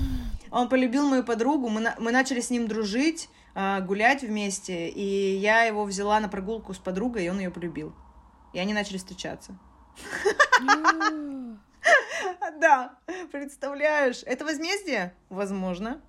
Он 0.52 0.70
полюбил 0.70 1.08
мою 1.08 1.24
подругу, 1.24 1.70
мы, 1.70 1.82
на... 1.82 1.96
мы 2.00 2.12
начали 2.12 2.40
с 2.40 2.50
ним 2.50 2.68
дружить, 2.68 3.30
э, 3.56 3.82
гулять 3.82 4.24
вместе, 4.24 4.90
и 4.90 5.36
я 5.38 5.64
его 5.64 5.86
взяла 5.86 6.20
на 6.20 6.30
прогулку 6.30 6.74
с 6.74 6.78
подругой, 6.78 7.26
и 7.26 7.30
он 7.30 7.40
ее 7.40 7.52
полюбил. 7.52 7.94
И 8.54 8.60
они 8.60 8.74
начали 8.74 8.98
встречаться. 8.98 9.58
Да, 12.60 12.96
представляешь, 13.32 14.22
это 14.26 14.44
возмездие? 14.44 15.14
Возможно. 15.30 16.02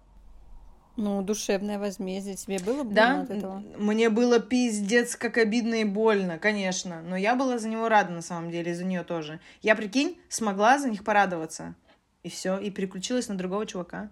Ну, 0.96 1.22
душевное 1.22 1.78
возмездие. 1.78 2.34
Тебе 2.34 2.58
было 2.58 2.82
больно 2.82 2.94
да? 2.94 3.20
от 3.22 3.30
этого? 3.30 3.62
Мне 3.78 4.10
было 4.10 4.40
пиздец, 4.40 5.16
как 5.16 5.38
обидно 5.38 5.76
и 5.76 5.84
больно, 5.84 6.38
конечно. 6.38 7.02
Но 7.02 7.16
я 7.16 7.36
была 7.36 7.58
за 7.58 7.68
него 7.68 7.88
рада, 7.88 8.12
на 8.12 8.22
самом 8.22 8.50
деле, 8.50 8.72
и 8.72 8.74
за 8.74 8.84
нее 8.84 9.04
тоже. 9.04 9.40
Я, 9.62 9.76
прикинь, 9.76 10.20
смогла 10.28 10.78
за 10.78 10.90
них 10.90 11.04
порадоваться. 11.04 11.74
И 12.22 12.28
все, 12.28 12.58
и 12.58 12.70
переключилась 12.70 13.28
на 13.28 13.38
другого 13.38 13.64
чувака. 13.64 14.10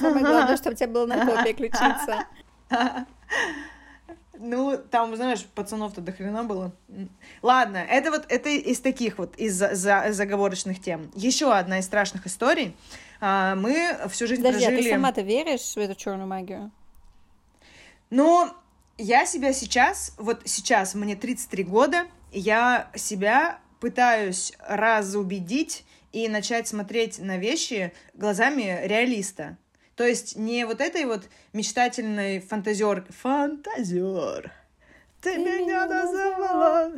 Самое 0.00 0.24
главное, 0.24 0.56
чтобы 0.56 0.74
у 0.74 0.76
тебя 0.76 0.88
было 0.88 1.06
на 1.06 1.24
кого 1.24 1.42
переключиться. 1.42 2.26
Ну, 4.44 4.76
там, 4.90 5.14
знаешь, 5.14 5.44
пацанов-то 5.54 6.00
до 6.00 6.10
хрена 6.10 6.42
было. 6.42 6.72
Ладно, 7.42 7.76
это 7.76 8.10
вот 8.10 8.26
это 8.28 8.48
из 8.48 8.80
таких 8.80 9.18
вот, 9.18 9.36
из 9.36 9.54
за 9.54 10.06
заговорочных 10.10 10.80
тем. 10.80 11.12
Еще 11.14 11.52
одна 11.52 11.78
из 11.78 11.84
страшных 11.84 12.26
историй. 12.26 12.74
А, 13.20 13.54
мы 13.54 13.96
всю 14.10 14.26
жизнь 14.26 14.42
Подожди, 14.42 14.66
прожили... 14.66 14.80
а 14.80 14.82
ты 14.82 14.90
сама-то 14.96 15.20
веришь 15.20 15.74
в 15.74 15.76
эту 15.76 15.94
черную 15.94 16.26
магию? 16.26 16.72
Ну, 18.10 18.48
я 18.98 19.26
себя 19.26 19.52
сейчас, 19.52 20.12
вот 20.18 20.42
сейчас 20.44 20.96
мне 20.96 21.14
33 21.14 21.62
года, 21.62 22.06
я 22.32 22.90
себя 22.96 23.60
пытаюсь 23.78 24.54
разубедить 24.58 25.84
и 26.12 26.28
начать 26.28 26.68
смотреть 26.68 27.18
на 27.18 27.38
вещи 27.38 27.92
глазами 28.14 28.80
реалиста. 28.84 29.56
То 29.96 30.04
есть 30.06 30.36
не 30.36 30.64
вот 30.64 30.80
этой 30.80 31.04
вот 31.04 31.28
мечтательной 31.52 32.40
фантазер... 32.40 33.06
Фантазер! 33.10 34.52
Ты, 35.20 35.34
Ты 35.34 35.38
меня 35.38 35.86
называла! 35.86 36.92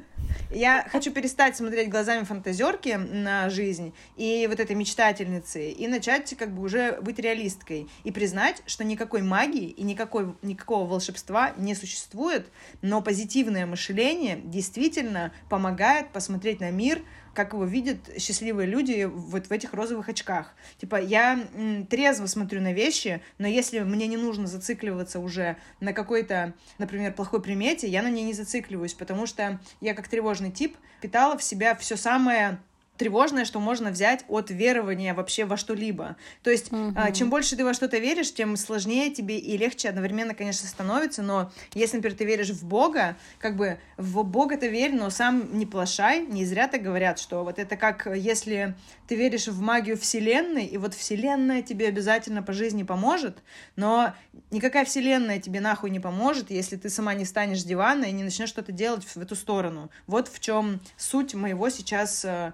Я 0.51 0.87
хочу 0.91 1.11
перестать 1.11 1.57
смотреть 1.57 1.89
глазами 1.89 2.25
фантазерки 2.25 2.91
на 2.91 3.51
жизнь 3.51 3.93
и 4.17 4.47
вот 4.49 4.61
этой 4.61 4.77
мечтательницы, 4.77 5.71
и 5.71 5.89
начать 5.89 6.37
как 6.37 6.55
бы 6.55 6.63
уже 6.63 7.01
быть 7.01 7.19
реалисткой, 7.19 7.89
и 8.05 8.13
признать, 8.13 8.63
что 8.67 8.85
никакой 8.85 9.23
магии 9.23 9.69
и 9.69 9.83
никакой, 9.83 10.37
никакого 10.43 10.87
волшебства 10.87 11.53
не 11.57 11.75
существует, 11.75 12.47
но 12.83 13.03
позитивное 13.03 13.67
мышление 13.67 14.41
действительно 14.45 15.33
помогает 15.51 16.11
посмотреть 16.11 16.61
на 16.61 16.71
мир 16.71 17.03
как 17.35 17.53
его 17.53 17.65
видят 17.65 17.99
счастливые 18.19 18.67
люди 18.67 19.05
вот 19.05 19.47
в 19.49 19.53
этих 19.53 19.75
розовых 19.75 20.09
очках. 20.09 20.55
Типа, 20.79 21.01
я 21.01 21.47
трезво 21.91 22.27
смотрю 22.27 22.61
на 22.61 22.73
вещи, 22.73 23.21
но 23.39 23.47
если 23.47 23.81
мне 23.81 24.07
не 24.07 24.17
нужно 24.17 24.47
зацикливаться 24.47 25.19
уже 25.21 25.57
на 25.81 25.93
какой-то, 25.93 26.55
например, 26.79 27.13
плохой 27.13 27.43
примете, 27.43 27.89
я 27.89 28.03
на 28.03 28.11
ней 28.11 28.25
не 28.25 28.33
зацикливаюсь, 28.33 28.95
потому 28.95 29.27
что 29.27 29.61
я 29.81 29.95
как 29.95 30.09
тревожный 30.09 30.51
тип 30.51 30.77
питала 31.01 31.37
в 31.37 31.43
себя 31.43 31.75
все 31.75 31.97
самое 31.97 32.59
тревожное, 32.97 33.45
что 33.45 33.61
можно 33.61 33.91
взять 33.91 34.25
от 34.29 34.51
верования 34.51 35.15
вообще 35.15 35.45
во 35.45 35.57
что-либо. 35.57 36.17
То 36.43 36.51
есть, 36.51 36.73
угу. 36.73 36.95
чем 37.13 37.31
больше 37.31 37.57
ты 37.57 37.65
во 37.65 37.75
что-то 37.75 37.99
веришь, 37.99 38.33
тем 38.33 38.57
сложнее 38.57 39.11
тебе 39.11 39.39
и 39.39 39.57
легче 39.57 39.89
одновременно, 39.89 40.35
конечно, 40.35 40.69
становится. 40.69 41.23
Но 41.23 41.51
если, 41.75 41.97
например, 41.97 42.17
ты 42.17 42.25
веришь 42.25 42.51
в 42.51 42.65
Бога, 42.65 43.17
как 43.39 43.57
бы 43.57 43.79
в 43.97 44.23
Бога 44.23 44.57
ты 44.57 44.69
верь, 44.69 44.95
но 44.95 45.11
сам 45.11 45.59
не 45.59 45.67
плашай. 45.67 46.27
Не 46.27 46.45
зря 46.45 46.69
так 46.69 46.83
говорят, 46.83 47.19
что 47.19 47.45
вот 47.45 47.59
это 47.59 47.77
как 47.77 48.07
если 48.15 48.75
ты 49.09 49.17
веришь 49.17 49.49
в 49.49 49.61
магию 49.61 49.97
Вселенной, 49.97 50.65
и 50.65 50.79
вот 50.79 50.95
Вселенная 50.95 51.63
тебе 51.63 51.89
обязательно 51.89 52.43
по 52.43 52.53
жизни 52.53 52.83
поможет, 52.83 53.39
но 53.77 54.15
никакая 54.51 54.85
Вселенная 54.85 55.41
тебе 55.41 55.61
нахуй 55.61 55.91
не 55.91 56.01
поможет, 56.01 56.51
если 56.51 56.77
ты 56.77 56.89
сама 56.89 57.15
не 57.15 57.25
встанешь 57.25 57.61
с 57.61 57.65
дивана 57.65 58.05
и 58.05 58.13
не 58.13 58.25
начнешь 58.25 58.49
что-то 58.49 58.73
делать 58.73 59.05
в 59.05 59.17
эту 59.17 59.35
сторону. 59.35 59.91
Вот 60.07 60.29
в 60.29 60.41
чем 60.41 60.81
суть 60.97 61.35
моего 61.35 61.69
сейчас 61.69 62.25
э, 62.25 62.53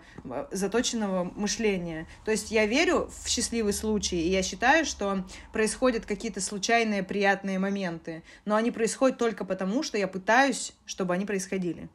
заточенного 0.51 1.25
мышления. 1.25 2.07
То 2.25 2.31
есть 2.31 2.51
я 2.51 2.67
верю 2.67 3.11
в 3.23 3.29
счастливый 3.29 3.73
случай, 3.73 4.21
и 4.21 4.31
я 4.31 4.43
считаю, 4.43 4.85
что 4.85 5.25
происходят 5.53 6.07
какие-то 6.07 6.41
случайные 6.41 7.03
приятные 7.03 7.59
моменты, 7.59 8.23
но 8.45 8.57
они 8.57 8.71
происходят 8.71 9.19
только 9.19 9.45
потому, 9.45 9.83
что 9.83 9.99
я 9.99 10.09
пытаюсь, 10.09 10.73
чтобы 10.87 11.15
они 11.15 11.27
происходили. 11.27 11.89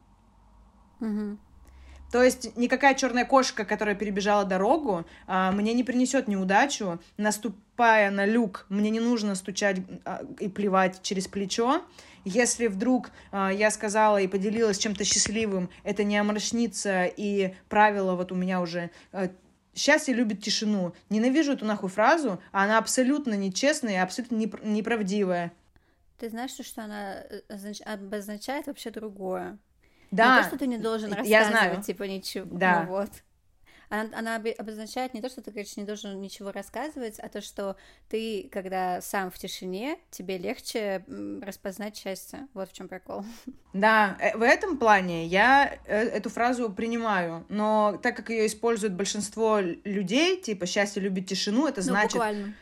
Угу. 1.00 1.38
То 2.12 2.22
есть 2.22 2.56
никакая 2.56 2.94
черная 2.94 3.24
кошка, 3.24 3.64
которая 3.64 3.94
перебежала 3.94 4.44
дорогу, 4.44 5.04
а, 5.26 5.50
мне 5.50 5.72
не 5.74 5.82
принесет 5.82 6.28
неудачу. 6.28 7.00
Наступая 7.16 8.10
на 8.10 8.24
люк, 8.24 8.66
мне 8.68 8.90
не 8.90 9.00
нужно 9.00 9.34
стучать 9.34 9.78
а, 10.04 10.22
и 10.38 10.48
плевать 10.48 11.02
через 11.02 11.26
плечо. 11.26 11.82
Если 12.28 12.66
вдруг 12.66 13.12
а, 13.30 13.52
я 13.52 13.70
сказала 13.70 14.20
и 14.20 14.26
поделилась 14.26 14.78
чем-то 14.78 15.04
счастливым, 15.04 15.70
это 15.84 16.02
не 16.02 16.18
омрачнится, 16.18 17.04
и 17.04 17.54
правило 17.68 18.16
вот 18.16 18.32
у 18.32 18.34
меня 18.34 18.60
уже 18.60 18.90
счастье 19.76 20.12
любит 20.12 20.42
тишину. 20.42 20.92
Ненавижу 21.08 21.52
эту 21.52 21.64
нахуй 21.64 21.88
фразу, 21.88 22.42
а 22.50 22.64
она 22.64 22.78
абсолютно 22.78 23.34
нечестная 23.34 23.94
и 23.94 23.98
абсолютно 23.98 24.36
неправдивая. 24.36 25.52
Ты 26.18 26.30
знаешь, 26.30 26.50
что 26.50 26.82
она 26.82 27.14
э, 27.14 27.72
обозначает 27.84 28.66
вообще 28.66 28.90
другое? 28.90 29.58
Да. 30.10 30.36
Не 30.36 30.42
то, 30.42 30.48
что 30.48 30.58
ты 30.58 30.66
не 30.66 30.78
должен 30.78 31.10
рассказывать, 31.10 31.30
я 31.30 31.44
знаю. 31.44 31.82
типа, 31.82 32.04
ничего. 32.04 32.46
Да. 32.50 32.82
Ну, 32.82 32.88
вот. 32.88 33.10
Она, 33.88 34.08
она 34.18 34.42
обозначает 34.58 35.14
не 35.14 35.20
то, 35.20 35.28
что 35.28 35.42
ты, 35.42 35.50
конечно, 35.50 35.80
не 35.80 35.86
должен 35.86 36.20
ничего 36.20 36.52
рассказывать, 36.52 37.18
а 37.18 37.28
то, 37.28 37.40
что 37.40 37.76
ты, 38.08 38.48
когда 38.52 39.00
сам 39.00 39.30
в 39.30 39.38
тишине, 39.38 39.98
тебе 40.10 40.38
легче 40.38 41.04
распознать 41.42 41.96
счастье. 41.96 42.48
Вот 42.54 42.70
в 42.70 42.72
чем 42.72 42.88
прикол. 42.88 43.24
Да, 43.72 44.16
э, 44.20 44.34
в 44.38 44.40
этом 44.40 44.78
плане 44.78 45.26
я 45.26 45.78
э, 45.84 45.94
эту 45.94 46.30
фразу 46.30 46.72
принимаю, 46.72 47.44
но 47.50 48.00
так 48.02 48.16
как 48.16 48.30
ее 48.30 48.46
используют 48.46 48.94
большинство 48.94 49.58
людей, 49.60 50.40
типа 50.40 50.64
счастье 50.64 51.02
любит 51.02 51.26
тишину, 51.26 51.66
это 51.66 51.82
ну, 51.82 51.88
значит, 51.88 52.14
буквально 52.14 52.54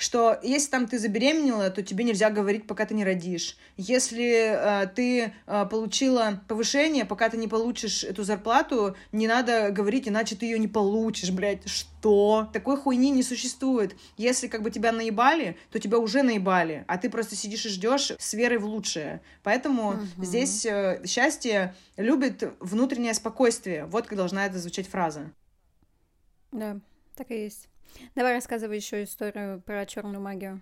что 0.00 0.40
если 0.42 0.70
там 0.70 0.88
ты 0.88 0.98
забеременела, 0.98 1.68
то 1.68 1.82
тебе 1.82 2.04
нельзя 2.04 2.30
говорить, 2.30 2.66
пока 2.66 2.86
ты 2.86 2.94
не 2.94 3.04
родишь. 3.04 3.58
Если 3.76 4.84
э, 4.84 4.86
ты 4.86 5.34
э, 5.46 5.66
получила 5.70 6.40
повышение, 6.48 7.04
пока 7.04 7.28
ты 7.28 7.36
не 7.36 7.48
получишь 7.48 8.02
эту 8.04 8.24
зарплату, 8.24 8.96
не 9.12 9.28
надо 9.28 9.70
говорить, 9.70 10.08
иначе 10.08 10.36
ты 10.36 10.46
ее 10.46 10.58
не 10.58 10.68
получишь, 10.68 11.30
блядь. 11.30 11.68
Что? 11.68 12.48
Такой 12.54 12.78
хуйни 12.78 13.10
не 13.10 13.22
существует. 13.22 13.94
Если 14.16 14.46
как 14.48 14.62
бы 14.62 14.70
тебя 14.70 14.90
наебали, 14.90 15.58
то 15.70 15.78
тебя 15.78 15.98
уже 15.98 16.22
наебали, 16.22 16.86
а 16.88 16.96
ты 16.96 17.10
просто 17.10 17.36
сидишь 17.36 17.66
и 17.66 17.68
ждешь 17.68 18.12
с 18.18 18.32
верой 18.32 18.56
в 18.56 18.64
лучшее. 18.64 19.20
Поэтому 19.42 19.90
угу. 19.90 20.24
здесь 20.24 20.64
э, 20.64 21.02
счастье 21.04 21.74
любит 21.98 22.42
внутреннее 22.58 23.12
спокойствие. 23.12 23.84
Вот 23.84 24.06
как 24.06 24.16
должна 24.16 24.46
это 24.46 24.58
звучать 24.58 24.88
фраза. 24.88 25.30
Да, 26.52 26.80
так 27.16 27.30
и 27.30 27.42
есть. 27.42 27.68
Давай 28.14 28.34
рассказывай 28.34 28.76
еще 28.76 29.02
историю 29.02 29.60
про 29.60 29.86
черную 29.86 30.20
магию. 30.20 30.60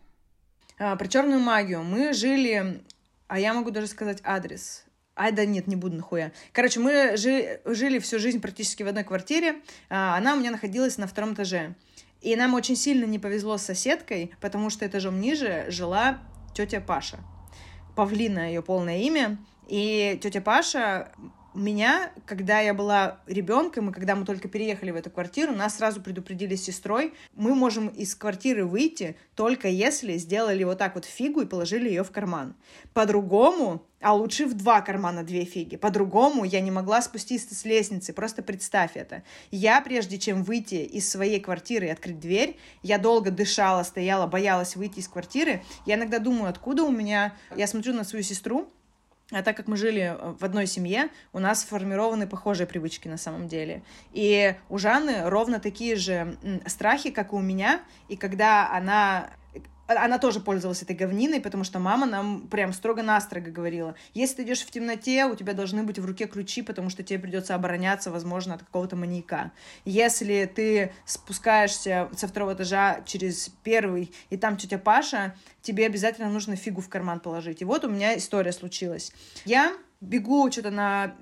А, 0.79 0.97
про 0.97 1.09
черную 1.09 1.41
магию. 1.41 1.83
Мы 1.83 2.13
жили, 2.13 2.83
а 3.27 3.39
я 3.39 3.55
могу 3.55 3.71
даже 3.71 3.87
сказать 3.87 4.21
адрес. 4.25 4.85
Ай, 5.17 5.33
да 5.33 5.45
нет, 5.45 5.67
не 5.67 5.75
буду 5.75 5.97
нахуя. 5.97 6.31
Короче, 6.53 6.79
мы 6.79 7.17
жи- 7.17 7.61
жили 7.65 7.99
всю 7.99 8.21
жизнь 8.21 8.41
практически 8.41 8.85
в 8.85 8.89
одной 8.89 9.03
квартире. 9.03 9.57
А, 9.91 10.17
она 10.17 10.35
у 10.35 10.39
меня 10.39 10.53
находилась 10.53 10.97
на 10.99 11.07
втором 11.09 11.35
этаже. 11.35 11.75
И 12.21 12.35
нам 12.37 12.55
очень 12.55 12.77
сильно 12.77 13.05
не 13.05 13.19
повезло 13.19 13.59
с 13.59 13.63
соседкой, 13.63 14.33
потому 14.41 14.71
что 14.71 14.87
этажом 14.87 15.21
ниже 15.21 15.67
жила 15.69 16.19
тетя 16.55 16.81
Паша. 16.81 17.19
Павлина 17.97 18.49
ее 18.49 18.63
полное 18.63 18.99
имя. 18.99 19.39
И 19.67 20.19
тетя 20.23 20.41
Паша 20.41 21.13
меня, 21.59 22.11
когда 22.27 22.61
я 22.61 22.75
была 22.75 23.21
ребенком, 23.27 23.91
и 23.91 23.93
когда 23.93 24.15
мы 24.15 24.25
только 24.25 24.49
переехали 24.49 24.91
в 24.91 24.97
эту 24.97 25.11
квартиру, 25.11 25.53
нас 25.53 25.77
сразу 25.77 26.01
предупредили 26.01 26.55
с 26.55 26.65
сестрой, 26.65 27.15
мы 27.35 27.55
можем 27.55 27.89
из 27.89 28.15
квартиры 28.15 28.65
выйти 28.65 29.17
только 29.35 29.69
если 29.69 30.17
сделали 30.17 30.65
вот 30.65 30.79
так 30.79 30.95
вот 30.95 31.05
фигу 31.05 31.41
и 31.41 31.47
положили 31.47 31.89
ее 31.89 32.05
в 32.05 32.11
карман. 32.11 32.55
По-другому, 32.93 33.87
а 34.01 34.15
лучше 34.15 34.47
в 34.47 34.55
два 34.55 34.81
кармана 34.81 35.23
две 35.23 35.45
фиги, 35.45 35.77
по-другому 35.77 36.45
я 36.45 36.61
не 36.61 36.71
могла 36.71 37.03
спуститься 37.03 37.55
с 37.55 37.65
лестницы, 37.65 38.13
просто 38.13 38.43
представь 38.43 38.97
это. 38.97 39.23
Я, 39.51 39.81
прежде 39.81 40.19
чем 40.19 40.43
выйти 40.43 40.77
из 40.77 41.09
своей 41.09 41.41
квартиры 41.41 41.87
и 41.87 41.91
открыть 41.91 42.19
дверь, 42.21 42.59
я 42.83 42.99
долго 42.99 43.31
дышала, 43.31 43.83
стояла, 43.83 44.27
боялась 44.27 44.77
выйти 44.77 45.01
из 45.01 45.09
квартиры. 45.09 45.63
Я 45.87 45.95
иногда 45.95 46.19
думаю, 46.19 46.51
откуда 46.51 46.85
у 46.85 46.91
меня... 46.91 47.35
Я 47.57 47.67
смотрю 47.67 47.95
на 47.95 48.05
свою 48.05 48.23
сестру, 48.23 48.73
а 49.31 49.43
так 49.43 49.57
как 49.57 49.69
мы 49.69 49.77
жили 49.77 50.17
э, 50.19 50.35
в 50.39 50.45
одной 50.45 50.67
семье, 50.67 51.11
у 51.33 51.39
нас 51.39 51.61
сформированы 51.61 52.27
похожие 52.27 52.67
привычки 52.67 53.09
на 53.09 53.19
самом 53.19 53.47
деле. 53.47 53.83
И 54.13 54.55
у 54.69 54.79
Жанны 54.79 55.29
ровно 55.29 55.61
такие 55.61 55.97
же 55.97 56.39
страхи, 56.67 57.11
как 57.11 57.33
и 57.33 57.37
у 57.37 57.41
меня. 57.41 57.83
И 58.09 58.17
когда 58.17 58.73
она 58.73 59.31
она 59.89 60.19
тоже 60.19 60.41
пользовалась 60.41 60.83
этой 60.83 60.95
говниной, 60.95 61.41
потому 61.41 61.65
что 61.65 61.79
мама 61.79 62.07
нам 62.07 62.47
прям 62.49 62.73
строго-настрого 62.73 63.51
говорила, 63.51 63.95
если 64.15 64.37
ты 64.37 64.43
идешь 64.43 64.61
в 64.61 64.71
темноте, 64.71 65.25
у 65.25 65.35
тебя 65.35 65.55
должны 65.55 65.83
быть 65.83 65.99
в 65.99 66.05
руке 66.05 66.27
ключи, 66.27 66.63
потому 66.63 66.91
что 66.91 67.03
тебе 67.03 67.19
придется 67.19 67.55
обороняться, 67.55 68.11
возможно, 68.11 68.55
от 68.55 68.61
какого-то 68.63 68.97
маньяка. 68.97 69.53
Если 69.85 70.45
ты 70.45 70.93
спускаешься 71.07 72.09
со 72.17 72.29
второго 72.29 72.55
этажа 72.55 73.01
через 73.07 73.51
первый, 73.63 74.13
и 74.31 74.37
там 74.37 74.57
тетя 74.57 74.79
Паша, 74.79 75.35
тебе 75.63 75.87
обязательно 75.87 76.29
нужно 76.29 76.57
фигу 76.57 76.81
в 76.81 76.89
карман 76.89 77.21
положить. 77.21 77.63
И 77.63 77.65
вот 77.65 77.85
у 77.85 77.89
меня 77.89 78.17
история 78.17 78.53
случилась. 78.53 79.13
Я 79.45 79.75
бегу 80.01 80.51
что-то 80.53 80.71
на... 80.71 81.15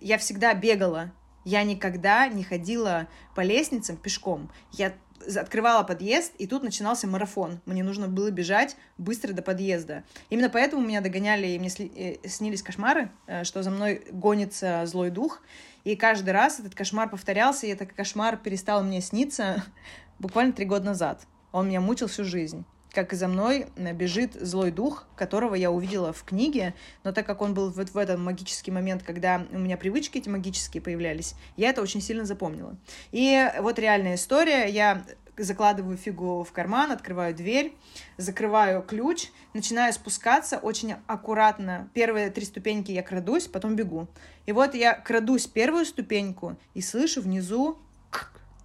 Я 0.00 0.18
всегда 0.18 0.54
бегала 0.54 1.12
я 1.46 1.62
никогда 1.62 2.26
не 2.26 2.42
ходила 2.42 3.06
по 3.36 3.40
лестницам 3.40 3.96
пешком. 3.96 4.50
Я 4.72 4.92
открывала 5.36 5.82
подъезд, 5.82 6.32
и 6.38 6.46
тут 6.46 6.62
начинался 6.62 7.06
марафон. 7.06 7.60
Мне 7.66 7.82
нужно 7.82 8.08
было 8.08 8.30
бежать 8.30 8.76
быстро 8.98 9.32
до 9.32 9.42
подъезда. 9.42 10.04
Именно 10.30 10.50
поэтому 10.50 10.86
меня 10.86 11.00
догоняли, 11.00 11.46
и 11.46 11.58
мне 11.58 11.70
э, 11.78 12.28
снились 12.28 12.62
кошмары, 12.62 13.10
э, 13.26 13.44
что 13.44 13.62
за 13.62 13.70
мной 13.70 14.06
гонится 14.10 14.84
злой 14.86 15.10
дух. 15.10 15.42
И 15.84 15.96
каждый 15.96 16.30
раз 16.30 16.60
этот 16.60 16.74
кошмар 16.74 17.08
повторялся, 17.08 17.66
и 17.66 17.70
этот 17.70 17.92
кошмар 17.92 18.36
перестал 18.36 18.82
мне 18.82 19.00
сниться 19.00 19.64
буквально 20.18 20.52
три 20.52 20.64
года 20.64 20.86
назад. 20.86 21.26
Он 21.52 21.68
меня 21.68 21.80
мучил 21.80 22.08
всю 22.08 22.24
жизнь 22.24 22.64
как 22.96 23.12
за 23.12 23.28
мной 23.28 23.66
э, 23.76 23.92
бежит 23.92 24.32
злой 24.34 24.70
дух, 24.70 25.06
которого 25.16 25.54
я 25.54 25.70
увидела 25.70 26.14
в 26.14 26.24
книге, 26.24 26.72
но 27.04 27.12
так 27.12 27.26
как 27.26 27.42
он 27.42 27.52
был 27.52 27.70
вот 27.70 27.90
в 27.90 27.98
этот 27.98 28.18
магический 28.18 28.70
момент, 28.70 29.02
когда 29.02 29.46
у 29.52 29.58
меня 29.58 29.76
привычки 29.76 30.16
эти 30.16 30.30
магические 30.30 30.82
появлялись, 30.82 31.34
я 31.58 31.68
это 31.68 31.82
очень 31.82 32.00
сильно 32.00 32.24
запомнила. 32.24 32.74
И 33.12 33.52
вот 33.60 33.78
реальная 33.78 34.14
история, 34.14 34.66
я 34.68 35.04
закладываю 35.36 35.98
фигу 35.98 36.42
в 36.42 36.52
карман, 36.52 36.90
открываю 36.90 37.34
дверь, 37.34 37.76
закрываю 38.16 38.82
ключ, 38.82 39.28
начинаю 39.52 39.92
спускаться 39.92 40.56
очень 40.56 40.94
аккуратно. 41.06 41.90
Первые 41.92 42.30
три 42.30 42.46
ступеньки 42.46 42.92
я 42.92 43.02
крадусь, 43.02 43.46
потом 43.46 43.76
бегу. 43.76 44.08
И 44.46 44.52
вот 44.52 44.74
я 44.74 44.94
крадусь 44.94 45.46
первую 45.46 45.84
ступеньку 45.84 46.56
и 46.72 46.80
слышу 46.80 47.20
внизу 47.20 47.76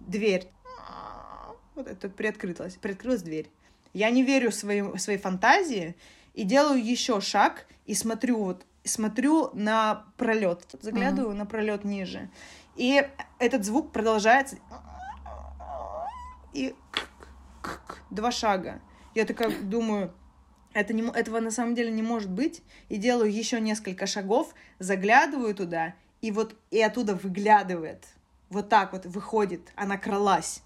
дверь. 0.00 0.48
Вот 1.74 1.86
это 1.86 2.08
приоткрылась, 2.08 2.76
приоткрылась 2.76 3.20
дверь. 3.20 3.50
Я 3.92 4.10
не 4.10 4.22
верю 4.22 4.52
своим, 4.52 4.98
своей 4.98 5.18
фантазии 5.18 5.96
и 6.34 6.44
делаю 6.44 6.84
еще 6.84 7.20
шаг 7.20 7.66
и 7.86 7.94
смотрю 7.94 8.38
вот 8.38 8.64
смотрю 8.84 9.50
на 9.52 10.06
пролет, 10.16 10.66
заглядываю 10.80 11.34
mm-hmm. 11.34 11.38
на 11.38 11.46
пролет 11.46 11.84
ниже. 11.84 12.28
И 12.76 13.06
этот 13.38 13.64
звук 13.64 13.92
продолжается. 13.92 14.56
И 16.52 16.74
два 18.10 18.30
шага. 18.30 18.80
Я 19.14 19.24
такая 19.24 19.50
думаю, 19.60 20.12
это 20.72 20.92
не, 20.94 21.02
этого 21.02 21.40
на 21.40 21.50
самом 21.50 21.74
деле 21.74 21.90
не 21.90 22.02
может 22.02 22.30
быть. 22.30 22.62
И 22.88 22.96
делаю 22.96 23.32
еще 23.32 23.60
несколько 23.60 24.06
шагов, 24.06 24.54
заглядываю 24.78 25.54
туда, 25.54 25.94
и 26.20 26.30
вот 26.30 26.56
и 26.70 26.80
оттуда 26.80 27.14
выглядывает. 27.14 28.06
Вот 28.48 28.68
так 28.68 28.92
вот 28.92 29.06
выходит. 29.06 29.72
Она 29.76 29.96
кралась. 29.96 30.62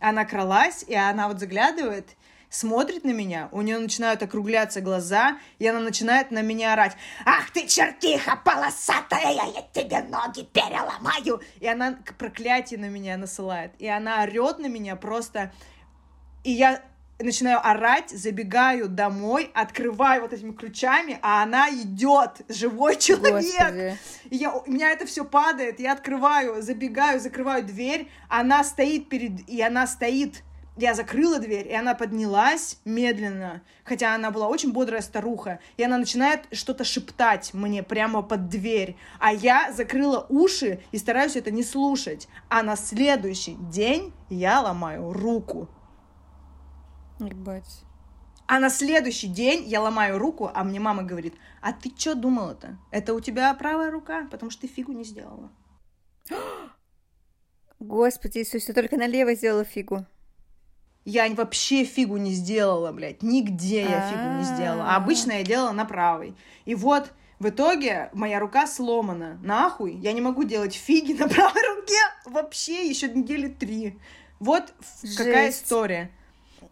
Она 0.00 0.24
кралась, 0.24 0.84
и 0.86 0.94
она 0.94 1.28
вот 1.28 1.38
заглядывает, 1.38 2.16
смотрит 2.52 3.02
на 3.04 3.12
меня, 3.12 3.48
у 3.50 3.62
нее 3.62 3.78
начинают 3.78 4.22
округляться 4.22 4.80
глаза, 4.82 5.38
и 5.58 5.66
она 5.66 5.80
начинает 5.80 6.30
на 6.30 6.42
меня 6.42 6.74
орать. 6.74 6.96
«Ах 7.24 7.50
ты, 7.50 7.66
чертиха 7.66 8.36
полосатая, 8.44 9.32
я 9.32 9.62
тебе 9.72 10.02
ноги 10.02 10.44
переломаю!» 10.44 11.40
И 11.60 11.66
она 11.66 11.98
проклятие 12.18 12.78
на 12.78 12.90
меня 12.90 13.16
насылает. 13.16 13.72
И 13.78 13.88
она 13.88 14.22
орет 14.22 14.58
на 14.58 14.66
меня 14.66 14.96
просто... 14.96 15.52
И 16.44 16.50
я 16.50 16.82
начинаю 17.18 17.64
орать, 17.64 18.10
забегаю 18.10 18.88
домой, 18.88 19.50
открываю 19.54 20.22
вот 20.22 20.32
этими 20.32 20.52
ключами, 20.52 21.18
а 21.22 21.42
она 21.42 21.70
идет, 21.70 22.42
живой 22.48 22.96
человек. 22.96 23.44
Господи. 23.44 23.98
И 24.28 24.36
я, 24.36 24.52
у 24.52 24.70
меня 24.70 24.90
это 24.90 25.06
все 25.06 25.24
падает, 25.24 25.80
я 25.80 25.92
открываю, 25.92 26.60
забегаю, 26.60 27.20
закрываю 27.20 27.64
дверь, 27.64 28.10
она 28.28 28.64
стоит 28.64 29.08
перед, 29.08 29.48
и 29.48 29.62
она 29.62 29.86
стоит 29.86 30.42
я 30.76 30.94
закрыла 30.94 31.38
дверь, 31.38 31.68
и 31.68 31.74
она 31.74 31.94
поднялась 31.94 32.78
медленно, 32.84 33.62
хотя 33.84 34.14
она 34.14 34.30
была 34.30 34.48
очень 34.48 34.72
бодрая 34.72 35.02
старуха, 35.02 35.60
и 35.76 35.84
она 35.84 35.98
начинает 35.98 36.46
что-то 36.52 36.84
шептать 36.84 37.52
мне 37.52 37.82
прямо 37.82 38.22
под 38.22 38.48
дверь, 38.48 38.96
а 39.18 39.32
я 39.32 39.72
закрыла 39.72 40.26
уши 40.28 40.82
и 40.90 40.98
стараюсь 40.98 41.36
это 41.36 41.50
не 41.50 41.62
слушать, 41.62 42.28
а 42.48 42.62
на 42.62 42.76
следующий 42.76 43.54
день 43.54 44.12
я 44.30 44.60
ломаю 44.60 45.12
руку. 45.12 45.68
Ебать. 47.18 47.84
А 48.46 48.58
на 48.58 48.70
следующий 48.70 49.28
день 49.28 49.64
я 49.66 49.80
ломаю 49.80 50.18
руку, 50.18 50.50
а 50.52 50.64
мне 50.64 50.80
мама 50.80 51.02
говорит, 51.02 51.34
а 51.60 51.72
ты 51.72 51.92
что 51.96 52.14
думала-то? 52.14 52.78
Это 52.90 53.14
у 53.14 53.20
тебя 53.20 53.52
правая 53.54 53.90
рука, 53.90 54.26
потому 54.30 54.50
что 54.50 54.62
ты 54.62 54.66
фигу 54.66 54.92
не 54.92 55.04
сделала. 55.04 55.50
Господи, 57.78 58.38
Иисус, 58.38 58.64
ты 58.64 58.72
только 58.72 58.96
налево 58.96 59.34
сделала 59.34 59.64
фигу. 59.64 60.06
Я 61.04 61.28
вообще 61.34 61.84
фигу 61.84 62.16
не 62.16 62.32
сделала, 62.32 62.92
блядь. 62.92 63.22
Нигде 63.22 63.82
я 63.82 64.08
фигу 64.08 64.38
не 64.38 64.44
сделала. 64.44 64.84
А 64.90 64.96
обычно 64.96 65.32
я 65.32 65.42
делала 65.42 65.72
на 65.72 65.84
правой. 65.84 66.34
И 66.64 66.74
вот 66.74 67.12
в 67.40 67.48
итоге 67.48 68.10
моя 68.12 68.38
рука 68.38 68.68
сломана. 68.68 69.38
Нахуй. 69.42 69.94
Я 69.96 70.12
не 70.12 70.20
могу 70.20 70.44
делать 70.44 70.74
фиги 70.74 71.12
на 71.12 71.28
правой 71.28 71.76
руке 71.76 71.98
вообще 72.24 72.88
еще 72.88 73.08
недели 73.08 73.48
три. 73.48 73.98
Вот 74.38 74.72
Жесть. 75.02 75.16
какая 75.16 75.50
история. 75.50 76.10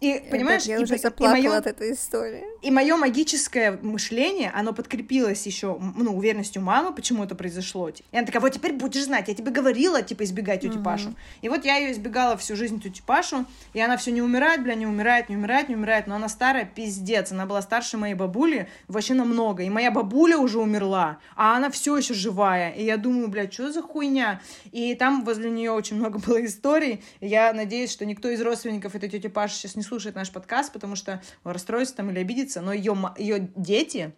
И, 0.00 0.22
понимаешь, 0.30 0.62
я 0.62 0.76
и, 0.76 0.82
уже 0.82 0.96
и, 0.96 1.22
моё, 1.22 1.52
от 1.52 1.66
этой 1.66 1.92
истории. 1.92 2.42
И 2.62 2.70
мое 2.70 2.96
магическое 2.96 3.72
мышление, 3.82 4.50
оно 4.54 4.72
подкрепилось 4.72 5.44
еще, 5.44 5.78
ну, 5.96 6.16
уверенностью 6.16 6.62
мамы, 6.62 6.94
почему 6.94 7.24
это 7.24 7.34
произошло. 7.34 7.90
И 7.90 8.16
она 8.16 8.24
такая, 8.24 8.40
вот 8.40 8.52
теперь 8.52 8.72
будешь 8.72 9.04
знать, 9.04 9.28
я 9.28 9.34
тебе 9.34 9.50
говорила, 9.50 10.00
типа, 10.02 10.24
избегать 10.24 10.64
угу. 10.64 10.82
Пашу. 10.82 11.14
И 11.42 11.48
вот 11.48 11.64
я 11.66 11.76
ее 11.76 11.92
избегала 11.92 12.36
всю 12.38 12.56
жизнь, 12.56 12.80
тетю 12.80 13.02
Пашу, 13.04 13.44
и 13.74 13.80
она 13.80 13.98
все 13.98 14.10
не 14.10 14.22
умирает, 14.22 14.62
бля, 14.62 14.74
не 14.74 14.86
умирает, 14.86 15.28
не 15.28 15.36
умирает, 15.36 15.68
не 15.68 15.76
умирает, 15.76 16.06
но 16.06 16.16
она 16.16 16.28
старая, 16.28 16.64
пиздец, 16.64 17.32
она 17.32 17.44
была 17.44 17.60
старше 17.60 17.98
моей 17.98 18.14
бабули 18.14 18.68
вообще 18.88 19.12
намного, 19.14 19.62
и 19.62 19.70
моя 19.70 19.90
бабуля 19.90 20.38
уже 20.38 20.58
умерла, 20.58 21.18
а 21.36 21.56
она 21.56 21.70
все 21.70 21.96
еще 21.96 22.14
живая, 22.14 22.70
и 22.70 22.84
я 22.84 22.96
думаю, 22.96 23.28
бля, 23.28 23.50
что 23.50 23.70
за 23.70 23.82
хуйня? 23.82 24.40
И 24.72 24.94
там 24.94 25.24
возле 25.24 25.50
нее 25.50 25.72
очень 25.72 25.96
много 25.96 26.18
было 26.18 26.42
историй, 26.44 27.02
я 27.20 27.52
надеюсь, 27.52 27.92
что 27.92 28.06
никто 28.06 28.30
из 28.30 28.40
родственников 28.40 28.94
этой 28.94 29.08
тети 29.10 29.26
Паши 29.26 29.56
сейчас 29.56 29.76
не 29.76 29.82
слушает 29.90 30.14
наш 30.14 30.30
подкаст, 30.30 30.72
потому 30.72 30.94
что 30.94 31.20
расстроится 31.42 31.96
там 31.96 32.10
или 32.10 32.20
обидится, 32.20 32.60
но 32.60 32.72
ее, 32.72 32.96
ее 33.18 33.50
дети, 33.56 34.14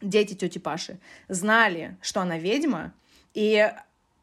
дети 0.00 0.34
тети 0.34 0.58
Паши, 0.58 0.98
знали, 1.28 1.98
что 2.00 2.22
она 2.22 2.38
ведьма, 2.38 2.94
и 3.34 3.70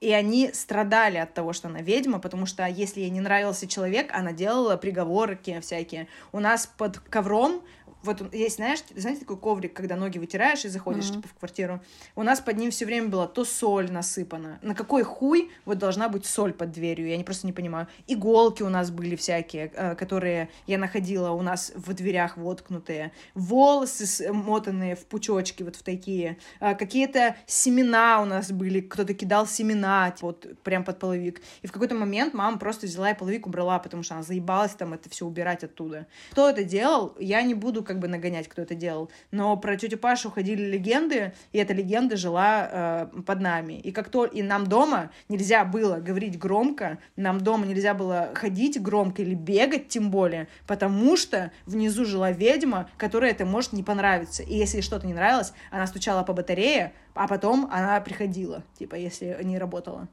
и 0.01 0.13
они 0.13 0.51
страдали 0.53 1.17
от 1.17 1.33
того, 1.33 1.51
что 1.51 1.67
она 1.67 1.81
ведьма, 1.81 2.19
потому 2.19 2.45
что 2.45 2.65
если 2.65 3.01
ей 3.01 3.09
не 3.09 3.19
нравился 3.19 3.67
человек, 3.67 4.11
она 4.13 4.31
делала 4.31 4.77
приговорки 4.77 5.59
всякие. 5.59 6.07
У 6.31 6.39
нас 6.39 6.67
под 6.67 6.99
ковром 6.99 7.61
вот 8.03 8.33
есть, 8.33 8.55
знаешь, 8.55 8.79
знаете, 8.95 9.21
такой 9.21 9.37
коврик, 9.37 9.73
когда 9.73 9.95
ноги 9.95 10.19
вытираешь 10.19 10.63
и 10.63 10.69
заходишь, 10.69 11.09
mm-hmm. 11.09 11.15
типа, 11.15 11.27
в 11.27 11.33
квартиру. 11.33 11.81
У 12.15 12.23
нас 12.23 12.39
под 12.39 12.57
ним 12.57 12.71
все 12.71 12.85
время 12.85 13.09
была 13.09 13.27
то 13.27 13.43
соль 13.43 13.91
насыпана. 13.91 14.59
На 14.61 14.73
какой 14.73 15.03
хуй 15.03 15.51
вот 15.65 15.77
должна 15.79 16.07
быть 16.07 16.25
соль 16.25 16.53
под 16.53 16.71
дверью? 16.71 17.09
Я 17.09 17.17
не, 17.17 17.23
просто 17.23 17.45
не 17.45 17.53
понимаю. 17.53 17.87
Иголки 18.07 18.63
у 18.63 18.69
нас 18.69 18.89
были 18.89 19.15
всякие, 19.15 19.71
э, 19.73 19.95
которые 19.95 20.49
я 20.65 20.77
находила 20.77 21.31
у 21.31 21.41
нас 21.41 21.73
в 21.75 21.93
дверях 21.93 22.37
воткнутые. 22.37 23.11
Волосы 23.33 24.31
мотанные 24.31 24.95
в 24.95 25.05
пучочки 25.05 25.63
вот 25.63 25.75
в 25.75 25.83
такие. 25.83 26.37
Э, 26.61 26.75
какие-то 26.75 27.35
семена 27.47 28.21
у 28.21 28.25
нас 28.25 28.51
были. 28.51 28.79
Кто-то 28.79 29.13
кидал 29.13 29.45
семена 29.45 30.11
типа, 30.11 30.27
вот 30.27 30.63
прям 30.63 30.85
под 30.85 30.99
половик. 30.99 31.41
И 31.63 31.67
в 31.67 31.73
какой-то 31.73 31.95
момент 31.95 32.33
мама 32.33 32.57
просто 32.57 32.85
взяла 32.85 33.11
и 33.11 33.17
половик 33.17 33.45
убрала, 33.45 33.77
потому 33.79 34.03
что 34.03 34.13
она 34.13 34.23
заебалась 34.23 34.71
там 34.71 34.93
это 34.93 35.09
все 35.09 35.25
убирать 35.25 35.65
оттуда. 35.65 36.07
Кто 36.31 36.49
это 36.49 36.63
делал, 36.63 37.15
я 37.19 37.41
не 37.41 37.53
буду 37.53 37.83
как 37.89 37.97
бы 37.97 38.07
нагонять, 38.07 38.47
кто 38.47 38.61
это 38.61 38.75
делал. 38.75 39.09
Но 39.31 39.57
про 39.57 39.75
тетю 39.75 39.97
Пашу 39.97 40.29
ходили 40.29 40.61
легенды, 40.61 41.33
и 41.51 41.57
эта 41.57 41.73
легенда 41.73 42.17
жила 42.17 42.69
э, 42.71 43.21
под 43.23 43.41
нами. 43.41 43.79
И 43.79 43.91
как 43.91 44.09
то 44.09 44.25
и 44.25 44.43
нам 44.43 44.67
дома 44.67 45.09
нельзя 45.27 45.65
было 45.65 45.95
говорить 45.95 46.37
громко, 46.37 46.99
нам 47.15 47.41
дома 47.41 47.65
нельзя 47.65 47.95
было 47.95 48.29
ходить 48.35 48.79
громко 48.79 49.23
или 49.23 49.33
бегать 49.33 49.87
тем 49.87 50.11
более, 50.11 50.47
потому 50.67 51.17
что 51.17 51.51
внизу 51.65 52.05
жила 52.05 52.31
ведьма, 52.31 52.91
которой 52.97 53.31
это 53.31 53.43
может 53.43 53.73
не 53.73 53.81
понравиться. 53.81 54.43
И 54.43 54.55
если 54.55 54.81
что-то 54.81 55.07
не 55.07 55.15
нравилось, 55.15 55.51
она 55.71 55.87
стучала 55.87 56.21
по 56.21 56.33
батарее, 56.33 56.93
а 57.15 57.27
потом 57.27 57.67
она 57.71 57.99
приходила, 58.01 58.63
типа, 58.77 58.93
если 58.93 59.35
не 59.41 59.57
работала. 59.57 60.07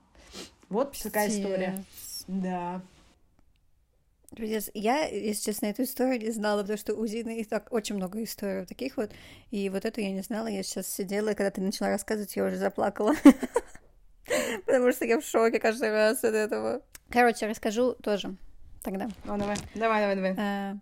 Вот 0.70 0.92
Пиздец. 0.92 1.12
такая 1.12 1.28
история. 1.28 1.84
Да. 2.26 2.80
Я, 4.38 5.06
если 5.06 5.44
честно, 5.50 5.66
эту 5.66 5.82
историю 5.82 6.20
не 6.20 6.30
знала, 6.30 6.62
потому 6.62 6.78
что 6.78 6.94
у 6.94 7.06
Зины 7.06 7.40
и 7.40 7.44
так 7.44 7.72
очень 7.72 7.96
много 7.96 8.22
историй 8.22 8.66
таких 8.66 8.96
вот. 8.96 9.10
И 9.50 9.68
вот 9.70 9.84
эту 9.84 10.00
я 10.00 10.10
не 10.12 10.22
знала. 10.22 10.46
Я 10.46 10.62
сейчас 10.62 10.88
сидела, 10.88 11.30
и 11.30 11.34
когда 11.34 11.50
ты 11.50 11.60
начала 11.60 11.90
рассказывать, 11.90 12.36
я 12.36 12.44
уже 12.44 12.56
заплакала. 12.56 13.14
Потому 14.66 14.92
что 14.92 15.04
я 15.04 15.20
в 15.20 15.24
шоке 15.24 15.58
каждый 15.58 15.90
раз 15.90 16.24
от 16.24 16.34
этого. 16.34 16.82
Короче, 17.10 17.46
расскажу 17.46 17.94
тоже 17.94 18.36
тогда. 18.82 19.08
О, 19.24 19.36
давай, 19.36 19.56
давай, 19.74 20.00
давай, 20.00 20.14
давай. 20.16 20.34
А, 20.38 20.76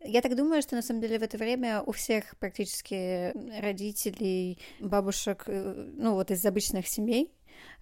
я 0.00 0.20
так 0.20 0.34
думаю, 0.34 0.62
что 0.62 0.74
на 0.74 0.82
самом 0.82 1.00
деле 1.00 1.18
в 1.18 1.22
это 1.22 1.38
время 1.38 1.82
у 1.82 1.92
всех 1.92 2.36
практически 2.38 3.32
родителей, 3.60 4.58
бабушек, 4.80 5.44
э, 5.46 5.90
ну 5.96 6.14
вот 6.14 6.30
из 6.30 6.44
обычных 6.44 6.88
семей, 6.88 7.32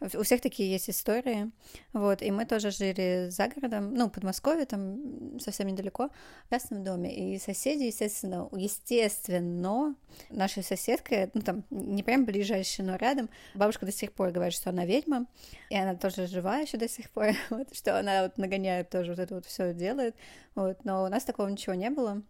у 0.00 0.22
всех 0.22 0.40
такие 0.40 0.70
есть 0.70 0.88
истории, 0.88 1.50
вот, 1.92 2.22
и 2.22 2.30
мы 2.30 2.46
тоже 2.46 2.70
жили 2.70 3.28
за 3.30 3.48
городом, 3.48 3.94
ну, 3.94 4.08
Подмосковье, 4.08 4.64
там 4.64 5.38
совсем 5.38 5.68
недалеко, 5.68 6.08
в 6.46 6.50
частном 6.50 6.82
доме, 6.82 7.14
и 7.14 7.38
соседи, 7.38 7.84
естественно, 7.84 8.48
естественно, 8.52 9.94
наша 10.30 10.62
соседка, 10.62 11.30
ну, 11.34 11.42
там, 11.42 11.64
не 11.70 12.02
прям 12.02 12.24
ближайшая, 12.24 12.86
но 12.86 12.96
рядом, 12.96 13.28
бабушка 13.54 13.84
до 13.84 13.92
сих 13.92 14.12
пор 14.12 14.30
говорит, 14.30 14.54
что 14.54 14.70
она 14.70 14.86
ведьма, 14.86 15.26
и 15.68 15.76
она 15.76 15.94
тоже 15.94 16.26
жива 16.26 16.58
еще 16.58 16.78
до 16.78 16.88
сих 16.88 17.10
пор, 17.10 17.32
вот, 17.50 17.74
что 17.74 17.98
она 17.98 18.22
вот 18.22 18.38
нагоняет 18.38 18.88
тоже 18.88 19.12
вот 19.12 19.18
это 19.18 19.34
вот 19.34 19.46
все 19.46 19.74
делает, 19.74 20.16
вот, 20.54 20.84
но 20.84 21.04
у 21.04 21.08
нас 21.08 21.24
такого 21.24 21.48
ничего 21.48 21.74
не 21.74 21.90
было, 21.90 22.22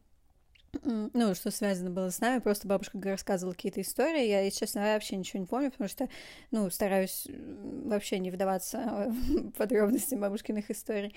ну, 0.83 1.35
что 1.35 1.50
связано 1.50 1.90
было 1.90 2.11
с 2.11 2.20
нами, 2.20 2.40
просто 2.40 2.68
бабушка 2.68 2.98
рассказывала 3.02 3.54
какие-то 3.54 3.80
истории, 3.80 4.26
я, 4.26 4.40
если 4.42 4.61
честно, 4.61 4.83
вообще 4.83 5.16
ничего 5.16 5.40
не 5.40 5.46
помню, 5.46 5.70
потому 5.70 5.88
что, 5.88 6.09
ну, 6.50 6.70
стараюсь 6.70 7.26
вообще 7.85 8.18
не 8.18 8.30
вдаваться 8.30 9.06
в 9.09 9.50
подробности 9.52 10.14
бабушкиных 10.14 10.70
историй. 10.70 11.14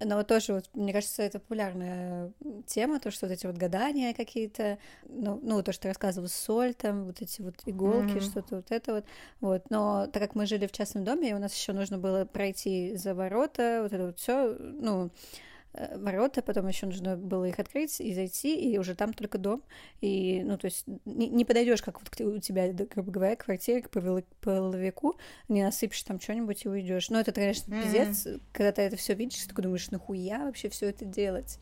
Но 0.00 0.24
тоже, 0.24 0.54
вот, 0.54 0.68
мне 0.74 0.92
кажется, 0.92 1.22
это 1.22 1.38
популярная 1.38 2.32
тема, 2.66 2.98
то, 2.98 3.12
что 3.12 3.26
вот 3.26 3.32
эти 3.32 3.46
вот 3.46 3.56
гадания 3.56 4.12
какие-то, 4.12 4.78
ну, 5.08 5.38
ну 5.40 5.62
то, 5.62 5.70
что 5.72 5.82
ты 5.82 5.88
рассказывал, 5.88 6.28
соль 6.28 6.74
там, 6.74 7.04
вот 7.04 7.22
эти 7.22 7.42
вот 7.42 7.54
иголки, 7.64 8.14
mm-hmm. 8.14 8.20
что-то 8.20 8.56
вот 8.56 8.72
это 8.72 8.94
вот, 8.94 9.04
вот. 9.40 9.70
Но 9.70 10.08
так 10.08 10.20
как 10.20 10.34
мы 10.34 10.46
жили 10.46 10.66
в 10.66 10.72
частном 10.72 11.04
доме, 11.04 11.30
и 11.30 11.32
у 11.32 11.38
нас 11.38 11.54
еще 11.54 11.72
нужно 11.72 11.96
было 11.96 12.24
пройти 12.24 12.96
за 12.96 13.14
ворота, 13.14 13.80
вот 13.82 13.92
это 13.92 14.06
вот 14.06 14.18
все, 14.18 14.56
ну, 14.58 15.10
ворота, 15.72 16.42
потом 16.42 16.66
еще 16.68 16.86
нужно 16.86 17.16
было 17.16 17.44
их 17.44 17.58
открыть 17.58 18.00
и 18.00 18.12
зайти, 18.14 18.58
и 18.72 18.78
уже 18.78 18.94
там 18.94 19.12
только 19.12 19.38
дом. 19.38 19.62
И, 20.00 20.42
ну, 20.44 20.56
то 20.58 20.66
есть 20.66 20.84
не, 21.04 21.28
не 21.28 21.44
подойдешь, 21.44 21.82
как 21.82 22.00
вот 22.00 22.20
у 22.20 22.38
тебя, 22.38 22.72
грубо 22.72 23.10
говоря, 23.10 23.36
квартире 23.36 23.82
к 23.82 23.90
половику, 24.40 25.18
не 25.48 25.62
насыпешь 25.62 26.02
там 26.02 26.20
что-нибудь 26.20 26.64
и 26.64 26.68
уйдешь. 26.68 27.10
Но 27.10 27.20
это, 27.20 27.32
конечно, 27.32 27.72
mm-hmm. 27.72 27.82
пиздец, 27.82 28.28
когда 28.52 28.72
ты 28.72 28.82
это 28.82 28.96
все 28.96 29.14
видишь, 29.14 29.44
ты 29.44 29.54
думаешь, 29.54 29.90
нахуя 29.90 30.44
вообще 30.44 30.68
все 30.68 30.88
это 30.88 31.04
делать? 31.04 31.58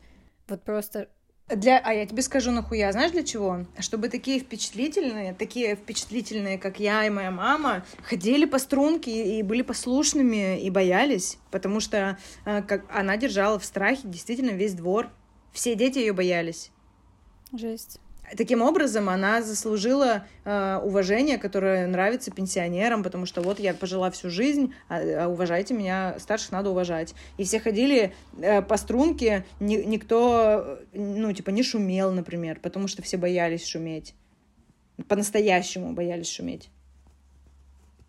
Вот 0.47 0.63
просто 0.63 1.09
для... 1.49 1.79
А 1.79 1.93
я 1.93 2.05
тебе 2.05 2.21
скажу 2.21 2.51
нахуя. 2.51 2.91
Знаешь 2.91 3.11
для 3.11 3.23
чего? 3.23 3.65
Чтобы 3.79 4.09
такие 4.09 4.39
впечатлительные, 4.39 5.33
такие 5.33 5.75
впечатлительные, 5.75 6.57
как 6.57 6.79
я 6.79 7.05
и 7.05 7.09
моя 7.09 7.31
мама, 7.31 7.85
ходили 8.03 8.45
по 8.45 8.59
струнке 8.59 9.39
и 9.39 9.43
были 9.43 9.61
послушными 9.61 10.59
и 10.59 10.69
боялись, 10.69 11.37
потому 11.51 11.79
что 11.79 12.17
э, 12.45 12.61
как 12.63 12.83
она 12.89 13.17
держала 13.17 13.59
в 13.59 13.65
страхе 13.65 14.01
действительно 14.03 14.51
весь 14.51 14.73
двор. 14.73 15.09
Все 15.53 15.75
дети 15.75 15.99
ее 15.99 16.13
боялись. 16.13 16.71
Жесть. 17.53 17.99
Таким 18.35 18.61
образом, 18.61 19.07
она 19.07 19.41
заслужила 19.41 20.25
э, 20.43 20.79
уважение, 20.83 21.37
которое 21.37 21.87
нравится 21.87 22.29
пенсионерам, 22.29 23.01
потому 23.01 23.25
что 23.25 23.41
вот 23.41 23.57
я 23.57 23.73
пожила 23.73 24.11
всю 24.11 24.29
жизнь, 24.29 24.73
а, 24.89 25.25
а 25.25 25.27
уважайте 25.29 25.73
меня, 25.73 26.17
старших 26.19 26.51
надо 26.51 26.71
уважать. 26.71 27.15
И 27.37 27.45
все 27.45 27.61
ходили 27.61 28.13
э, 28.37 28.61
по 28.61 28.75
струнке, 28.75 29.45
ни, 29.61 29.77
никто, 29.77 30.79
ну, 30.91 31.31
типа, 31.31 31.51
не 31.51 31.63
шумел, 31.63 32.11
например, 32.11 32.59
потому 32.59 32.89
что 32.89 33.01
все 33.01 33.15
боялись 33.15 33.65
шуметь. 33.65 34.13
По-настоящему 35.07 35.93
боялись 35.93 36.29
шуметь. 36.29 36.69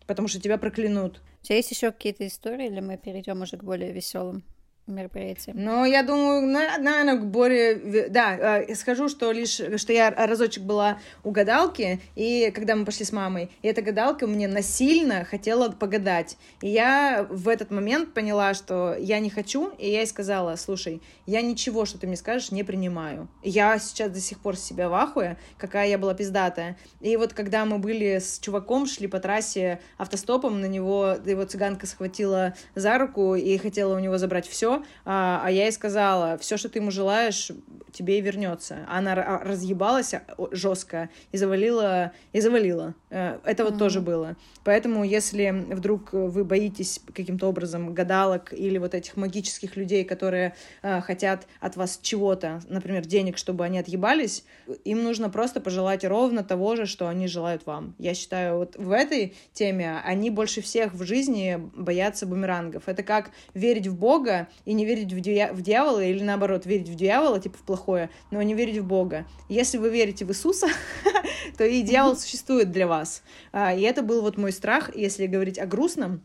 Потому 0.05 0.27
что 0.27 0.41
тебя 0.41 0.57
проклянут. 0.57 1.21
У 1.41 1.45
тебя 1.45 1.55
есть 1.55 1.71
еще 1.71 1.91
какие-то 1.91 2.27
истории, 2.27 2.67
или 2.67 2.81
мы 2.81 2.97
перейдем 2.97 3.41
уже 3.41 3.55
к 3.55 3.63
более 3.63 3.93
веселым? 3.93 4.43
Мероприятие. 4.91 5.55
Ну, 5.55 5.85
я 5.85 6.03
думаю, 6.03 6.41
наверное, 6.45 7.17
к 7.17 7.25
более... 7.25 8.09
Да, 8.09 8.59
э, 8.59 8.75
скажу, 8.75 9.09
что 9.09 9.31
лишь, 9.31 9.61
что 9.77 9.93
я 9.93 10.09
разочек 10.11 10.63
была 10.63 10.99
у 11.23 11.31
гадалки, 11.31 11.99
и 12.15 12.51
когда 12.53 12.75
мы 12.75 12.85
пошли 12.85 13.05
с 13.05 13.11
мамой, 13.11 13.49
и 13.61 13.67
эта 13.67 13.81
гадалка 13.81 14.27
мне 14.27 14.47
насильно 14.47 15.25
хотела 15.25 15.69
погадать. 15.69 16.37
И 16.61 16.69
я 16.69 17.25
в 17.29 17.47
этот 17.47 17.71
момент 17.71 18.13
поняла, 18.13 18.53
что 18.53 18.95
я 18.99 19.19
не 19.19 19.29
хочу, 19.29 19.69
и 19.77 19.89
я 19.89 19.99
ей 19.99 20.07
сказала, 20.07 20.55
слушай, 20.55 21.01
я 21.25 21.41
ничего, 21.41 21.85
что 21.85 21.97
ты 21.97 22.07
мне 22.07 22.17
скажешь, 22.17 22.51
не 22.51 22.63
принимаю. 22.63 23.29
Я 23.43 23.77
сейчас 23.79 24.11
до 24.11 24.19
сих 24.19 24.39
пор 24.39 24.57
себя 24.57 24.89
в 24.89 24.93
ахуе, 24.93 25.37
какая 25.57 25.87
я 25.87 25.97
была 25.97 26.13
пиздатая. 26.13 26.77
И 26.99 27.15
вот 27.17 27.33
когда 27.33 27.65
мы 27.65 27.79
были 27.79 28.19
с 28.19 28.39
чуваком, 28.39 28.85
шли 28.85 29.07
по 29.07 29.19
трассе 29.19 29.79
автостопом, 29.97 30.61
на 30.61 30.65
него 30.65 31.15
его 31.25 31.45
цыганка 31.45 31.87
схватила 31.87 32.53
за 32.75 32.97
руку 32.97 33.35
и 33.35 33.57
хотела 33.57 33.95
у 33.95 33.99
него 33.99 34.17
забрать 34.17 34.47
все, 34.47 34.78
а, 35.05 35.41
а 35.43 35.51
я 35.51 35.63
ей 35.63 35.71
сказала, 35.71 36.37
все, 36.37 36.57
что 36.57 36.69
ты 36.69 36.79
ему 36.79 36.91
желаешь, 36.91 37.51
тебе 37.91 38.19
и 38.19 38.21
вернется. 38.21 38.85
Она 38.87 39.15
разъебалась 39.15 40.13
а, 40.13 40.23
жестко 40.51 41.09
и 41.31 41.37
завалила, 41.37 42.11
и 42.33 42.39
завалила. 42.39 42.95
Э, 43.09 43.39
это 43.43 43.63
вот 43.63 43.73
mm-hmm. 43.73 43.79
тоже 43.79 44.01
было. 44.01 44.35
Поэтому, 44.63 45.03
если 45.03 45.65
вдруг 45.69 46.13
вы 46.13 46.43
боитесь 46.43 47.01
каким-то 47.13 47.47
образом 47.47 47.93
гадалок 47.93 48.53
или 48.53 48.77
вот 48.77 48.93
этих 48.93 49.17
магических 49.17 49.75
людей, 49.75 50.03
которые 50.03 50.55
э, 50.81 51.01
хотят 51.01 51.47
от 51.59 51.75
вас 51.75 51.99
чего-то, 52.01 52.61
например, 52.67 53.05
денег, 53.05 53.37
чтобы 53.37 53.65
они 53.65 53.79
отъебались, 53.79 54.43
им 54.85 55.03
нужно 55.03 55.29
просто 55.29 55.59
пожелать 55.61 56.03
ровно 56.03 56.43
того 56.43 56.75
же, 56.75 56.85
что 56.85 57.07
они 57.07 57.27
желают 57.27 57.65
вам. 57.65 57.95
Я 57.97 58.13
считаю, 58.13 58.57
вот 58.57 58.75
в 58.77 58.91
этой 58.91 59.35
теме 59.53 59.99
они 60.05 60.29
больше 60.29 60.61
всех 60.61 60.93
в 60.93 61.03
жизни 61.03 61.59
боятся 61.75 62.25
бумерангов. 62.25 62.83
Это 62.87 63.03
как 63.03 63.31
верить 63.53 63.87
в 63.87 63.97
Бога 63.97 64.47
и 64.69 64.73
не 64.73 64.85
верить 64.85 65.11
в, 65.11 65.19
дья- 65.19 65.51
в 65.51 65.63
дьявола, 65.63 66.05
или 66.05 66.23
наоборот, 66.23 66.67
верить 66.67 66.89
в 66.89 66.93
дьявола, 66.93 67.39
типа 67.39 67.57
в 67.57 67.61
плохое, 67.61 68.11
но 68.29 68.39
не 68.43 68.53
верить 68.53 68.77
в 68.77 68.85
Бога. 68.85 69.25
Если 69.47 69.79
вы 69.79 69.89
верите 69.89 70.25
в 70.25 70.29
Иисуса, 70.29 70.67
то 71.57 71.65
и 71.65 71.81
дьявол 71.81 72.15
существует 72.15 72.69
для 72.69 72.85
вас. 72.85 73.23
А, 73.51 73.73
и 73.73 73.81
это 73.81 74.03
был 74.03 74.21
вот 74.21 74.37
мой 74.37 74.51
страх, 74.51 74.95
если 74.95 75.25
говорить 75.25 75.57
о 75.57 75.65
грустном, 75.65 76.21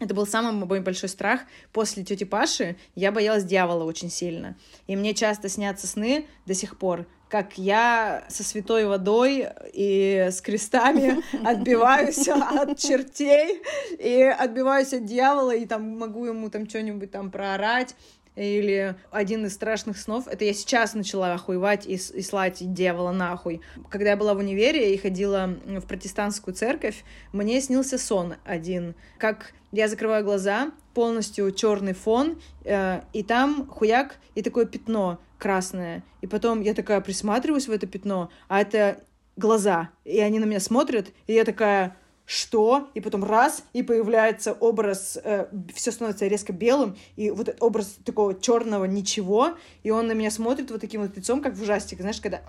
это 0.00 0.14
был 0.14 0.26
самый 0.26 0.52
мой 0.52 0.80
большой 0.80 1.10
страх. 1.10 1.42
После 1.74 2.02
тети 2.02 2.24
Паши 2.24 2.76
я 2.94 3.12
боялась 3.12 3.44
дьявола 3.44 3.84
очень 3.84 4.08
сильно. 4.08 4.56
И 4.86 4.96
мне 4.96 5.12
часто 5.12 5.50
снятся 5.50 5.86
сны 5.86 6.24
до 6.46 6.54
сих 6.54 6.78
пор, 6.78 7.06
как 7.32 7.56
я 7.56 8.24
со 8.28 8.44
святой 8.44 8.84
водой 8.84 9.48
и 9.72 10.28
с 10.30 10.42
крестами 10.42 11.22
отбиваюсь 11.48 12.28
от 12.28 12.78
чертей 12.78 13.62
и 13.98 14.22
отбиваюсь 14.22 14.92
от 14.92 15.06
дьявола, 15.06 15.56
и 15.56 15.64
там 15.64 15.98
могу 15.98 16.26
ему 16.26 16.50
там 16.50 16.68
что-нибудь 16.68 17.10
там 17.10 17.30
проорать. 17.30 17.96
Или 18.34 18.96
один 19.10 19.44
из 19.46 19.54
страшных 19.54 19.98
снов, 19.98 20.26
это 20.26 20.44
я 20.44 20.54
сейчас 20.54 20.94
начала 20.94 21.34
охуевать 21.34 21.86
и, 21.86 21.94
и 21.94 22.22
слать 22.22 22.58
дьявола 22.60 23.12
нахуй. 23.12 23.60
Когда 23.90 24.10
я 24.10 24.16
была 24.16 24.34
в 24.34 24.38
универе 24.38 24.94
и 24.94 24.98
ходила 24.98 25.54
в 25.66 25.82
протестантскую 25.82 26.54
церковь, 26.54 27.04
мне 27.32 27.60
снился 27.60 27.98
сон 27.98 28.34
один, 28.44 28.94
как 29.18 29.52
я 29.70 29.88
закрываю 29.88 30.24
глаза, 30.24 30.72
полностью 30.94 31.50
черный 31.52 31.94
фон, 31.94 32.40
э, 32.64 33.02
и 33.12 33.22
там 33.22 33.66
хуяк 33.68 34.16
и 34.34 34.42
такое 34.42 34.66
пятно 34.66 35.18
красное. 35.38 36.04
И 36.20 36.26
потом 36.26 36.60
я 36.60 36.74
такая 36.74 37.00
присматриваюсь 37.00 37.68
в 37.68 37.72
это 37.72 37.86
пятно, 37.86 38.30
а 38.48 38.60
это 38.60 39.02
глаза. 39.36 39.90
И 40.04 40.20
они 40.20 40.38
на 40.38 40.44
меня 40.44 40.60
смотрят, 40.60 41.08
и 41.26 41.32
я 41.32 41.44
такая, 41.44 41.96
что, 42.24 42.88
и 42.94 43.00
потом 43.00 43.24
раз, 43.24 43.64
и 43.72 43.82
появляется 43.82 44.52
образ, 44.52 45.18
э, 45.22 45.46
все 45.74 45.92
становится 45.92 46.26
резко 46.26 46.52
белым, 46.52 46.96
и 47.16 47.30
вот 47.30 47.48
этот 47.48 47.62
образ 47.62 47.96
такого 48.04 48.38
черного 48.38 48.84
ничего, 48.84 49.56
и 49.82 49.90
он 49.90 50.06
на 50.06 50.12
меня 50.12 50.30
смотрит 50.30 50.70
вот 50.70 50.80
таким 50.80 51.02
вот 51.02 51.16
лицом, 51.16 51.42
как 51.42 51.54
в 51.54 51.62
ужастике, 51.62 52.02
знаешь, 52.02 52.20
когда 52.20 52.42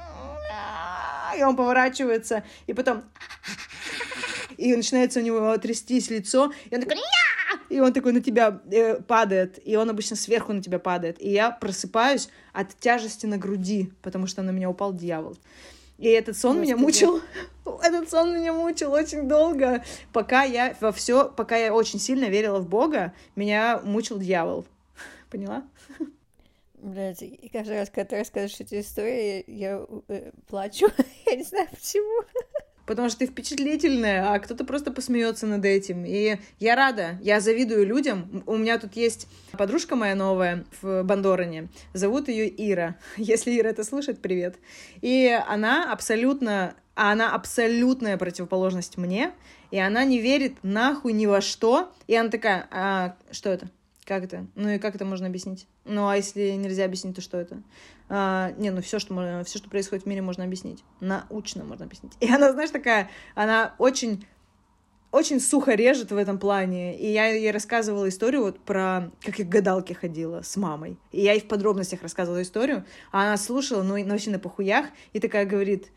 и 1.38 1.44
он 1.44 1.56
поворачивается, 1.56 2.44
и 2.68 2.74
потом 2.74 3.04
и 4.58 4.76
начинается 4.76 5.20
у 5.20 5.24
него 5.24 5.58
трястись 5.58 6.10
лицо, 6.10 6.52
и 6.70 6.76
он 6.76 6.82
такой 6.82 6.98
и 7.70 7.80
он 7.80 7.92
такой 7.92 8.12
на 8.12 8.22
тебя 8.22 8.62
э, 8.72 9.02
падает, 9.02 9.60
и 9.66 9.76
он 9.76 9.90
обычно 9.90 10.16
сверху 10.16 10.54
на 10.54 10.62
тебя 10.62 10.78
падает, 10.78 11.20
и 11.20 11.30
я 11.30 11.50
просыпаюсь 11.50 12.30
от 12.52 12.78
тяжести 12.80 13.26
на 13.26 13.38
груди, 13.38 13.92
потому 14.04 14.28
что 14.28 14.44
на 14.44 14.52
меня 14.52 14.70
упал 14.70 14.94
дьявол. 14.94 15.38
И 15.98 16.10
этот 16.10 16.38
сон 16.38 16.58
Господи. 16.58 16.72
меня 16.72 16.78
мучил. 16.78 17.22
Этот 17.82 18.10
сон 18.10 18.36
меня 18.38 18.52
мучил 18.52 18.92
очень 18.92 19.28
долго, 19.28 19.84
пока 20.12 20.44
я 20.44 20.76
во 20.82 20.92
все, 20.92 21.30
пока 21.30 21.56
я 21.56 21.74
очень 21.74 22.00
сильно 22.00 22.26
верила 22.26 22.60
в 22.60 22.68
Бога, 22.68 23.14
меня 23.36 23.80
мучил 23.84 24.20
дьявол. 24.20 24.66
Поняла? 25.30 25.64
Блядь, 26.76 27.22
и 27.22 27.50
каждый 27.52 27.78
раз, 27.78 27.90
когда 27.90 28.06
ты 28.06 28.18
рассказываешь 28.18 28.60
эти 28.60 28.82
истории, 28.82 29.46
я 29.48 29.86
э, 30.10 30.32
плачу. 30.48 30.88
я 31.26 31.36
не 31.36 31.44
знаю 31.44 31.70
почему 31.72 32.24
потому 32.86 33.10
что 33.10 33.20
ты 33.20 33.28
впечатлительная, 33.28 34.34
а 34.34 34.40
кто-то 34.40 34.66
просто 34.66 34.92
посмеется 34.92 35.48
над 35.48 35.66
этим. 35.66 36.06
И 36.06 36.38
я 36.60 36.76
рада, 36.76 37.18
я 37.22 37.40
завидую 37.40 37.86
людям. 37.86 38.44
У 38.46 38.58
меня 38.58 38.78
тут 38.78 38.96
есть 38.96 39.28
подружка 39.52 39.96
моя 39.96 40.16
новая 40.16 40.66
в 40.82 41.04
Бандороне, 41.04 41.70
зовут 41.94 42.28
ее 42.28 42.50
Ира. 42.50 42.96
Если 43.18 43.58
Ира 43.58 43.70
это 43.70 43.84
слышит, 43.84 44.22
привет. 44.22 44.58
И 45.02 45.28
она 45.48 45.92
абсолютно, 45.92 46.76
она 46.96 47.34
абсолютная 47.34 48.18
противоположность 48.18 48.98
мне, 48.98 49.32
и 49.72 49.80
она 49.80 50.04
не 50.04 50.20
верит 50.20 50.56
нахуй 50.64 51.14
ни 51.14 51.26
во 51.26 51.42
что. 51.42 51.92
И 52.08 52.16
она 52.16 52.30
такая, 52.30 52.68
а, 52.72 53.16
что 53.32 53.50
это? 53.50 53.70
Как 54.06 54.24
это? 54.24 54.46
Ну 54.56 54.70
и 54.70 54.80
как 54.80 54.96
это 54.96 55.06
можно 55.06 55.28
объяснить? 55.28 55.68
Ну 55.86 56.08
а 56.08 56.16
если 56.16 56.52
нельзя 56.52 56.86
объяснить, 56.86 57.16
то 57.16 57.22
что 57.22 57.38
это? 57.38 57.62
А, 58.10 58.52
не, 58.58 58.70
ну 58.72 58.82
все, 58.82 59.00
что 59.00 59.14
можно, 59.14 59.44
все, 59.44 59.58
что 59.58 59.70
происходит 59.70 60.06
в 60.06 60.08
мире, 60.08 60.22
можно 60.22 60.44
объяснить. 60.44 60.84
Научно 61.00 61.64
можно 61.64 61.86
объяснить. 61.86 62.14
И 62.20 62.32
она, 62.32 62.52
знаешь, 62.54 62.70
такая, 62.70 63.10
она 63.36 63.76
очень 63.78 64.26
очень 65.14 65.40
сухо 65.40 65.76
режет 65.76 66.12
в 66.12 66.18
этом 66.18 66.40
плане. 66.40 66.98
И 66.98 67.12
я 67.12 67.28
ей 67.28 67.52
рассказывала 67.52 68.10
историю 68.10 68.42
вот 68.42 68.60
про, 68.60 69.12
как 69.22 69.38
я 69.38 69.46
к 69.46 69.48
гадалке 69.48 69.94
ходила 69.94 70.42
с 70.42 70.58
мамой. 70.58 70.98
И 71.12 71.22
я 71.22 71.34
ей 71.34 71.40
в 71.40 71.48
подробностях 71.48 72.02
рассказывала 72.02 72.42
историю, 72.42 72.84
а 73.12 73.22
она 73.22 73.38
слушала, 73.38 73.84
ну, 73.84 74.04
вообще 74.10 74.32
на 74.32 74.40
похуях, 74.40 74.88
и 75.14 75.20
такая 75.20 75.46
говорит, 75.46 75.92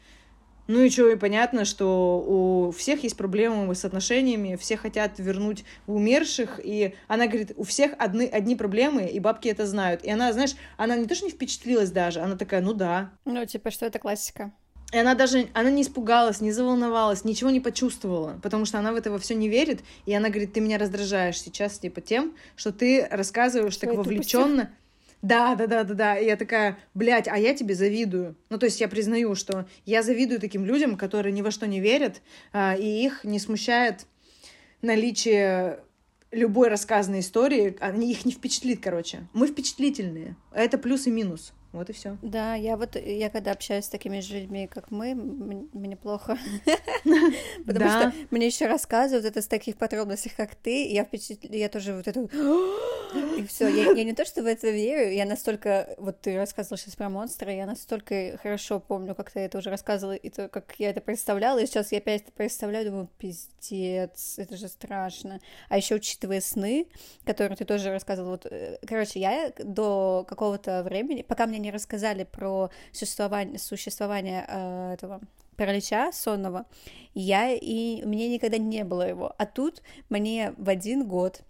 ну 0.66 0.80
и 0.80 0.90
что, 0.90 1.08
и 1.08 1.16
понятно, 1.16 1.64
что 1.64 2.18
у 2.26 2.70
всех 2.72 3.02
есть 3.04 3.16
проблемы 3.16 3.74
с 3.74 3.84
отношениями, 3.84 4.56
все 4.56 4.76
хотят 4.76 5.18
вернуть 5.18 5.64
умерших, 5.86 6.60
и 6.62 6.94
она 7.08 7.26
говорит, 7.26 7.52
у 7.56 7.64
всех 7.64 7.92
одни, 7.98 8.26
одни 8.26 8.56
проблемы, 8.56 9.06
и 9.06 9.20
бабки 9.20 9.48
это 9.48 9.66
знают. 9.66 10.04
И 10.04 10.10
она, 10.10 10.32
знаешь, 10.32 10.56
она 10.76 10.96
не 10.96 11.06
то, 11.06 11.14
что 11.14 11.26
не 11.26 11.30
впечатлилась 11.30 11.90
даже, 11.90 12.20
она 12.20 12.36
такая, 12.36 12.60
ну 12.60 12.72
да. 12.72 13.12
Ну, 13.24 13.44
типа, 13.46 13.70
что 13.70 13.86
это 13.86 13.98
классика. 13.98 14.52
И 14.92 14.98
она 14.98 15.14
даже, 15.14 15.48
она 15.52 15.70
не 15.70 15.82
испугалась, 15.82 16.40
не 16.40 16.52
заволновалась, 16.52 17.24
ничего 17.24 17.50
не 17.50 17.60
почувствовала, 17.60 18.38
потому 18.42 18.64
что 18.64 18.78
она 18.78 18.92
в 18.92 18.96
это 18.96 19.16
все 19.18 19.34
не 19.34 19.48
верит, 19.48 19.80
и 20.04 20.14
она 20.14 20.28
говорит, 20.28 20.52
ты 20.52 20.60
меня 20.60 20.78
раздражаешь 20.78 21.40
сейчас, 21.40 21.78
типа, 21.78 22.00
тем, 22.00 22.34
что 22.54 22.72
ты 22.72 23.06
рассказываешь 23.10 23.74
что 23.74 23.86
так 23.86 23.96
вовлеченно. 23.96 24.62
Тупостью? 24.62 24.76
Да, 25.22 25.54
да, 25.54 25.66
да, 25.66 25.84
да, 25.84 25.94
да. 25.94 26.18
И 26.18 26.26
я 26.26 26.36
такая, 26.36 26.78
блядь, 26.94 27.28
а 27.28 27.36
я 27.38 27.54
тебе 27.54 27.74
завидую. 27.74 28.36
Ну, 28.50 28.58
то 28.58 28.66
есть 28.66 28.80
я 28.80 28.88
признаю, 28.88 29.34
что 29.34 29.66
я 29.84 30.02
завидую 30.02 30.40
таким 30.40 30.64
людям, 30.64 30.96
которые 30.96 31.32
ни 31.32 31.42
во 31.42 31.50
что 31.50 31.66
не 31.66 31.80
верят, 31.80 32.22
а, 32.52 32.76
и 32.76 33.04
их 33.04 33.24
не 33.24 33.38
смущает 33.38 34.06
наличие 34.82 35.80
любой 36.30 36.68
рассказанной 36.68 37.20
истории, 37.20 37.76
они 37.80 38.10
их 38.10 38.24
не 38.24 38.32
впечатлит, 38.32 38.80
короче. 38.82 39.26
Мы 39.32 39.46
впечатлительные. 39.46 40.36
Это 40.52 40.78
плюс 40.78 41.06
и 41.06 41.10
минус. 41.10 41.52
Вот 41.72 41.90
и 41.90 41.92
все. 41.92 42.16
Да, 42.22 42.54
я 42.54 42.76
вот, 42.76 42.96
я 42.96 43.28
когда 43.28 43.52
общаюсь 43.52 43.84
с 43.84 43.88
такими 43.88 44.20
же 44.20 44.40
людьми, 44.40 44.66
как 44.66 44.90
мы, 44.90 45.14
мне 45.14 45.96
плохо. 45.96 46.38
Потому 47.66 47.90
что 47.90 48.12
мне 48.30 48.46
еще 48.46 48.66
рассказывают 48.66 49.26
это 49.26 49.42
с 49.42 49.46
таких 49.46 49.76
подробностей, 49.76 50.32
как 50.34 50.54
ты, 50.54 50.86
я 50.86 51.06
я 51.42 51.68
тоже 51.68 51.94
вот 51.94 52.08
это 52.08 52.20
и 53.36 53.46
все. 53.46 53.68
Я 53.68 54.04
не 54.04 54.14
то, 54.14 54.24
что 54.24 54.42
в 54.42 54.46
это 54.46 54.70
верю, 54.70 55.12
я 55.12 55.24
настолько, 55.26 55.94
вот 55.98 56.20
ты 56.20 56.36
рассказывал 56.36 56.78
сейчас 56.78 56.96
про 56.96 57.08
монстра, 57.08 57.52
я 57.52 57.66
настолько 57.66 58.38
хорошо 58.42 58.80
помню, 58.80 59.14
как 59.14 59.30
ты 59.30 59.40
это 59.40 59.58
уже 59.58 59.70
рассказывала, 59.70 60.14
и 60.14 60.30
то, 60.30 60.48
как 60.48 60.74
я 60.78 60.90
это 60.90 61.00
представляла, 61.00 61.58
и 61.58 61.66
сейчас 61.66 61.92
я 61.92 61.98
опять 61.98 62.22
это 62.22 62.32
представляю, 62.32 62.86
думаю, 62.86 63.10
пиздец, 63.18 64.38
это 64.38 64.56
же 64.56 64.68
страшно. 64.68 65.40
А 65.68 65.76
еще 65.76 65.96
учитывая 65.96 66.40
сны, 66.40 66.86
которые 67.24 67.56
ты 67.56 67.64
тоже 67.64 67.90
рассказывал, 67.90 68.30
вот, 68.30 68.46
э, 68.46 68.78
короче, 68.86 69.20
я 69.20 69.52
до 69.58 70.24
какого-то 70.28 70.82
времени, 70.82 71.22
пока 71.22 71.46
мне 71.46 71.55
не 71.58 71.70
рассказали 71.70 72.24
про 72.24 72.70
существование, 72.92 73.58
существование 73.58 74.44
э, 74.48 74.92
этого 74.94 75.20
паралича 75.56 76.12
сонного, 76.12 76.66
я 77.14 77.50
и 77.50 78.02
мне 78.04 78.28
никогда 78.28 78.58
не 78.58 78.84
было 78.84 79.08
его. 79.08 79.34
А 79.38 79.46
тут 79.46 79.82
мне 80.08 80.52
в 80.56 80.68
один 80.68 81.06
год 81.06 81.42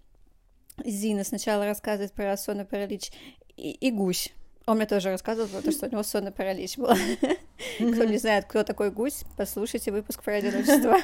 Зина 0.84 1.24
сначала 1.24 1.64
рассказывает 1.64 2.12
про 2.12 2.36
сонный 2.36 2.64
паралич 2.64 3.10
и, 3.56 3.70
и 3.70 3.90
гусь. 3.90 4.32
Он 4.66 4.78
мне 4.78 4.86
тоже 4.86 5.10
рассказывал 5.10 5.48
про 5.48 5.62
то, 5.62 5.70
что 5.70 5.86
у 5.86 5.90
него 5.90 6.02
сонный 6.02 6.32
паралич 6.32 6.76
был. 6.76 6.88
Кто 6.88 8.04
не 8.04 8.18
знает, 8.18 8.46
кто 8.46 8.64
такой 8.64 8.90
гусь, 8.90 9.22
послушайте 9.36 9.92
выпуск 9.92 10.24
про 10.24 10.34
одиночество. 10.34 10.96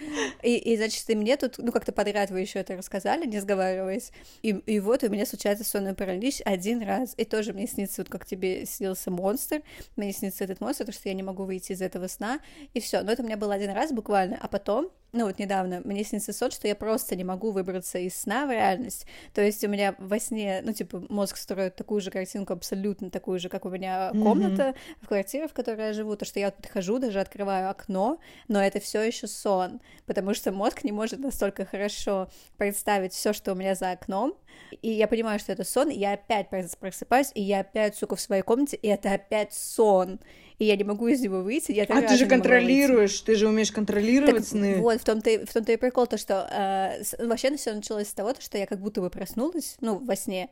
и, 0.43 0.57
и, 0.57 0.77
значит, 0.77 1.07
и 1.07 1.15
мне 1.15 1.37
тут, 1.37 1.59
ну, 1.59 1.71
как-то 1.71 1.91
подряд 1.91 2.31
вы 2.31 2.39
еще 2.41 2.59
это 2.59 2.75
рассказали, 2.75 3.27
не 3.27 3.39
сговариваясь. 3.39 4.11
И, 4.41 4.49
и 4.49 4.79
вот 4.79 5.03
у 5.03 5.09
меня 5.09 5.27
случается 5.27 5.63
сонный 5.63 5.93
паралич 5.93 6.41
один 6.45 6.81
раз. 6.81 7.13
И 7.15 7.25
тоже 7.25 7.53
мне 7.53 7.67
снится, 7.67 8.01
вот 8.01 8.09
как 8.09 8.25
тебе 8.25 8.65
снился 8.65 9.11
монстр, 9.11 9.61
мне 9.95 10.13
снится 10.13 10.45
этот 10.45 10.61
монстр, 10.61 10.85
потому 10.85 10.99
что 10.99 11.09
я 11.09 11.13
не 11.13 11.23
могу 11.23 11.43
выйти 11.43 11.73
из 11.73 11.81
этого 11.83 12.07
сна, 12.07 12.39
и 12.73 12.79
все. 12.79 13.03
Но 13.03 13.11
это 13.11 13.21
у 13.21 13.25
меня 13.25 13.37
был 13.37 13.51
один 13.51 13.69
раз 13.69 13.91
буквально, 13.91 14.39
а 14.41 14.47
потом 14.47 14.91
ну 15.13 15.27
вот 15.27 15.37
недавно 15.37 15.81
мне 15.85 16.03
снится 16.03 16.33
сон, 16.33 16.49
что 16.49 16.67
я 16.67 16.75
просто 16.75 17.15
не 17.15 17.23
могу 17.23 17.51
выбраться 17.51 17.99
из 17.99 18.19
сна 18.19 18.47
в 18.47 18.51
реальность. 18.51 19.05
То 19.33 19.41
есть 19.41 19.63
у 19.63 19.67
меня 19.67 19.95
во 19.99 20.19
сне, 20.19 20.61
ну 20.65 20.73
типа 20.73 21.03
мозг 21.09 21.37
строит 21.37 21.75
такую 21.75 22.01
же 22.01 22.09
картинку, 22.09 22.53
абсолютно 22.53 23.11
такую 23.11 23.39
же, 23.39 23.47
как 23.47 23.65
у 23.65 23.69
меня 23.69 24.09
комната 24.11 24.63
mm-hmm. 24.63 25.03
в 25.03 25.07
квартире, 25.07 25.47
в 25.47 25.53
которой 25.53 25.87
я 25.87 25.93
живу, 25.93 26.15
то 26.15 26.25
что 26.25 26.39
я 26.39 26.49
подхожу, 26.49 26.97
даже 26.97 27.19
открываю 27.19 27.69
окно, 27.69 28.19
но 28.47 28.61
это 28.61 28.79
все 28.79 29.01
еще 29.01 29.27
сон, 29.27 29.81
потому 30.07 30.33
что 30.33 30.51
мозг 30.51 30.83
не 30.83 30.91
может 30.91 31.19
настолько 31.19 31.63
хорошо 31.65 32.27
представить 32.57 33.13
все, 33.13 33.33
что 33.33 33.53
у 33.53 33.55
меня 33.55 33.75
за 33.75 33.91
окном, 33.91 34.33
и 34.81 34.89
я 34.89 35.07
понимаю, 35.07 35.39
что 35.39 35.51
это 35.51 35.63
сон, 35.63 35.89
и 35.89 35.97
я 35.97 36.13
опять 36.13 36.49
просыпаюсь, 36.49 37.31
и 37.35 37.41
я 37.41 37.59
опять, 37.59 37.95
сука, 37.95 38.15
в 38.15 38.21
своей 38.21 38.41
комнате, 38.41 38.77
и 38.77 38.87
это 38.87 39.13
опять 39.13 39.53
сон 39.53 40.19
и 40.59 40.65
я 40.65 40.75
не 40.75 40.83
могу 40.83 41.07
из 41.07 41.21
него 41.21 41.41
выйти. 41.41 41.71
Я 41.71 41.83
а 41.83 42.01
ты 42.01 42.15
же 42.17 42.25
контролируешь, 42.25 43.19
ты 43.21 43.35
же 43.35 43.47
умеешь 43.47 43.71
контролировать 43.71 44.35
так, 44.35 44.45
сны. 44.45 44.75
Вот, 44.81 45.01
в 45.01 45.03
том-то, 45.03 45.45
в 45.45 45.53
том-то 45.53 45.71
и 45.71 45.77
прикол, 45.77 46.07
то, 46.07 46.17
что 46.17 46.47
э, 46.51 47.25
вообще 47.25 47.55
все 47.55 47.73
началось 47.73 48.07
с 48.07 48.13
того, 48.13 48.33
что 48.39 48.57
я 48.57 48.65
как 48.65 48.79
будто 48.79 49.01
бы 49.01 49.09
проснулась, 49.09 49.77
ну, 49.81 49.99
во 49.99 50.15
сне, 50.15 50.49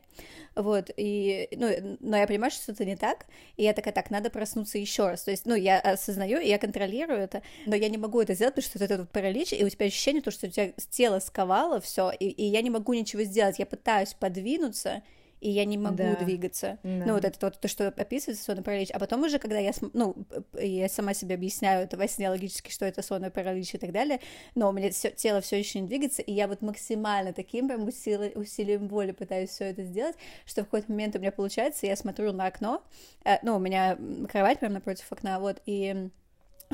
вот, 0.54 0.90
и, 0.96 1.48
ну, 1.52 1.96
но 2.00 2.16
я 2.16 2.26
понимаю, 2.26 2.50
что 2.50 2.72
это 2.72 2.84
не 2.84 2.96
так, 2.96 3.26
и 3.56 3.62
я 3.62 3.72
такая, 3.72 3.94
так, 3.94 4.10
надо 4.10 4.30
проснуться 4.30 4.78
еще 4.78 5.08
раз, 5.08 5.22
то 5.24 5.30
есть, 5.30 5.46
ну, 5.46 5.54
я 5.54 5.80
осознаю, 5.80 6.40
и 6.40 6.48
я 6.48 6.58
контролирую 6.58 7.18
это, 7.18 7.42
но 7.66 7.74
я 7.74 7.88
не 7.88 7.98
могу 7.98 8.20
это 8.20 8.34
сделать, 8.34 8.54
потому 8.54 8.68
что 8.68 8.84
это 8.84 8.98
вот 8.98 9.10
паралич, 9.10 9.52
и 9.52 9.64
у 9.64 9.68
тебя 9.68 9.86
ощущение, 9.86 10.22
то, 10.22 10.30
что 10.30 10.46
у 10.46 10.50
тебя 10.50 10.72
тело 10.90 11.18
сковало 11.20 11.80
все, 11.80 12.10
и, 12.10 12.28
и 12.28 12.44
я 12.44 12.62
не 12.62 12.70
могу 12.70 12.92
ничего 12.94 13.22
сделать, 13.22 13.58
я 13.58 13.66
пытаюсь 13.66 14.14
подвинуться, 14.14 15.02
и 15.42 15.50
я 15.50 15.64
не 15.64 15.76
могу 15.76 15.96
да. 15.96 16.14
двигаться. 16.14 16.78
Да. 16.84 17.04
Ну, 17.04 17.14
вот 17.14 17.24
это 17.24 17.36
вот 17.44 17.58
то, 17.58 17.66
что 17.66 17.88
описывается 17.88 18.44
сонный 18.44 18.62
паралич. 18.62 18.90
А 18.92 19.00
потом 19.00 19.24
уже, 19.24 19.40
когда 19.40 19.58
я, 19.58 19.72
ну, 19.92 20.14
я 20.54 20.88
сама 20.88 21.14
себе 21.14 21.34
объясняю 21.34 21.82
это 21.82 21.96
во 21.96 22.06
сне 22.06 22.30
логически, 22.30 22.70
что 22.70 22.86
это 22.86 23.02
сонный 23.02 23.30
паралич 23.30 23.74
и 23.74 23.78
так 23.78 23.90
далее, 23.90 24.20
но 24.54 24.68
у 24.68 24.72
меня 24.72 24.90
всё, 24.90 25.10
тело 25.10 25.40
все 25.40 25.58
еще 25.58 25.80
не 25.80 25.88
двигается, 25.88 26.22
и 26.22 26.32
я 26.32 26.46
вот 26.46 26.62
максимально 26.62 27.32
таким 27.32 27.66
прям 27.66 27.88
усили, 27.88 28.32
усилием 28.36 28.86
воли 28.86 29.10
пытаюсь 29.10 29.50
все 29.50 29.64
это 29.64 29.82
сделать, 29.82 30.14
что 30.46 30.62
в 30.62 30.66
какой-то 30.66 30.92
момент 30.92 31.16
у 31.16 31.18
меня 31.18 31.32
получается, 31.32 31.86
я 31.86 31.96
смотрю 31.96 32.32
на 32.32 32.46
окно, 32.46 32.84
э, 33.24 33.38
ну, 33.42 33.56
у 33.56 33.58
меня 33.58 33.98
кровать 34.30 34.60
прямо 34.60 34.74
напротив 34.74 35.06
окна, 35.10 35.40
вот, 35.40 35.60
и 35.66 36.08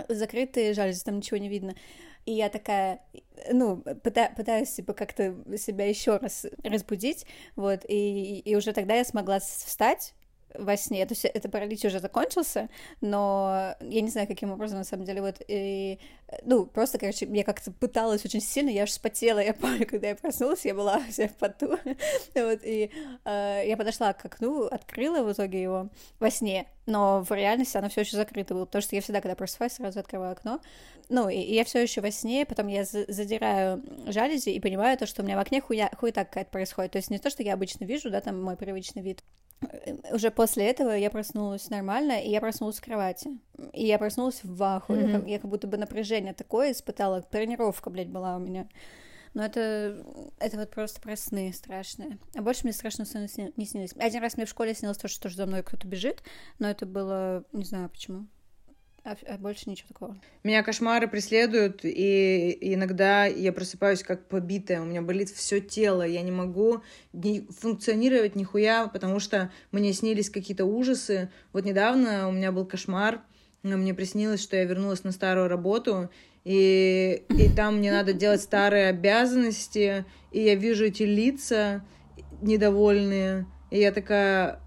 закрытые 0.08 0.74
жалюзи, 0.74 1.04
там 1.04 1.16
ничего 1.16 1.38
не 1.38 1.48
видно, 1.48 1.74
и 2.28 2.32
я 2.32 2.50
такая, 2.50 3.00
ну, 3.50 3.78
пыта, 3.78 4.30
пытаюсь 4.36 4.70
типа 4.70 4.92
как-то 4.92 5.34
себя 5.56 5.88
еще 5.88 6.18
раз 6.18 6.44
разбудить, 6.62 7.24
вот, 7.56 7.86
и, 7.88 8.40
и 8.40 8.54
уже 8.54 8.74
тогда 8.74 8.96
я 8.96 9.04
смогла 9.04 9.40
встать, 9.40 10.12
во 10.54 10.76
сне. 10.76 11.04
То 11.06 11.12
есть 11.12 11.24
это 11.24 11.48
паралич 11.48 11.84
уже 11.84 12.00
закончился, 12.00 12.68
но 13.00 13.74
я 13.80 14.00
не 14.00 14.10
знаю, 14.10 14.26
каким 14.26 14.50
образом, 14.50 14.78
на 14.78 14.84
самом 14.84 15.04
деле, 15.04 15.20
вот, 15.20 15.36
и, 15.46 15.98
ну, 16.44 16.66
просто, 16.66 16.98
короче, 16.98 17.26
я 17.26 17.44
как-то 17.44 17.70
пыталась 17.72 18.24
очень 18.24 18.40
сильно, 18.40 18.70
я 18.70 18.84
аж 18.84 18.92
спотела, 18.92 19.38
я 19.38 19.54
помню, 19.54 19.86
когда 19.86 20.08
я 20.08 20.16
проснулась, 20.16 20.64
я 20.64 20.74
была 20.74 21.00
вся 21.10 21.28
в 21.28 21.34
поту, 21.34 21.68
вот, 22.34 22.60
и 22.62 22.90
э, 23.24 23.62
я 23.66 23.76
подошла 23.76 24.12
к 24.12 24.24
окну, 24.24 24.64
открыла 24.64 25.22
в 25.22 25.32
итоге 25.32 25.62
его 25.62 25.88
во 26.18 26.30
сне, 26.30 26.66
но 26.86 27.22
в 27.22 27.30
реальности 27.32 27.76
оно 27.76 27.88
все 27.88 28.00
еще 28.00 28.16
закрыто 28.16 28.54
было, 28.54 28.64
потому 28.64 28.82
что 28.82 28.96
я 28.96 29.02
всегда, 29.02 29.20
когда 29.20 29.34
просыпаюсь, 29.34 29.72
сразу 29.72 30.00
открываю 30.00 30.32
окно, 30.32 30.60
ну, 31.08 31.28
и, 31.28 31.36
и 31.36 31.54
я 31.54 31.64
все 31.64 31.82
еще 31.82 32.00
во 32.00 32.10
сне, 32.10 32.44
потом 32.44 32.66
я 32.66 32.84
задираю 32.84 33.82
жалюзи 34.06 34.50
и 34.50 34.60
понимаю 34.60 34.98
то, 34.98 35.06
что 35.06 35.22
у 35.22 35.24
меня 35.24 35.36
в 35.36 35.40
окне 35.40 35.60
хуя, 35.60 35.90
хуета 35.96 36.24
какая-то 36.24 36.50
происходит, 36.50 36.92
то 36.92 36.98
есть 36.98 37.10
не 37.10 37.18
то, 37.18 37.30
что 37.30 37.42
я 37.42 37.54
обычно 37.54 37.84
вижу, 37.84 38.10
да, 38.10 38.20
там 38.20 38.42
мой 38.42 38.56
привычный 38.56 39.02
вид, 39.02 39.22
уже 40.12 40.30
после 40.30 40.66
этого 40.66 40.90
я 40.90 41.10
проснулась 41.10 41.70
нормально, 41.70 42.20
и 42.20 42.30
я 42.30 42.40
проснулась 42.40 42.78
в 42.78 42.84
кровати. 42.84 43.30
И 43.72 43.86
я 43.86 43.98
проснулась 43.98 44.42
в 44.42 44.56
ваху. 44.56 44.94
Mm-hmm. 44.94 45.06
Я, 45.10 45.18
как, 45.18 45.28
я 45.28 45.38
как 45.38 45.50
будто 45.50 45.66
бы 45.66 45.76
напряжение 45.76 46.32
такое 46.32 46.72
испытала. 46.72 47.22
Тренировка, 47.22 47.90
блядь, 47.90 48.08
была 48.08 48.36
у 48.36 48.38
меня. 48.38 48.68
Но 49.34 49.44
это, 49.44 50.04
это 50.38 50.56
вот 50.56 50.70
просто 50.70 51.00
про 51.00 51.16
сны 51.16 51.52
страшные. 51.52 52.18
А 52.34 52.42
больше 52.42 52.64
мне 52.64 52.72
страшно 52.72 53.04
сны 53.04 53.28
не 53.56 53.66
снились. 53.66 53.92
Один 53.98 54.22
раз 54.22 54.36
мне 54.36 54.46
в 54.46 54.50
школе 54.50 54.74
снилось 54.74 54.98
то, 54.98 55.08
что 55.08 55.28
за 55.28 55.46
мной 55.46 55.62
кто-то 55.62 55.86
бежит, 55.86 56.22
но 56.58 56.68
это 56.68 56.86
было... 56.86 57.44
Не 57.52 57.64
знаю 57.64 57.90
почему. 57.90 58.26
А, 59.08 59.16
а 59.26 59.38
больше 59.38 59.70
ничего 59.70 59.88
такого. 59.88 60.16
Меня 60.44 60.62
кошмары 60.62 61.08
преследуют, 61.08 61.80
и 61.82 62.58
иногда 62.60 63.24
я 63.24 63.54
просыпаюсь 63.54 64.02
как 64.02 64.28
побитая. 64.28 64.82
У 64.82 64.84
меня 64.84 65.00
болит 65.00 65.30
все 65.30 65.60
тело. 65.60 66.06
Я 66.06 66.20
не 66.20 66.30
могу 66.30 66.82
не 67.14 67.46
функционировать 67.58 68.36
нихуя, 68.36 68.86
потому 68.88 69.18
что 69.18 69.50
мне 69.72 69.94
снились 69.94 70.28
какие-то 70.28 70.66
ужасы. 70.66 71.30
Вот 71.54 71.64
недавно 71.64 72.28
у 72.28 72.32
меня 72.32 72.52
был 72.52 72.66
кошмар. 72.66 73.22
Мне 73.62 73.94
приснилось, 73.94 74.42
что 74.42 74.56
я 74.56 74.64
вернулась 74.64 75.04
на 75.04 75.12
старую 75.12 75.48
работу, 75.48 76.10
и, 76.44 77.24
и 77.30 77.48
там 77.48 77.78
мне 77.78 77.90
надо 77.90 78.12
делать 78.12 78.42
старые 78.42 78.88
обязанности, 78.88 80.04
и 80.32 80.40
я 80.40 80.54
вижу 80.54 80.84
эти 80.84 81.02
лица 81.02 81.82
недовольные, 82.42 83.46
и 83.70 83.80
я 83.80 83.90
такая, 83.90 84.60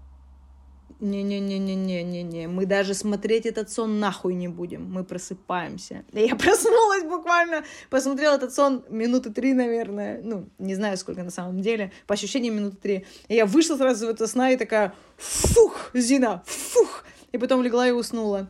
не-не-не-не-не-не-не. 1.02 2.46
Мы 2.46 2.64
даже 2.64 2.94
смотреть 2.94 3.44
этот 3.44 3.70
сон 3.70 3.98
нахуй 3.98 4.34
не 4.34 4.48
будем. 4.48 4.90
Мы 4.90 5.04
просыпаемся. 5.04 6.04
Я 6.12 6.36
проснулась 6.36 7.04
буквально, 7.04 7.64
посмотрела 7.90 8.36
этот 8.36 8.54
сон 8.54 8.84
минуты 8.88 9.30
три, 9.30 9.52
наверное. 9.52 10.20
Ну, 10.22 10.48
не 10.58 10.74
знаю, 10.74 10.96
сколько 10.96 11.22
на 11.22 11.30
самом 11.30 11.60
деле. 11.60 11.92
По 12.06 12.14
ощущениям 12.14 12.54
минуты 12.54 12.76
три. 12.76 13.06
И 13.28 13.34
я 13.34 13.46
вышла 13.46 13.76
сразу 13.76 14.06
в 14.06 14.10
это 14.10 14.26
сна 14.26 14.52
и 14.52 14.56
такая, 14.56 14.94
фух, 15.16 15.90
Зина, 15.92 16.42
фух. 16.46 17.04
И 17.32 17.38
потом 17.38 17.62
легла 17.62 17.88
и 17.88 17.90
уснула. 17.90 18.48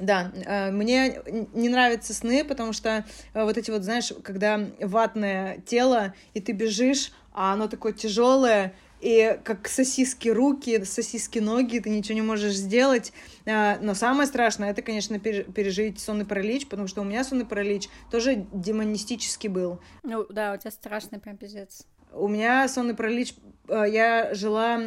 Да, 0.00 0.32
э, 0.34 0.70
мне 0.70 1.20
не 1.52 1.68
нравятся 1.68 2.14
сны, 2.14 2.42
потому 2.42 2.72
что 2.72 3.04
э, 3.34 3.44
вот 3.44 3.58
эти 3.58 3.70
вот, 3.70 3.84
знаешь, 3.84 4.12
когда 4.22 4.58
ватное 4.80 5.58
тело, 5.66 6.14
и 6.32 6.40
ты 6.40 6.52
бежишь, 6.52 7.12
а 7.32 7.52
оно 7.52 7.68
такое 7.68 7.92
тяжелое, 7.92 8.74
и 9.00 9.38
как 9.44 9.68
сосиски 9.68 10.28
руки, 10.28 10.84
сосиски 10.84 11.38
ноги, 11.38 11.78
ты 11.78 11.90
ничего 11.90 12.14
не 12.14 12.22
можешь 12.22 12.54
сделать. 12.54 13.12
А, 13.46 13.78
но 13.80 13.94
самое 13.94 14.26
страшное, 14.26 14.70
это, 14.70 14.82
конечно, 14.82 15.18
пережить 15.18 16.00
сонный 16.00 16.26
паралич, 16.26 16.66
потому 16.66 16.88
что 16.88 17.00
у 17.00 17.04
меня 17.04 17.24
сонный 17.24 17.46
паралич 17.46 17.88
тоже 18.10 18.46
демонистический 18.52 19.48
был. 19.48 19.80
Ну 20.02 20.26
да, 20.28 20.54
у 20.54 20.56
тебя 20.56 20.70
страшный 20.70 21.18
прям 21.18 21.36
пиздец. 21.36 21.86
У 22.12 22.28
меня 22.28 22.66
сонный 22.68 22.94
паралич, 22.94 23.34
э, 23.68 23.84
я 23.88 24.34
жила, 24.34 24.80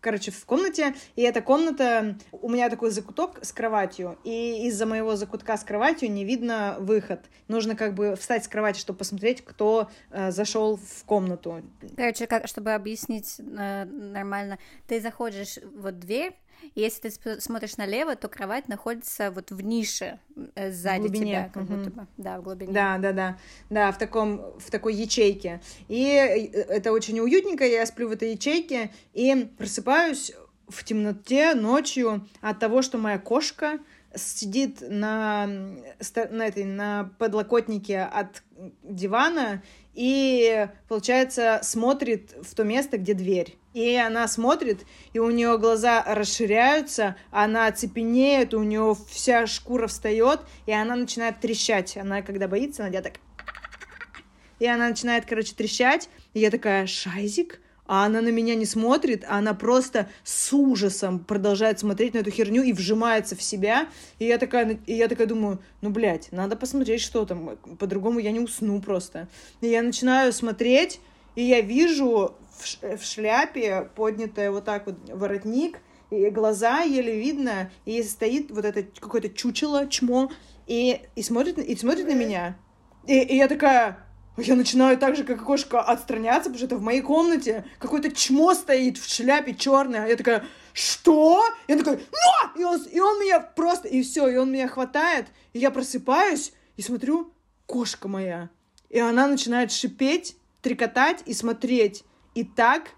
короче, 0.00 0.30
в 0.30 0.44
комнате, 0.44 0.94
и 1.14 1.22
эта 1.22 1.42
комната, 1.42 2.16
у 2.32 2.48
меня 2.48 2.70
такой 2.70 2.90
закуток 2.90 3.44
с 3.44 3.52
кроватью, 3.52 4.18
и 4.24 4.66
из-за 4.68 4.86
моего 4.86 5.16
закутка 5.16 5.56
с 5.56 5.64
кроватью 5.64 6.10
не 6.10 6.24
видно 6.24 6.76
выход. 6.78 7.20
Нужно 7.48 7.76
как 7.76 7.94
бы 7.94 8.16
встать 8.16 8.44
с 8.44 8.48
кровати, 8.48 8.78
чтобы 8.78 8.98
посмотреть, 8.98 9.44
кто 9.44 9.90
э, 10.10 10.30
зашел 10.30 10.76
в 10.76 11.04
комнату. 11.04 11.62
Короче, 11.96 12.26
как, 12.26 12.48
чтобы 12.48 12.72
объяснить 12.72 13.38
э, 13.38 13.84
нормально, 13.84 14.58
ты 14.86 15.00
заходишь 15.00 15.58
в 15.62 15.92
дверь, 15.92 16.34
если 16.74 17.08
ты 17.08 17.40
смотришь 17.40 17.76
налево, 17.76 18.16
то 18.16 18.28
кровать 18.28 18.68
находится 18.68 19.30
вот 19.30 19.50
в 19.50 19.60
нише 19.60 20.18
э, 20.54 20.72
сзади 20.72 21.08
в 21.08 21.10
глубине. 21.10 21.26
тебя, 21.26 21.50
как 21.52 21.62
угу. 21.64 21.74
будто 21.74 21.90
бы. 21.90 22.06
Да, 22.16 22.40
в 22.40 22.42
глубине. 22.42 22.72
Да, 22.72 22.98
да, 22.98 23.12
да. 23.12 23.38
Да, 23.70 23.92
в 23.92 23.98
таком, 23.98 24.38
в 24.58 24.70
такой 24.70 24.94
ячейке. 24.94 25.60
И 25.88 26.04
э, 26.04 26.60
это 26.62 26.92
очень 26.92 27.20
уютненько, 27.20 27.64
я 27.64 27.84
сплю 27.86 28.08
в 28.08 28.12
этой 28.12 28.32
ячейке 28.32 28.92
и 29.14 29.48
просыпаюсь 29.58 30.32
в 30.68 30.84
темноте 30.84 31.54
ночью 31.54 32.26
от 32.40 32.58
того, 32.58 32.82
что 32.82 32.98
моя 32.98 33.18
кошка 33.18 33.78
сидит 34.14 34.80
на, 34.80 35.46
на, 35.46 36.46
этой, 36.46 36.64
на 36.64 37.10
подлокотнике 37.18 38.00
от 38.00 38.42
дивана 38.82 39.62
и, 39.96 40.68
получается, 40.88 41.60
смотрит 41.62 42.34
в 42.42 42.54
то 42.54 42.64
место, 42.64 42.98
где 42.98 43.14
дверь. 43.14 43.56
И 43.72 43.96
она 43.96 44.28
смотрит, 44.28 44.86
и 45.14 45.18
у 45.18 45.30
нее 45.30 45.58
глаза 45.58 46.04
расширяются, 46.06 47.16
она 47.30 47.66
оцепенеет, 47.66 48.52
у 48.54 48.62
нее 48.62 48.94
вся 49.08 49.46
шкура 49.46 49.86
встает, 49.86 50.40
и 50.66 50.72
она 50.72 50.96
начинает 50.96 51.40
трещать. 51.40 51.96
Она, 51.96 52.22
когда 52.22 52.46
боится, 52.46 52.82
она 52.82 52.90
делает 52.90 53.14
так... 53.14 53.22
И 54.58 54.66
она 54.66 54.88
начинает, 54.88 55.26
короче, 55.26 55.54
трещать, 55.54 56.08
и 56.32 56.40
я 56.40 56.50
такая, 56.50 56.86
шайзик? 56.86 57.60
А 57.86 58.06
она 58.06 58.20
на 58.20 58.28
меня 58.28 58.54
не 58.54 58.66
смотрит, 58.66 59.24
а 59.28 59.38
она 59.38 59.54
просто 59.54 60.08
с 60.24 60.52
ужасом 60.52 61.18
продолжает 61.20 61.78
смотреть 61.78 62.14
на 62.14 62.18
эту 62.18 62.30
херню 62.30 62.62
и 62.62 62.72
вжимается 62.72 63.36
в 63.36 63.42
себя. 63.42 63.88
И 64.18 64.26
я 64.26 64.38
такая, 64.38 64.78
и 64.86 64.94
я 64.94 65.08
такая 65.08 65.26
думаю, 65.26 65.60
ну, 65.80 65.90
блядь, 65.90 66.30
надо 66.32 66.56
посмотреть, 66.56 67.00
что 67.00 67.24
там, 67.24 67.56
по-другому 67.78 68.18
я 68.18 68.32
не 68.32 68.40
усну 68.40 68.80
просто. 68.80 69.28
И 69.60 69.68
я 69.68 69.82
начинаю 69.82 70.32
смотреть, 70.32 71.00
и 71.34 71.42
я 71.42 71.60
вижу 71.60 72.34
в, 72.58 72.96
в 72.96 73.04
шляпе 73.04 73.88
поднятая 73.94 74.50
вот 74.50 74.64
так 74.64 74.86
вот 74.86 74.96
воротник, 75.08 75.78
и 76.10 76.30
глаза 76.30 76.82
еле 76.82 77.18
видно, 77.18 77.70
и 77.84 78.02
стоит 78.02 78.50
вот 78.50 78.64
это 78.64 78.84
какое-то 79.00 79.28
чучело, 79.28 79.88
чмо, 79.88 80.30
и, 80.66 81.00
и, 81.14 81.22
смотрит, 81.22 81.58
и 81.58 81.76
смотрит 81.76 82.06
на 82.06 82.14
меня. 82.14 82.56
И, 83.06 83.18
и 83.18 83.36
я 83.36 83.48
такая, 83.48 84.05
я 84.36 84.54
начинаю 84.54 84.98
так 84.98 85.16
же, 85.16 85.24
как 85.24 85.44
кошка, 85.44 85.80
отстраняться, 85.80 86.50
потому 86.50 86.58
что 86.58 86.66
это 86.66 86.76
в 86.76 86.82
моей 86.82 87.00
комнате 87.00 87.64
какое-то 87.78 88.12
чмо 88.12 88.54
стоит 88.54 88.98
в 88.98 89.08
шляпе 89.08 89.54
черное. 89.54 90.06
Я 90.06 90.16
такая, 90.16 90.44
что? 90.72 91.42
Я 91.68 91.76
такая, 91.76 92.00
но! 92.12 92.60
И 92.60 92.64
он, 92.64 92.82
и 92.82 93.00
он 93.00 93.20
меня 93.20 93.40
просто, 93.40 93.88
и 93.88 94.02
все, 94.02 94.28
и 94.28 94.36
он 94.36 94.52
меня 94.52 94.68
хватает, 94.68 95.26
и 95.52 95.58
я 95.58 95.70
просыпаюсь 95.70 96.52
и 96.76 96.82
смотрю, 96.82 97.32
кошка 97.66 98.08
моя. 98.08 98.50
И 98.90 98.98
она 98.98 99.26
начинает 99.26 99.72
шипеть, 99.72 100.36
трекотать 100.62 101.22
и 101.26 101.32
смотреть. 101.32 102.04
И 102.34 102.44
так 102.44 102.90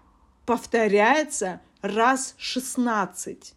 повторяется 0.45 1.61
раз 1.81 2.35
шестнадцать 2.37 3.53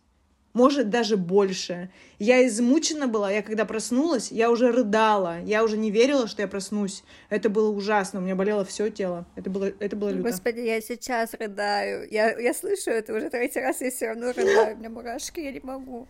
может 0.52 0.90
даже 0.90 1.16
больше. 1.16 1.90
Я 2.18 2.46
измучена 2.46 3.08
была, 3.08 3.30
я 3.30 3.42
когда 3.42 3.64
проснулась, 3.64 4.30
я 4.30 4.50
уже 4.50 4.70
рыдала, 4.70 5.40
я 5.40 5.64
уже 5.64 5.76
не 5.76 5.90
верила, 5.90 6.28
что 6.28 6.42
я 6.42 6.48
проснусь. 6.48 7.02
Это 7.30 7.48
было 7.48 7.70
ужасно, 7.70 8.20
у 8.20 8.22
меня 8.22 8.36
болело 8.36 8.64
все 8.64 8.90
тело. 8.90 9.26
Это 9.34 9.50
было, 9.50 9.64
это 9.64 9.96
было 9.96 10.10
люто. 10.10 10.30
Господи, 10.30 10.60
я 10.60 10.80
сейчас 10.80 11.34
рыдаю. 11.34 12.06
Я, 12.10 12.38
я 12.38 12.54
слышу 12.54 12.90
это 12.90 13.14
уже 13.14 13.30
третий 13.30 13.60
раз, 13.60 13.80
я 13.80 13.90
все 13.90 14.08
равно 14.08 14.32
рыдаю. 14.32 14.76
У 14.76 14.78
меня 14.78 14.90
мурашки, 14.90 15.40
я 15.40 15.52
не 15.52 15.60
могу. 15.60 16.06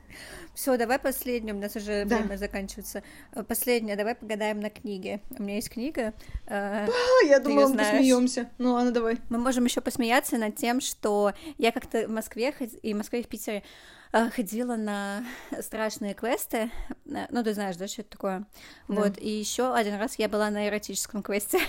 Все, 0.54 0.76
давай 0.76 0.98
последнее, 0.98 1.54
у 1.54 1.58
нас 1.58 1.74
уже 1.76 2.04
да. 2.04 2.18
время 2.18 2.36
заканчивается. 2.36 3.02
Э, 3.34 3.42
последнее, 3.42 3.96
давай 3.96 4.14
погадаем 4.14 4.60
на 4.60 4.68
книге. 4.68 5.20
У 5.38 5.42
меня 5.42 5.54
есть 5.54 5.70
книга. 5.70 6.12
Э, 6.46 6.86
я 7.26 7.40
думала, 7.40 7.68
мы 7.68 7.78
посмеемся. 7.78 8.50
Ну 8.58 8.72
ладно, 8.72 8.90
давай. 8.90 9.18
Мы 9.30 9.38
можем 9.38 9.64
еще 9.64 9.80
посмеяться 9.80 10.36
над 10.36 10.56
тем, 10.56 10.80
что 10.80 11.32
я 11.56 11.72
как-то 11.72 12.06
в 12.06 12.10
Москве 12.10 12.52
и 12.82 12.92
в 12.92 12.96
Москве 12.96 13.20
и 13.20 13.22
в 13.22 13.28
Питере 13.28 13.62
ходила 14.12 14.76
на 14.76 15.24
страшные 15.60 16.14
квесты. 16.14 16.70
Э, 17.06 17.26
ну, 17.30 17.42
ты 17.42 17.54
знаешь, 17.54 17.76
да, 17.76 17.88
что 17.88 18.02
это 18.02 18.10
такое? 18.10 18.46
Да. 18.88 18.94
Вот, 18.94 19.18
и 19.18 19.28
еще 19.28 19.74
один 19.74 19.94
раз 19.94 20.18
я 20.18 20.28
была 20.28 20.50
на 20.50 20.68
эротическом 20.68 21.22
квесте. 21.22 21.60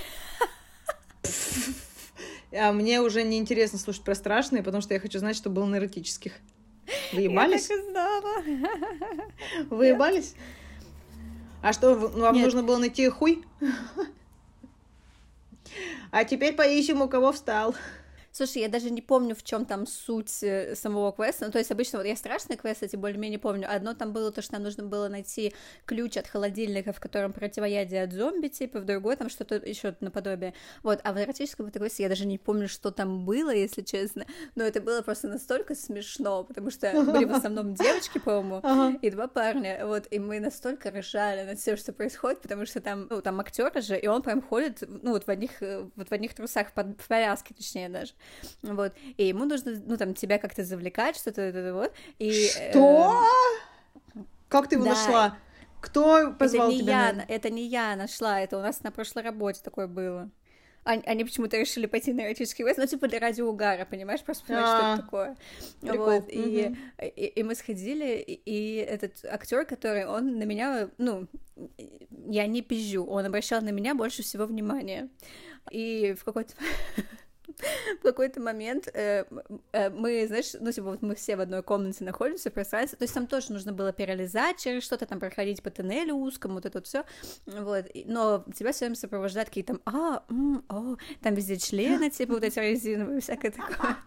А 2.55 2.71
мне 2.71 3.01
уже 3.01 3.23
не 3.23 3.39
интересно 3.39 3.79
слушать 3.79 4.03
про 4.03 4.13
страшные, 4.13 4.61
потому 4.61 4.81
что 4.81 4.93
я 4.93 4.99
хочу 4.99 5.17
знать, 5.19 5.35
что 5.35 5.49
было 5.49 5.65
на 5.65 5.77
эротических. 5.77 6.33
Вы 7.11 7.21
ебались? 7.21 7.69
Я 7.69 7.77
так 7.77 7.85
и 7.85 7.89
знала. 7.89 8.43
Вы 9.69 9.85
ебались? 9.87 10.35
А 11.63 11.71
что, 11.73 11.95
вам 11.95 12.35
Нет. 12.35 12.45
нужно 12.45 12.61
было 12.61 12.77
найти 12.77 13.07
хуй? 13.09 13.43
А 16.11 16.25
теперь 16.25 16.53
поищем, 16.53 17.01
у 17.01 17.07
кого 17.07 17.31
встал. 17.31 17.73
Слушай, 18.35 18.63
я 18.63 18.67
даже 18.67 18.89
не 18.89 19.03
помню, 19.03 19.35
в 19.35 19.43
чем 19.43 19.63
там 19.63 19.85
суть 19.85 20.41
э, 20.41 20.73
самого 20.75 21.11
квеста. 21.11 21.45
Ну, 21.45 21.51
то 21.51 21.59
есть 21.59 21.69
обычно 21.71 21.99
вот 21.99 22.07
я 22.07 22.15
страшные 22.15 22.57
квесты, 22.57 22.87
эти 22.87 22.95
более-менее 22.95 23.37
помню. 23.37 23.67
Одно 23.69 23.93
там 23.93 24.11
было 24.11 24.31
то, 24.31 24.41
что 24.41 24.53
нам 24.53 24.63
нужно 24.63 24.83
было 24.83 25.07
найти 25.07 25.53
ключ 25.85 26.17
от 26.17 26.27
холодильника, 26.27 26.93
в 26.93 26.99
котором 26.99 27.31
противоядие 27.31 28.01
от 28.01 28.11
зомби, 28.11 28.47
типа, 28.47 28.79
в 28.79 28.85
другой 28.85 29.17
там 29.17 29.29
что-то 29.29 29.57
еще 29.57 29.95
наподобие. 29.99 30.55
Вот, 30.81 30.99
а 31.03 31.13
в 31.13 31.21
эротическом 31.21 31.69
квесте 31.69 32.01
я 32.01 32.09
даже 32.09 32.25
не 32.25 32.39
помню, 32.39 32.67
что 32.67 32.89
там 32.89 33.23
было, 33.23 33.53
если 33.53 33.83
честно. 33.83 34.25
Но 34.55 34.63
это 34.63 34.81
было 34.81 35.03
просто 35.03 35.27
настолько 35.27 35.75
смешно, 35.75 36.43
потому 36.43 36.71
что 36.71 36.91
были 37.03 37.25
в 37.25 37.33
основном 37.33 37.73
девочки, 37.75 38.17
по-моему, 38.17 38.97
и 38.99 39.11
два 39.11 39.27
парня. 39.27 39.85
Вот, 39.85 40.07
и 40.09 40.17
мы 40.17 40.39
настолько 40.39 40.89
ржали 40.89 41.43
над 41.43 41.59
всем, 41.59 41.77
что 41.77 41.93
происходит, 41.93 42.41
потому 42.41 42.65
что 42.65 42.81
там, 42.81 43.05
ну, 43.11 43.21
там 43.21 43.39
актеры 43.39 43.79
же, 43.81 43.95
и 43.95 44.07
он 44.07 44.23
прям 44.23 44.41
ходит, 44.41 44.81
ну, 44.87 45.11
вот 45.11 45.25
в 45.25 45.29
одних, 45.29 45.61
э, 45.61 45.87
вот 45.95 46.09
в 46.09 46.11
одних 46.11 46.33
трусах, 46.33 46.73
под, 46.73 46.99
в 46.99 47.07
повязке, 47.07 47.53
точнее, 47.53 47.89
даже 47.89 48.13
вот, 48.61 48.93
и 49.17 49.27
ему 49.27 49.45
нужно, 49.45 49.81
ну, 49.85 49.97
там, 49.97 50.13
тебя 50.13 50.37
как-то 50.37 50.63
завлекать, 50.63 51.15
что-то, 51.17 51.71
вот, 51.73 51.93
и... 52.19 52.47
Что? 52.47 53.23
Э... 54.15 54.19
Как 54.49 54.69
ты 54.69 54.75
его 54.75 54.85
да. 54.85 54.91
нашла? 54.91 55.37
Кто 55.81 56.31
позвал 56.33 56.67
это 56.67 56.75
не 56.75 56.81
тебя? 56.81 57.07
Я, 57.07 57.13
на... 57.13 57.21
Это 57.21 57.49
не 57.49 57.67
я 57.67 57.95
нашла, 57.95 58.39
это 58.39 58.57
у 58.57 58.61
нас 58.61 58.83
на 58.83 58.91
прошлой 58.91 59.23
работе 59.23 59.61
такое 59.63 59.87
было. 59.87 60.29
Они, 60.85 61.01
они 61.05 61.23
почему-то 61.23 61.57
решили 61.57 61.85
пойти 61.85 62.11
на 62.11 62.25
эротический 62.25 62.65
квест, 62.65 62.77
ну, 62.77 62.85
типа, 62.85 63.07
для 63.07 63.19
ради 63.19 63.41
угара, 63.41 63.85
понимаешь, 63.85 64.21
просто 64.21 64.45
понимаешь, 64.45 64.67
что 64.67 64.93
это 64.93 65.01
такое. 65.01 65.37
Прикол. 65.81 66.05
Вот, 66.05 66.25
и, 66.29 66.75
и, 67.01 67.25
и 67.25 67.43
мы 67.43 67.55
сходили, 67.55 68.17
и, 68.17 68.33
и 68.33 68.75
этот 68.77 69.23
актер, 69.23 69.65
который, 69.65 70.05
он 70.05 70.37
на 70.37 70.43
меня, 70.43 70.89
ну, 70.97 71.27
я 72.27 72.47
не 72.47 72.61
пизжу, 72.61 73.05
он 73.05 73.25
обращал 73.25 73.61
на 73.61 73.69
меня 73.69 73.95
больше 73.95 74.23
всего 74.23 74.45
внимания. 74.45 75.09
И 75.71 76.15
в 76.19 76.25
какой-то 76.25 76.53
в 77.99 78.03
какой-то 78.03 78.39
момент 78.41 78.87
э, 78.93 79.25
э, 79.71 79.89
мы, 79.89 80.27
знаешь, 80.27 80.53
ну, 80.59 80.71
типа, 80.71 80.91
вот 80.91 81.01
мы 81.01 81.15
все 81.15 81.35
в 81.35 81.41
одной 81.41 81.63
комнате 81.63 82.03
находимся, 82.03 82.49
в 82.49 82.53
пространстве, 82.53 82.97
то 82.97 83.03
есть 83.03 83.13
там 83.13 83.27
тоже 83.27 83.51
нужно 83.51 83.73
было 83.73 83.91
перелезать 83.91 84.57
через 84.59 84.83
что-то, 84.83 85.05
там 85.05 85.19
проходить 85.19 85.61
по 85.61 85.69
тоннелю 85.69 86.15
узкому, 86.15 86.55
вот 86.55 86.65
это 86.65 86.79
вот 86.79 86.87
все, 86.87 87.03
вот, 87.45 87.85
но 88.05 88.45
тебя 88.55 88.71
все 88.71 88.85
время 88.85 88.95
сопровождают 88.95 89.49
какие-то 89.49 89.73
там, 89.73 89.81
а, 89.85 90.23
м, 90.29 90.63
о, 90.69 90.97
там 91.21 91.33
везде 91.33 91.57
члены, 91.57 92.09
типа, 92.09 92.33
вот 92.33 92.43
эти 92.43 92.59
резиновые, 92.59 93.21
всякое 93.21 93.51
такое, 93.51 93.97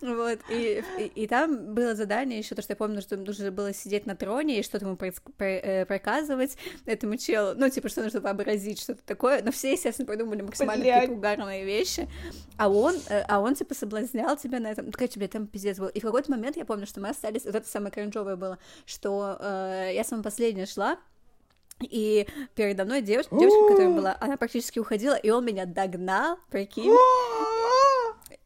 вот, 0.00 0.38
и, 0.50 0.82
и, 0.98 1.22
и 1.22 1.26
там 1.26 1.74
было 1.74 1.94
задание 1.94 2.38
еще, 2.38 2.54
то, 2.54 2.62
что 2.62 2.72
я 2.72 2.76
помню, 2.76 3.00
что 3.00 3.16
нужно 3.16 3.50
было 3.50 3.72
сидеть 3.72 4.06
на 4.06 4.16
троне 4.16 4.60
и 4.60 4.62
что-то 4.62 4.86
ему 4.86 4.98
э, 5.38 5.86
проказывать 5.86 6.56
этому 6.86 7.16
челу, 7.16 7.54
ну, 7.56 7.68
типа, 7.68 7.88
что 7.88 8.02
нужно 8.02 8.20
вообразить, 8.20 8.80
что-то 8.80 9.02
такое, 9.04 9.42
но 9.42 9.52
все, 9.52 9.72
естественно, 9.72 10.06
придумали 10.06 10.42
максимально 10.42 10.84
какие-то 10.84 11.12
угарные 11.12 11.64
вещи, 11.64 12.08
а 12.56 12.68
он, 12.80 12.94
э, 13.08 13.24
а 13.28 13.40
он, 13.40 13.54
типа, 13.54 13.74
соблазнял 13.74 14.36
тебя 14.36 14.60
на 14.60 14.68
этом, 14.68 14.86
ну, 14.86 14.92
короче, 14.92 15.14
тебе 15.14 15.28
там 15.28 15.46
пиздец 15.46 15.78
был. 15.78 15.88
И 15.88 16.00
в 16.00 16.02
какой-то 16.02 16.30
момент 16.30 16.56
я 16.56 16.64
помню, 16.64 16.86
что 16.86 17.00
мы 17.00 17.08
остались, 17.10 17.44
вот 17.44 17.54
это 17.54 17.68
самое 17.68 17.90
кринжовое 17.90 18.36
было, 18.36 18.58
что 18.86 19.36
э, 19.40 19.90
я 19.94 20.04
самая 20.04 20.24
последняя 20.24 20.66
шла, 20.66 20.98
и 21.80 22.26
передо 22.54 22.84
мной 22.84 23.02
девушка, 23.02 23.36
девушка, 23.36 23.68
которая 23.68 23.94
была, 23.94 24.16
она 24.20 24.36
практически 24.36 24.78
уходила, 24.78 25.14
и 25.14 25.30
он 25.30 25.44
меня 25.44 25.64
догнал, 25.64 26.38
прикинь. 26.50 26.92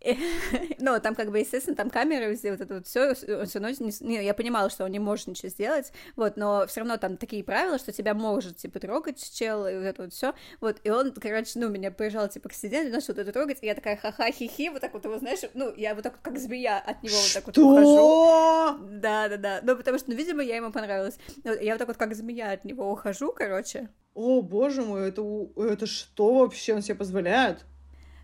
Ну, 0.78 0.98
там 1.00 1.14
как 1.14 1.30
бы, 1.30 1.38
естественно, 1.38 1.76
там 1.76 1.90
камеры 1.90 2.30
везде, 2.30 2.50
вот 2.50 2.60
это 2.60 2.74
вот 2.74 2.86
все, 2.86 3.14
все 3.14 3.58
равно, 3.58 3.68
не, 4.00 4.24
я 4.24 4.34
понимала, 4.34 4.70
что 4.70 4.84
он 4.84 4.90
не 4.90 4.98
может 4.98 5.26
ничего 5.28 5.48
сделать, 5.48 5.92
вот, 6.16 6.36
но 6.36 6.66
все 6.66 6.80
равно 6.80 6.96
там 6.96 7.16
такие 7.16 7.44
правила, 7.44 7.78
что 7.78 7.92
тебя 7.92 8.14
может, 8.14 8.56
типа, 8.56 8.80
трогать 8.80 9.32
чел, 9.32 9.66
и 9.66 9.74
вот 9.76 9.84
это 9.84 10.02
вот 10.02 10.12
все, 10.12 10.34
вот, 10.60 10.78
и 10.82 10.90
он, 10.90 11.12
короче, 11.12 11.58
ну, 11.58 11.68
меня 11.68 11.90
приезжал, 11.90 12.28
типа, 12.28 12.48
к 12.48 12.52
стене, 12.52 12.84
начал 12.84 13.08
вот 13.08 13.18
это 13.18 13.32
трогать, 13.32 13.58
и 13.62 13.66
я 13.66 13.74
такая 13.74 13.96
ха-ха, 13.96 14.30
хи-хи, 14.30 14.70
вот 14.70 14.80
так 14.80 14.92
вот 14.92 15.04
его, 15.04 15.18
знаешь, 15.18 15.40
ну, 15.54 15.72
я 15.76 15.94
вот 15.94 16.02
так 16.02 16.14
вот, 16.14 16.22
как 16.22 16.38
змея 16.38 16.78
от 16.78 17.02
него 17.02 17.16
вот 17.16 17.32
так 17.32 17.46
вот 17.46 17.58
ухожу. 17.58 18.78
Да-да-да, 18.90 19.60
ну, 19.62 19.76
потому 19.76 19.98
что, 19.98 20.10
ну, 20.10 20.16
видимо, 20.16 20.42
я 20.42 20.56
ему 20.56 20.72
понравилась. 20.72 21.18
Я 21.44 21.74
вот 21.74 21.78
так 21.78 21.88
вот, 21.88 21.96
как 21.96 22.14
змея 22.14 22.52
от 22.52 22.64
него 22.64 22.90
ухожу, 22.90 23.32
короче. 23.32 23.88
О, 24.14 24.42
боже 24.42 24.82
мой, 24.82 25.08
это, 25.08 25.22
это 25.56 25.86
что 25.86 26.34
вообще 26.34 26.74
он 26.74 26.82
себе 26.82 26.96
позволяет? 26.96 27.64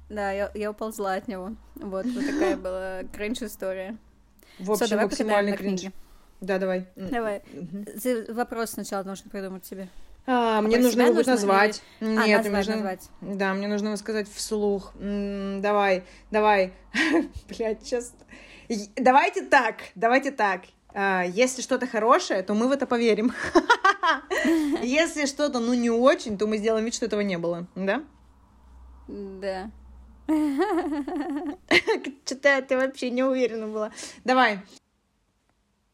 Да, 0.09 0.33
я, 0.33 0.51
я 0.55 0.71
уползла 0.71 1.15
от 1.15 1.29
него. 1.29 1.53
Вот, 1.75 2.07
вот 2.07 2.27
такая 2.27 2.57
была 2.57 3.03
кринж-история. 3.13 3.97
В 4.59 4.71
общем, 4.73 4.87
Всё, 4.87 4.95
давай 4.95 5.05
максимальный 5.05 5.57
кринж. 5.57 5.83
Да, 6.41 6.59
давай. 6.59 6.87
Давай. 6.97 7.43
Угу. 7.53 8.33
Вопрос 8.33 8.71
сначала 8.71 9.03
нужно 9.03 9.31
придумать 9.31 9.65
тебе. 9.65 9.89
А, 10.27 10.61
мне 10.61 10.79
нужно 10.79 11.03
его 11.03 11.15
нужно 11.15 11.33
назвать. 11.33 11.83
Или... 12.01 12.17
А, 12.17 12.27
Нет, 12.27 12.45
назвать, 12.45 12.67
нужно... 12.67 12.75
назвать. 12.75 13.09
Да, 13.23 13.55
мне 13.55 13.67
нужно 13.67 13.87
его 13.89 13.97
сказать 13.97 14.29
вслух. 14.31 14.93
М-м, 15.01 15.63
давай, 15.63 16.05
давай. 16.31 16.75
Блядь, 17.49 17.83
сейчас... 17.83 18.15
Давайте 18.97 19.43
так, 19.43 19.77
давайте 19.95 20.31
так. 20.31 20.65
А, 20.93 21.23
если 21.23 21.63
что-то 21.63 21.87
хорошее, 21.87 22.43
то 22.43 22.53
мы 22.53 22.69
в 22.69 22.73
это 22.73 22.87
поверим. 22.87 23.33
Если 24.83 25.27
что-то, 25.27 25.61
ну, 25.61 25.73
не 25.75 25.91
очень, 25.91 26.37
то 26.37 26.47
мы 26.47 26.59
сделаем 26.59 26.85
вид, 26.85 26.95
что 26.95 27.07
этого 27.07 27.21
не 27.21 27.39
было. 27.39 27.67
Да? 27.75 28.03
Да. 29.07 29.71
Что-то 32.27 32.63
ты 32.63 32.77
вообще 32.77 33.11
не 33.11 33.23
уверена 33.23 33.67
была. 33.67 33.93
Давай. 34.25 34.61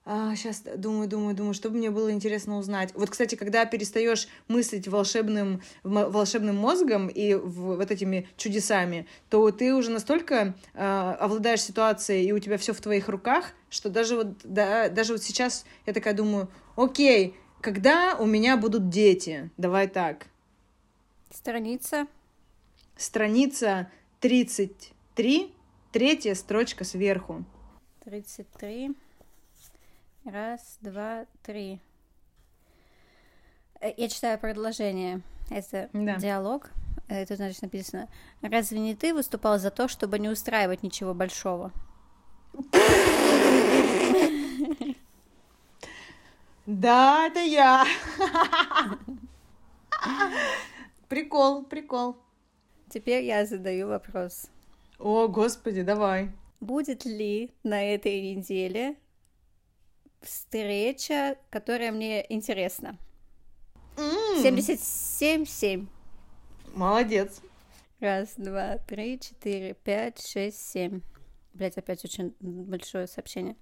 А, 0.06 0.34
сейчас 0.36 0.60
думаю, 0.76 1.08
думаю, 1.08 1.34
думаю, 1.34 1.54
что 1.54 1.70
бы 1.70 1.78
мне 1.78 1.90
было 1.90 2.10
интересно 2.10 2.58
узнать. 2.58 2.90
Вот, 2.94 3.08
кстати, 3.08 3.36
когда 3.36 3.64
перестаешь 3.64 4.28
мыслить 4.48 4.86
волшебным, 4.86 5.62
волшебным 5.82 6.56
мозгом 6.56 7.08
и 7.08 7.34
в, 7.34 7.76
вот 7.76 7.90
этими 7.90 8.28
чудесами, 8.36 9.06
то 9.30 9.50
ты 9.50 9.72
уже 9.74 9.90
настолько 9.90 10.54
э, 10.74 11.16
овладаешь 11.20 11.62
ситуацией, 11.62 12.26
и 12.26 12.32
у 12.32 12.38
тебя 12.38 12.58
все 12.58 12.74
в 12.74 12.80
твоих 12.82 13.08
руках, 13.08 13.52
что 13.70 13.88
даже 13.88 14.16
вот, 14.16 14.36
да, 14.42 14.90
даже 14.90 15.14
вот 15.14 15.22
сейчас 15.22 15.64
я 15.86 15.94
такая 15.94 16.12
думаю, 16.12 16.50
окей, 16.76 17.34
когда 17.62 18.14
у 18.18 18.26
меня 18.26 18.58
будут 18.58 18.90
дети? 18.90 19.50
Давай 19.56 19.88
так. 19.88 20.26
Страница. 21.30 22.06
Страница 22.96 23.90
33, 24.24 25.54
третья 25.92 26.34
строчка 26.34 26.84
сверху. 26.84 27.44
33. 28.06 28.94
Раз, 30.24 30.78
два, 30.80 31.26
три. 31.42 31.78
Э, 33.82 33.92
я 33.94 34.08
читаю 34.08 34.38
предложение. 34.38 35.20
Это 35.50 35.90
да. 35.92 36.16
диалог. 36.16 36.70
Это 37.06 37.36
значит 37.36 37.60
написано. 37.60 38.08
Разве 38.40 38.80
не 38.80 38.94
ты 38.94 39.12
выступал 39.12 39.58
за 39.58 39.70
то, 39.70 39.88
чтобы 39.88 40.18
не 40.18 40.30
устраивать 40.30 40.82
ничего 40.82 41.12
большого? 41.12 41.70
Да, 46.64 47.26
это 47.26 47.40
я. 47.40 47.84
Прикол, 51.08 51.64
прикол. 51.64 52.16
Теперь 52.94 53.24
я 53.24 53.44
задаю 53.44 53.88
вопрос. 53.88 54.46
О, 55.00 55.26
господи, 55.26 55.82
давай. 55.82 56.30
Будет 56.60 57.04
ли 57.04 57.50
на 57.64 57.82
этой 57.82 58.20
неделе 58.36 58.94
встреча, 60.20 61.36
которая 61.50 61.90
мне 61.90 62.24
интересна? 62.32 62.96
Mm. 63.96 64.44
77-7. 64.44 65.86
Молодец. 66.72 67.40
Раз, 67.98 68.34
два, 68.36 68.78
три, 68.78 69.18
четыре, 69.18 69.74
пять, 69.74 70.24
шесть, 70.24 70.64
семь. 70.64 71.00
Блять, 71.52 71.76
опять 71.76 72.04
очень 72.04 72.32
большое 72.38 73.08
сообщение. 73.08 73.56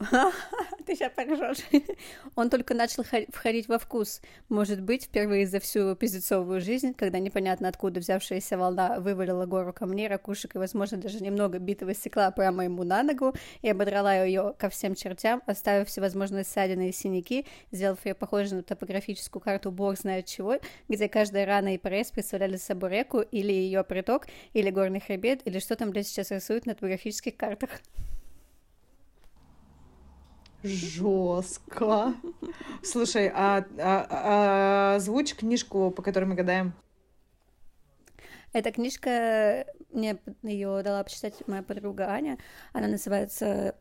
Ты 0.86 0.96
сейчас 0.96 1.12
поржешь. 1.12 1.64
Он 2.34 2.50
только 2.50 2.74
начал 2.74 3.04
входить 3.04 3.68
во 3.68 3.78
вкус. 3.78 4.20
Может 4.48 4.80
быть, 4.82 5.04
впервые 5.04 5.46
за 5.46 5.60
всю 5.60 5.94
пиздецовую 5.94 6.60
жизнь, 6.60 6.94
когда 6.94 7.18
непонятно 7.20 7.68
откуда 7.68 8.00
взявшаяся 8.00 8.58
волна 8.58 8.98
вывалила 9.00 9.46
гору 9.46 9.72
камней, 9.72 10.08
ракушек 10.08 10.56
и, 10.56 10.58
возможно, 10.58 10.98
даже 10.98 11.22
немного 11.22 11.58
битого 11.58 11.94
стекла 11.94 12.30
прямо 12.30 12.64
ему 12.64 12.82
на 12.82 13.02
ногу 13.02 13.34
и 13.62 13.68
ободрала 13.70 14.24
ее 14.24 14.54
ко 14.58 14.68
всем 14.68 14.94
чертям, 14.94 15.42
оставив 15.46 15.88
всевозможные 15.88 16.44
ссадины 16.44 16.88
и 16.88 16.92
синяки, 16.92 17.46
сделав 17.70 18.04
ее 18.04 18.14
похожей 18.14 18.58
на 18.58 18.62
топографическую 18.62 19.40
карту 19.40 19.70
бог 19.70 19.98
знает 19.98 20.26
чего, 20.26 20.56
где 20.88 21.08
каждая 21.08 21.46
рана 21.46 21.74
и 21.74 21.78
порез 21.78 22.10
представляли 22.10 22.56
собой 22.56 22.90
реку 22.90 23.20
или 23.20 23.52
ее 23.52 23.84
приток, 23.84 24.26
или 24.52 24.70
горный 24.70 25.00
хребет, 25.00 25.40
или 25.44 25.58
что 25.60 25.76
там, 25.76 25.90
блядь, 25.90 26.08
сейчас 26.08 26.30
рисуют 26.30 26.66
на 26.66 26.74
топографических 26.74 27.36
картах. 27.36 27.70
Жестко. 30.64 32.14
Слушай, 32.82 33.30
а, 33.34 33.66
а, 33.78 34.06
а 34.10 34.96
озвучь 34.96 35.34
книжку, 35.34 35.90
по 35.90 36.02
которой 36.02 36.24
мы 36.24 36.34
гадаем. 36.34 36.72
Эта 38.54 38.72
книжка, 38.72 39.66
мне 39.90 40.16
ее 40.42 40.80
дала 40.82 41.02
почитать 41.04 41.34
моя 41.46 41.62
подруга 41.62 42.06
Аня. 42.08 42.38
Она 42.72 42.86
называется 42.86 43.74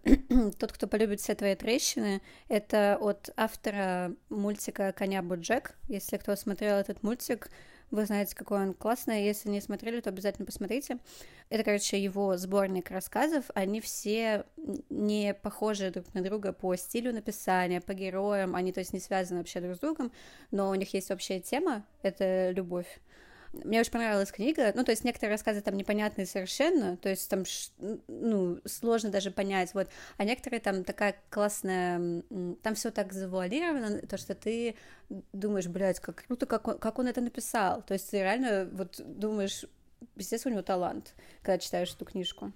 «Тот, 0.60 0.74
кто 0.74 0.88
полюбит 0.88 1.22
все 1.22 1.36
твои 1.36 1.56
трещины». 1.56 2.22
Это 2.50 2.98
от 3.00 3.30
автора 3.38 4.14
мультика 4.30 4.92
«Коня 4.92 5.22
Боджек». 5.22 5.78
Если 5.88 6.18
кто 6.18 6.36
смотрел 6.36 6.76
этот 6.76 7.02
мультик, 7.02 7.50
Вы 7.94 8.08
знаете, 8.08 8.36
какой 8.36 8.60
он 8.60 8.74
классный. 8.74 9.24
Если 9.24 9.50
не 9.50 9.62
смотрели, 9.62 10.02
то 10.02 10.10
обязательно 10.10 10.48
посмотрите. 10.48 10.98
Это, 11.50 11.64
короче, 11.64 12.02
его 12.02 12.36
сборник 12.38 12.89
рассказов. 12.89 13.46
Они 13.54 13.82
все 13.82 14.46
не 14.89 15.36
похожи 15.36 15.91
друг 15.91 16.12
на 16.16 16.24
друга 16.24 16.54
по 16.54 16.76
стилю 16.76 17.14
написания, 17.14 17.82
по 17.82 17.94
героям. 17.94 18.56
Они, 18.56 18.72
то 18.74 18.80
есть, 18.80 18.94
не 18.94 19.00
связаны 19.00 19.41
вообще 19.41 19.62
друг 19.62 19.76
с 19.76 19.80
другом, 19.80 20.12
но 20.50 20.72
у 20.72 20.74
них 20.74 20.91
есть 20.96 21.12
общая 21.12 21.39
тема— 21.39 21.86
это 22.02 22.50
любовь. 22.50 23.00
Мне 23.54 23.80
очень 23.80 23.91
понравилась 23.91 24.32
книга. 24.32 24.72
Ну, 24.76 24.84
то 24.84 24.91
есть 24.91 25.04
некоторые 25.04 25.34
рассказы 25.34 25.62
там 25.62 25.78
непонятные 25.78 26.26
совершенно, 26.26 26.97
то 26.97 27.10
есть 27.10 27.30
там, 27.30 27.43
ну, 28.08 28.60
сложно 28.66 29.12
даже 29.12 29.30
понять, 29.30 29.74
вот. 29.76 29.89
А 30.18 30.24
некоторые 30.24 30.60
там 30.60 30.84
такая 30.84 31.16
классная, 31.30 32.24
там 32.64 32.74
все 32.74 32.89
так 32.89 33.14
завуалировано, 33.14 34.01
то, 34.08 34.18
что 34.18 34.34
ты 34.34 34.76
думаешь, 35.34 35.68
блядь, 35.68 35.99
как 35.99 36.26
круто, 36.26 36.47
как 36.47 36.68
он, 36.68 36.80
как 36.80 36.97
он 36.97 37.08
это 37.08 37.22
написал. 37.22 37.84
То 37.84 37.93
есть 37.93 38.10
ты 38.10 38.18
реально 38.18 38.68
вот 38.72 38.99
думаешь, 39.06 39.66
естественно, 40.16 40.54
у 40.54 40.58
него 40.58 40.64
талант, 40.64 41.14
когда 41.43 41.60
читаешь 41.60 41.93
эту 41.93 42.06
книжку. 42.06 42.51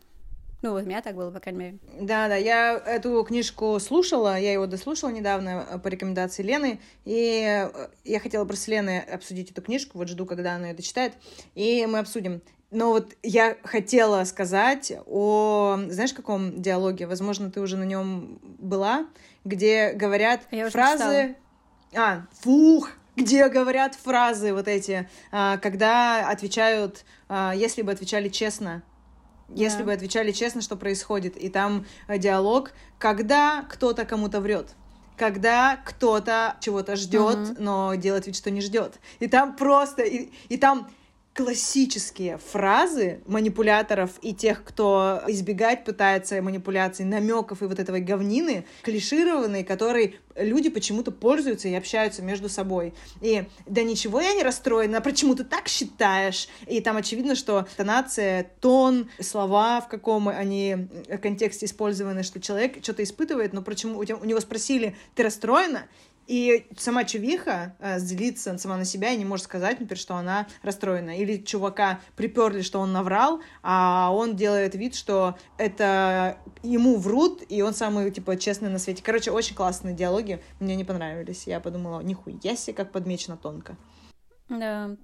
Ну, 0.64 0.72
вот 0.72 0.84
у 0.84 0.86
меня 0.88 1.02
так 1.02 1.16
было, 1.16 1.30
по 1.30 1.40
крайней 1.40 1.60
мере. 1.60 1.78
Да, 2.02 2.28
да, 2.28 2.36
я 2.36 2.76
эту 2.78 3.24
книжку 3.24 3.80
слушала, 3.80 4.40
я 4.40 4.54
его 4.54 4.66
дослушала 4.66 5.12
недавно 5.12 5.68
э, 5.70 5.78
по 5.78 5.88
рекомендации 5.88 6.42
Лены, 6.42 6.80
и 7.06 7.44
э, 7.46 7.88
я 8.04 8.20
хотела 8.20 8.44
просто 8.44 8.66
с 8.66 8.68
Леной 8.68 9.00
обсудить 9.02 9.52
эту 9.52 9.62
книжку, 9.62 10.00
вот 10.00 10.08
жду, 10.08 10.26
когда 10.26 10.56
она 10.56 10.70
ее 10.70 10.74
дочитает, 10.74 11.14
и 11.54 11.86
мы 11.86 12.00
обсудим. 12.00 12.42
Но 12.72 12.90
вот 12.90 13.16
я 13.22 13.56
хотела 13.64 14.24
сказать 14.24 14.92
о, 15.06 15.78
знаешь, 15.90 16.14
каком 16.14 16.62
диалоге, 16.62 17.06
возможно, 17.06 17.52
ты 17.52 17.62
уже 17.62 17.78
на 17.78 17.84
нем 17.84 18.40
была, 18.42 19.06
где 19.46 19.94
говорят 19.94 20.42
я 20.52 20.70
фразы... 20.70 21.36
А, 21.96 22.26
фух, 22.42 22.92
где 23.16 23.48
говорят 23.48 23.96
фразы 23.96 24.54
вот 24.54 24.68
эти, 24.68 25.08
а, 25.32 25.58
когда 25.58 26.30
отвечают, 26.30 27.06
а, 27.30 27.54
если 27.56 27.84
бы 27.84 27.92
отвечали 27.92 28.28
честно, 28.28 28.84
если 29.50 29.84
бы 29.84 29.94
отвечали 29.94 30.32
честно, 30.32 30.62
что 30.62 30.76
происходит. 30.76 31.38
И 31.38 31.50
там 31.50 31.86
э, 32.08 32.18
диалог, 32.18 32.72
когда 33.00 33.64
кто-то 33.70 34.06
кому-то 34.06 34.42
врет 34.42 34.76
когда 35.18 35.78
кто-то 35.84 36.58
чего-то 36.60 36.96
ждет, 36.96 37.38
uh-huh. 37.38 37.56
но 37.58 37.96
делает 37.96 38.28
вид, 38.28 38.36
что 38.36 38.52
не 38.52 38.62
ждет. 38.62 39.00
И 39.20 39.28
там 39.28 39.56
просто, 39.56 40.04
и, 40.04 40.30
и 40.48 40.58
там 40.58 40.88
классические 41.38 42.40
фразы 42.40 43.22
манипуляторов 43.28 44.10
и 44.24 44.34
тех, 44.34 44.64
кто 44.64 45.22
избегать 45.28 45.86
пытается 45.86 46.42
манипуляций, 46.42 47.06
намеков 47.06 47.62
и 47.62 47.66
вот 47.66 47.78
этого 47.78 48.00
говнины, 48.00 48.66
клишированные, 48.82 49.64
которые 49.64 50.16
люди 50.36 50.70
почему-то 50.70 51.12
пользуются 51.12 51.68
и 51.68 51.76
общаются 51.76 52.24
между 52.24 52.50
собой. 52.50 52.96
И 53.22 53.44
да 53.68 53.84
ничего 53.84 54.20
я 54.20 54.34
не 54.34 54.42
расстроена, 54.42 55.00
почему 55.00 55.36
ты 55.36 55.44
так 55.44 55.68
считаешь? 55.68 56.48
И 56.66 56.82
там 56.82 56.98
очевидно, 56.98 57.36
что 57.36 57.68
тонация, 57.78 58.50
тон, 58.60 59.08
слова, 59.20 59.82
в 59.82 59.90
каком 59.90 60.30
они 60.30 60.88
контексте 61.22 61.68
использованы, 61.68 62.24
что 62.24 62.42
человек 62.42 62.78
что-то 62.82 63.04
испытывает, 63.04 63.54
но 63.54 63.62
почему 63.62 64.00
у 64.00 64.26
него 64.26 64.40
спросили, 64.40 64.96
ты 65.14 65.22
расстроена? 65.22 65.86
И 66.28 66.68
сама 66.78 67.06
чувиха 67.06 67.76
э, 67.80 68.00
злится 68.00 68.58
сама 68.58 68.78
на 68.78 68.86
себя 68.86 69.12
и 69.12 69.18
не 69.18 69.26
может 69.26 69.46
сказать, 69.46 69.80
например, 69.80 69.98
что 69.98 70.16
она 70.16 70.48
расстроена. 70.62 71.18
Или 71.18 71.38
чувака 71.38 72.02
приперли, 72.16 72.62
что 72.62 72.80
он 72.80 72.92
наврал, 72.92 73.42
а 73.64 74.12
он 74.14 74.36
делает 74.36 74.76
вид, 74.76 74.96
что 74.96 75.38
это 75.58 76.38
ему 76.64 76.98
врут, 76.98 77.44
и 77.48 77.62
он 77.62 77.74
самый, 77.74 78.12
типа, 78.12 78.36
честный 78.38 78.70
на 78.70 78.78
свете. 78.78 79.02
Короче, 79.04 79.32
очень 79.32 79.56
классные 79.56 79.96
диалоги, 79.96 80.42
мне 80.60 80.76
не 80.76 80.84
понравились. 80.84 81.48
Я 81.48 81.60
подумала, 81.60 82.02
нихуя 82.02 82.56
себе, 82.56 82.74
как 82.74 82.92
подмечено 82.92 83.38
тонко. 83.38 83.78
Да. 84.50 84.96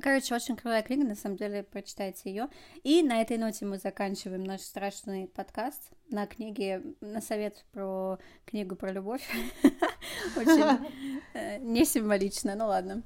Короче, 0.00 0.34
очень 0.34 0.54
крутая 0.54 0.82
книга, 0.82 1.04
на 1.04 1.16
самом 1.16 1.36
деле, 1.36 1.64
прочитайте 1.64 2.30
ее. 2.30 2.48
И 2.84 3.02
на 3.02 3.20
этой 3.20 3.36
ноте 3.36 3.64
мы 3.64 3.78
заканчиваем 3.78 4.44
наш 4.44 4.60
страшный 4.60 5.26
подкаст 5.26 5.90
на 6.10 6.26
книге, 6.26 6.82
на 7.00 7.20
совет 7.20 7.64
про 7.72 8.18
книгу 8.44 8.76
про 8.76 8.92
любовь. 8.92 9.28
Очень 10.36 10.78
э, 11.34 11.58
не 11.58 11.84
символично, 11.84 12.54
ну 12.54 12.66
ладно. 12.66 13.02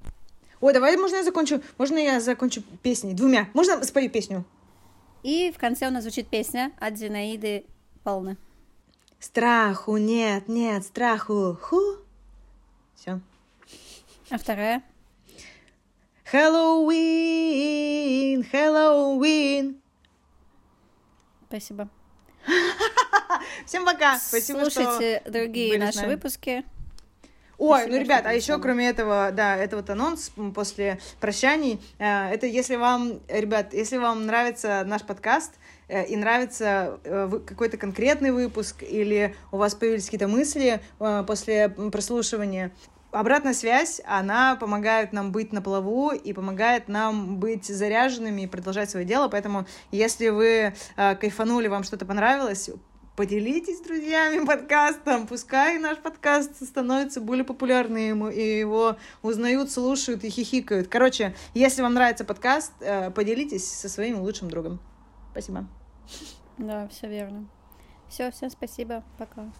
Ой, 0.61 0.72
давай, 0.72 0.97
можно 0.97 1.16
я 1.16 1.24
закончу? 1.24 1.61
Можно 1.78 1.99
я 1.99 2.20
закончу 2.20 2.62
песней? 2.82 3.14
Двумя. 3.14 3.49
Можно 3.53 3.82
спою 3.84 4.09
песню? 4.11 4.45
И 5.22 5.51
в 5.55 5.59
конце 5.59 5.88
у 5.88 5.90
нас 5.90 6.03
звучит 6.03 6.28
песня 6.28 6.72
от 6.78 6.97
Зинаиды 6.97 7.64
Полны. 8.05 8.36
Страху 9.18 9.97
нет, 9.97 10.49
нет, 10.49 10.84
страху. 10.84 11.59
Ху. 11.61 11.97
Все. 12.95 13.20
А 14.30 14.38
вторая? 14.38 14.82
Хэллоуин, 16.24 17.72
Хэллоуин. 18.45 19.80
Спасибо. 21.49 21.88
Всем 23.66 23.84
пока. 23.84 24.18
Спасибо, 24.18 24.61
Слушайте 24.61 25.20
что 25.20 25.30
другие 25.30 25.78
наши 25.78 26.07
выпуски. 26.07 26.64
Ой, 27.64 27.86
ну, 27.86 27.96
ребят, 27.96 28.26
а 28.26 28.32
еще 28.32 28.58
кроме 28.58 28.88
этого, 28.88 29.30
да, 29.32 29.56
это 29.56 29.76
вот 29.76 29.88
анонс 29.88 30.32
после 30.52 30.98
прощаний. 31.20 31.80
Э, 32.00 32.28
это 32.28 32.46
если 32.46 32.74
вам, 32.74 33.20
ребят, 33.28 33.72
если 33.72 33.98
вам 33.98 34.26
нравится 34.26 34.82
наш 34.84 35.02
подкаст, 35.02 35.52
э, 35.86 36.04
и 36.06 36.16
нравится 36.16 36.98
э, 37.04 37.30
какой-то 37.46 37.76
конкретный 37.76 38.32
выпуск, 38.32 38.82
или 38.82 39.36
у 39.52 39.58
вас 39.58 39.76
появились 39.76 40.06
какие-то 40.06 40.26
мысли 40.26 40.80
после 40.98 41.68
прослушивания, 41.68 42.72
обратная 43.12 43.54
связь, 43.54 44.00
она 44.06 44.56
помогает 44.56 45.12
нам 45.12 45.30
быть 45.30 45.52
на 45.52 45.62
плаву 45.62 46.10
и 46.10 46.32
помогает 46.32 46.88
нам 46.88 47.36
быть 47.38 47.66
заряженными 47.66 48.42
и 48.42 48.46
продолжать 48.46 48.90
свое 48.90 49.06
дело. 49.06 49.28
Поэтому, 49.28 49.66
если 49.92 50.30
вы 50.30 50.74
э, 50.96 51.14
кайфанули, 51.16 51.68
вам 51.68 51.84
что-то 51.84 52.06
понравилось, 52.06 52.70
поделитесь 53.16 53.78
с 53.78 53.80
друзьями 53.80 54.44
подкастом, 54.46 55.26
пускай 55.26 55.78
наш 55.78 55.98
подкаст 55.98 56.62
становится 56.64 57.20
более 57.20 57.44
популярным, 57.44 58.28
и 58.28 58.58
его 58.58 58.96
узнают, 59.22 59.70
слушают 59.70 60.24
и 60.24 60.30
хихикают. 60.30 60.88
Короче, 60.88 61.34
если 61.54 61.82
вам 61.82 61.94
нравится 61.94 62.24
подкаст, 62.24 62.72
э, 62.80 63.10
поделитесь 63.10 63.68
со 63.68 63.88
своим 63.88 64.20
лучшим 64.20 64.50
другом. 64.50 64.80
Спасибо. 65.32 65.66
Да, 66.58 66.88
все 66.88 67.08
верно. 67.08 67.48
Все, 68.08 68.30
всем 68.30 68.50
спасибо. 68.50 69.02
Пока. 69.18 69.50